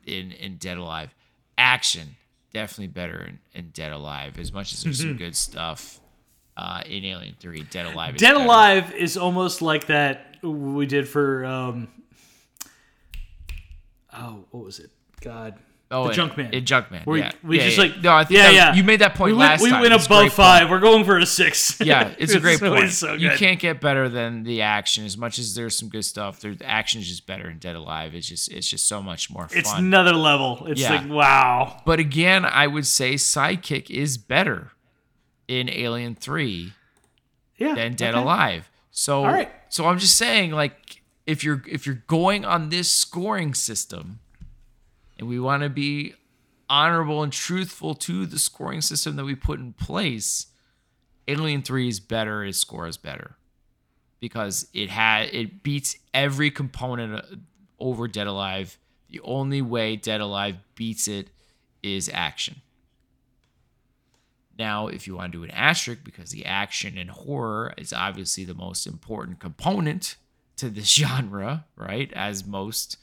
[0.06, 1.14] in in Dead Alive.
[1.58, 2.16] Action
[2.54, 4.40] definitely better in, in Dead Alive.
[4.40, 6.00] As much as there's some good stuff
[6.58, 8.16] uh, in Alien Three, Dead Alive.
[8.16, 8.46] Is Dead better.
[8.46, 11.88] Alive is almost like that we did for um
[14.14, 14.90] oh what was it?
[15.22, 15.56] God.
[15.92, 16.54] Oh, the Junkman.
[16.54, 17.04] In Junkman.
[17.08, 17.32] Where yeah.
[17.42, 17.84] we Yeah, just yeah.
[17.86, 18.14] like no.
[18.14, 18.74] I think yeah, was- yeah.
[18.76, 19.82] You made that point we went, last we time.
[19.82, 20.60] went It's above five.
[20.62, 20.72] point.
[20.72, 21.80] We're going for a six.
[21.84, 22.84] Yeah, it's a great so- point.
[22.86, 25.04] it's so you can't get better than the action.
[25.04, 28.14] As much as there's some good stuff, the action is just better in Dead Alive.
[28.14, 30.68] It's just it's just so much more It's another level.
[30.68, 30.92] It's Yeah.
[31.02, 31.82] like wow.
[31.88, 34.72] But again, I would say Sidekick is better
[35.48, 36.72] in Alien 3
[37.58, 37.74] Yeah.
[37.74, 38.22] than Dead okay.
[38.22, 38.69] Alive.
[38.92, 39.52] So right.
[39.70, 44.20] so I'm just saying like if you're if you're going on this scoring system
[45.18, 46.16] and we want to be
[46.70, 50.48] honorable and truthful to the scoring system that we put in place,
[51.28, 53.36] Alien 3 is better, its score is better.
[54.20, 57.36] Because it had it beats every component uh,
[57.80, 58.78] over Dead Alive.
[59.10, 61.30] The only way Dead Alive beats it
[61.82, 62.62] is action.
[64.60, 68.44] Now, if you want to do an asterisk, because the action and horror is obviously
[68.44, 70.18] the most important component
[70.58, 72.12] to this genre, right?
[72.14, 72.98] As most,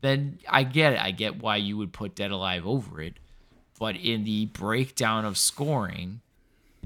[0.00, 1.00] then I get it.
[1.00, 3.14] I get why you would put Dead Alive over it.
[3.78, 6.20] But in the breakdown of scoring,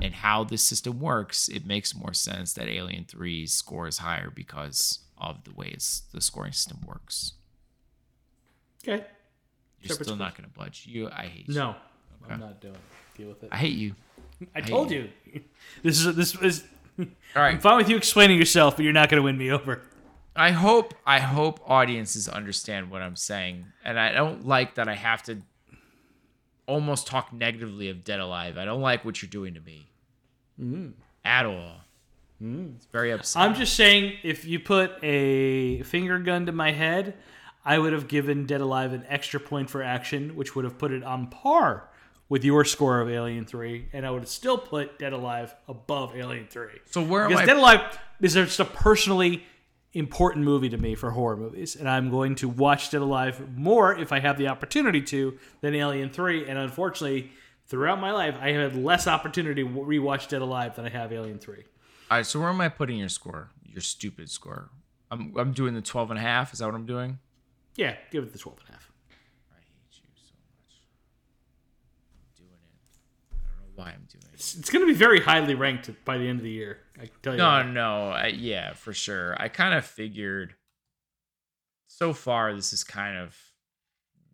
[0.00, 4.30] and how this system works, it makes more sense that Alien 3's score is higher
[4.34, 7.32] because of the ways the scoring system works.
[8.82, 9.04] Okay.
[9.80, 10.84] You're Separate still not going to budge.
[10.86, 11.54] You, I hate you.
[11.54, 11.74] No,
[12.30, 12.74] I'm not doing.
[12.74, 12.80] it.
[13.18, 13.48] Deal with it.
[13.50, 13.94] I hate you.
[14.54, 15.10] I told you.
[15.82, 16.64] This is this is.
[16.98, 19.82] All I'm fine with you explaining yourself, but you're not going to win me over.
[20.34, 24.94] I hope I hope audiences understand what I'm saying, and I don't like that I
[24.94, 25.38] have to
[26.66, 28.56] almost talk negatively of Dead Alive.
[28.56, 29.88] I don't like what you're doing to me
[30.60, 30.92] mm.
[31.24, 31.80] at all.
[32.42, 32.76] Mm.
[32.76, 33.50] It's very upsetting.
[33.50, 37.14] I'm just saying, if you put a finger gun to my head,
[37.64, 40.92] I would have given Dead Alive an extra point for action, which would have put
[40.92, 41.88] it on par
[42.28, 46.46] with your score of Alien 3, and I would still put Dead Alive above Alien
[46.48, 46.66] 3.
[46.86, 47.46] so where am Because I?
[47.46, 49.44] Dead Alive is just a personally
[49.94, 53.96] important movie to me for horror movies, and I'm going to watch Dead Alive more
[53.98, 56.46] if I have the opportunity to than Alien 3.
[56.48, 57.32] And unfortunately,
[57.66, 61.12] throughout my life, I have had less opportunity to rewatch Dead Alive than I have
[61.12, 61.56] Alien 3.
[62.10, 63.50] All right, so where am I putting your score?
[63.64, 64.68] Your stupid score.
[65.10, 66.52] I'm I'm doing the 12 and a half.
[66.52, 67.18] Is that what I'm doing?
[67.76, 68.90] Yeah, give it the 12 and a half.
[69.50, 70.80] I hate you so much.
[72.12, 73.36] I'm doing it.
[73.46, 74.34] I don't know why I'm doing it.
[74.34, 76.78] It's, going to be very highly ranked by the end of the year.
[76.96, 77.38] I can tell you.
[77.38, 77.68] No, that.
[77.68, 79.36] no, I, yeah, for sure.
[79.40, 80.54] I kind of figured.
[81.86, 83.36] So far, this is kind of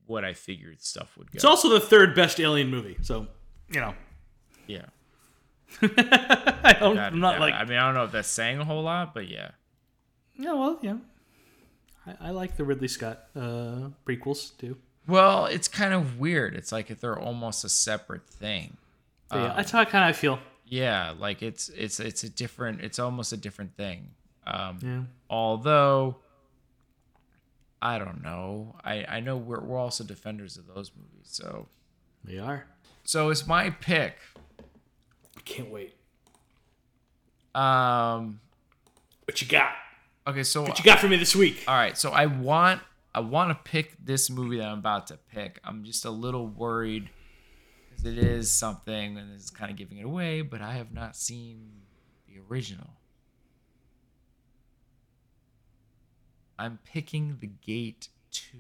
[0.07, 1.37] what I figured stuff would go.
[1.37, 3.27] It's also the third best Alien movie, so
[3.71, 3.95] you know.
[4.67, 4.87] yeah,
[5.83, 7.55] I don't, that- I'm not that- like.
[7.55, 9.51] I mean, I don't know if that's saying a whole lot, but yeah.
[10.37, 10.97] yeah, well, yeah.
[12.07, 14.77] I, I like the Ridley Scott uh, prequels too.
[15.07, 16.55] Well, it's kind of weird.
[16.55, 18.77] It's like if they're almost a separate thing.
[19.35, 20.39] So, yeah, Um, that's how I kind of feel.
[20.67, 22.81] Yeah, like it's it's it's a different.
[22.81, 24.11] It's almost a different thing.
[24.47, 25.03] Um, Yeah.
[25.29, 26.17] Although,
[27.83, 28.77] I don't know.
[28.85, 31.25] I I know we're we're also defenders of those movies.
[31.29, 31.69] So
[32.25, 32.67] They are.
[33.05, 34.17] so it's my pick.
[35.37, 35.95] I can't wait.
[37.55, 38.41] Um.
[39.27, 39.73] What you got?
[40.27, 41.65] Okay, so What you got for me this week?
[41.69, 42.81] all right, so I want
[43.15, 45.61] I want to pick this movie that I'm about to pick.
[45.65, 47.15] I'm just a little worried because
[48.07, 51.71] it is something and it's kind of giving it away, but I have not seen
[52.27, 52.91] the original.
[56.59, 58.59] I'm picking The Gate 2.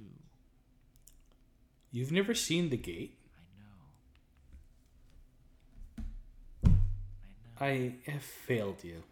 [1.93, 3.17] You've never seen The Gate?
[6.67, 6.75] I know.
[7.61, 9.03] I have failed you.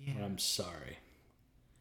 [0.00, 0.24] Yeah.
[0.24, 0.98] I'm sorry.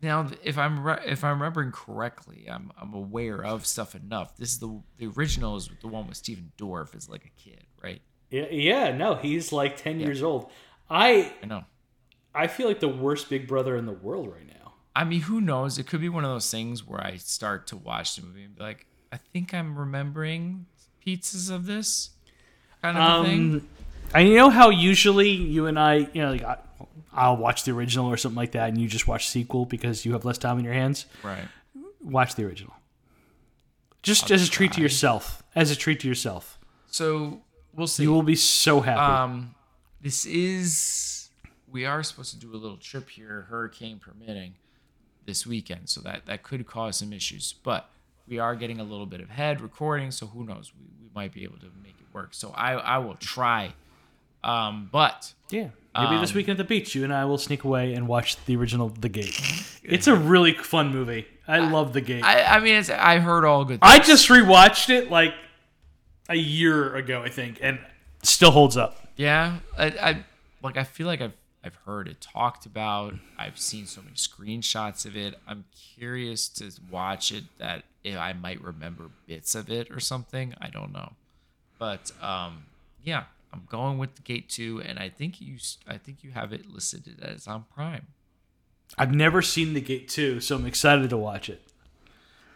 [0.02, 4.38] Now, if I'm re- if I'm remembering correctly, I'm I'm aware of stuff enough.
[4.38, 7.66] This is the the original is the one with Stephen Dorff as like a kid,
[7.84, 8.02] right?
[8.30, 10.50] Yeah, yeah, no, he's like 10 years old.
[10.90, 11.66] I I know.
[12.34, 14.74] I feel like the worst Big Brother in the world right now.
[14.96, 15.78] I mean, who knows?
[15.80, 18.56] It could be one of those things where I start to watch the movie and
[18.56, 20.66] be like, I think I'm remembering
[21.04, 22.12] pieces of this
[22.82, 23.40] kind of a thing.
[23.40, 23.68] Um,
[24.14, 26.58] and you know how usually you and I, you know, like I,
[27.14, 30.14] I'll watch the original or something like that, and you just watch sequel because you
[30.14, 31.06] have less time in your hands.
[31.24, 31.48] Right.
[32.02, 32.74] Watch the original.
[34.04, 35.44] Just as a treat to yourself.
[35.56, 36.60] As a treat to yourself.
[36.90, 37.42] So
[37.78, 38.04] we'll see.
[38.04, 39.00] You will be so happy.
[39.00, 39.56] Um,
[40.02, 41.30] this is
[41.72, 44.56] we are supposed to do a little trip here, hurricane permitting,
[45.26, 47.54] this weekend, so that that could cause some issues.
[47.64, 47.90] But
[48.28, 50.74] we are getting a little bit of head recording, so who knows?
[50.78, 52.34] We, we might be able to make it work.
[52.34, 53.74] So I I will try.
[54.44, 55.70] Um, but yeah.
[56.00, 58.38] Maybe this um, weekend at the beach, you and I will sneak away and watch
[58.46, 59.42] the original The Gate.
[59.82, 61.26] It's a really fun movie.
[61.48, 62.24] I love The Gate.
[62.24, 63.82] I, I I mean, it's, I heard all good.
[63.82, 63.94] Things.
[63.94, 65.34] I just rewatched it like
[66.30, 67.80] a year ago, I think, and
[68.24, 69.08] still holds up.
[69.16, 70.26] Yeah, I, I
[70.62, 70.78] like.
[70.78, 73.16] I feel like I've I've heard it talked about.
[73.38, 75.36] I've seen so many screenshots of it.
[75.48, 77.46] I'm curious to watch it.
[77.58, 80.54] That if I might remember bits of it or something.
[80.60, 81.14] I don't know,
[81.80, 82.66] but um,
[83.04, 86.54] yeah, I'm going with the Gate Two, and I think you I think you have
[86.54, 88.08] it listed as on Prime.
[88.98, 91.62] I've never seen The Gate 2, so I'm excited to watch it.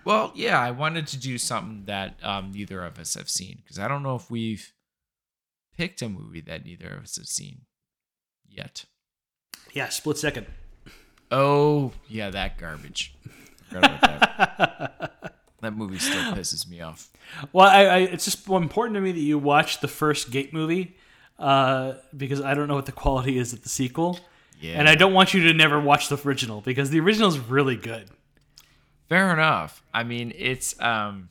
[0.04, 3.80] Well, yeah, I wanted to do something that um, neither of us have seen because
[3.80, 4.74] I don't know if we've
[5.78, 7.62] picked a movie that neither of us have seen
[8.48, 8.86] yet.
[9.74, 10.48] Yeah, split second.
[11.30, 13.16] Oh, yeah, that garbage.
[13.72, 15.32] That.
[15.62, 17.10] that movie still pisses me off.
[17.54, 20.98] Well, I, I, it's just important to me that you watch the first Gate movie
[21.40, 24.20] uh, because I don't know what the quality is of the sequel.
[24.60, 24.74] Yeah.
[24.74, 27.76] And I don't want you to never watch the original because the original is really
[27.76, 28.08] good.
[29.12, 29.84] Fair enough.
[29.94, 31.28] I mean, it's um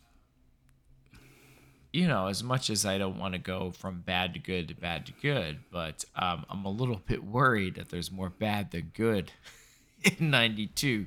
[1.95, 4.75] you know, as much as I don't want to go from bad to good to
[4.75, 8.93] bad to good, but um, I'm a little bit worried that there's more bad than
[8.95, 9.33] good
[10.19, 11.07] in '92.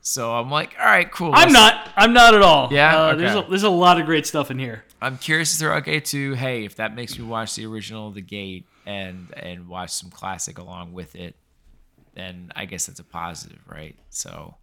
[0.00, 1.32] So I'm like, all right, cool.
[1.34, 1.90] I'm not.
[1.96, 2.72] I'm not at all.
[2.72, 2.96] Yeah?
[2.96, 4.84] Uh, There's, a, there's a lot of great stuff in here.
[5.00, 6.34] I'm curious to throw out Gate 2.
[6.34, 10.58] Hey, if that makes me watch the original The Gate, and and watch some classic
[10.58, 11.34] along with it,
[12.14, 13.96] then I guess that's a positive, right?
[14.10, 14.54] So,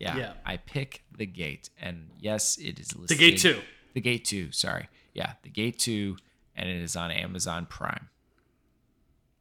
[0.00, 0.32] yeah, Yeah.
[0.44, 3.16] I pick the gate, and yes, it is listed.
[3.16, 3.60] The Gate 2.
[3.94, 4.50] The gate two.
[4.52, 6.16] Sorry, yeah, the gate two,
[6.56, 8.08] and it is on Amazon Prime.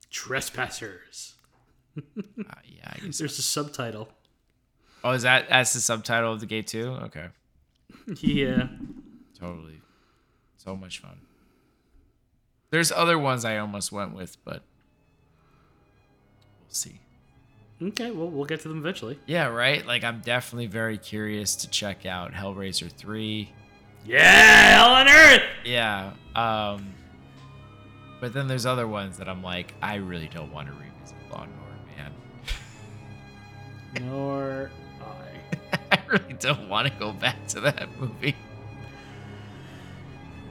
[0.09, 1.35] Trespassers.
[1.97, 3.17] Uh, yeah, I guess.
[3.17, 4.07] There's a subtitle.
[5.03, 6.91] Oh, is that that's the subtitle of the gate two?
[7.03, 7.27] Okay,
[8.21, 8.67] Yeah.
[9.37, 9.81] totally.
[10.57, 11.19] So much fun.
[12.69, 14.63] There's other ones I almost went with, but
[16.61, 17.01] we'll see.
[17.81, 19.17] Okay, well, we'll get to them eventually.
[19.25, 19.85] Yeah, right.
[19.85, 23.51] Like I'm definitely very curious to check out Hellraiser three.
[24.05, 25.43] Yeah, hell on earth.
[25.65, 26.13] Yeah.
[26.35, 26.93] Um.
[28.19, 31.77] But then there's other ones that I'm like, I really don't want to revisit Lawnmower
[31.95, 32.11] Man.
[34.09, 35.77] Nor I.
[35.93, 38.35] I really don't want to go back to that movie.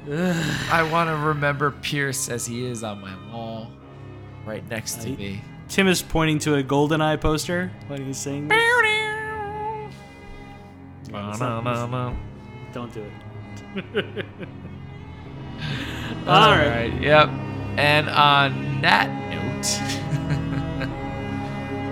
[0.10, 3.70] I want to remember Pierce as he is on my wall,
[4.46, 5.40] right next to I- me.
[5.68, 8.58] Tim is pointing to a GoldenEye poster when he's saying this.
[11.10, 12.14] Ba-na-na-na.
[12.72, 13.12] Don't do it.
[16.26, 16.90] All All right.
[16.90, 17.00] right.
[17.02, 17.28] Yep.
[17.78, 19.66] And on that note,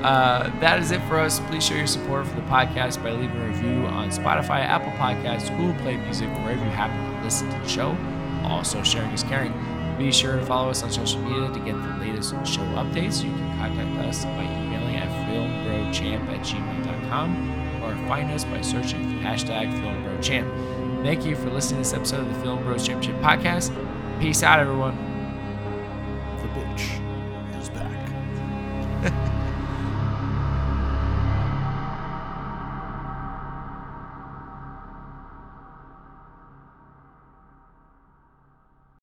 [0.05, 1.41] uh, that is it for us.
[1.49, 5.49] Please show your support for the podcast by leaving a review on Spotify, Apple Podcasts,
[5.57, 7.97] Google Play Music, wherever you happen to listen to the show.
[8.45, 9.53] Also, sharing is caring.
[9.99, 13.25] Be sure to follow us on social media to get the latest show updates.
[13.25, 19.03] You can contact us by emailing at filmbrochamp at gmail.com or find us by searching
[19.03, 21.03] for hashtag filmbrochamp.
[21.03, 23.73] Thank you for listening to this episode of the Film Bros Championship Podcast.
[24.21, 25.06] Peace out, everyone.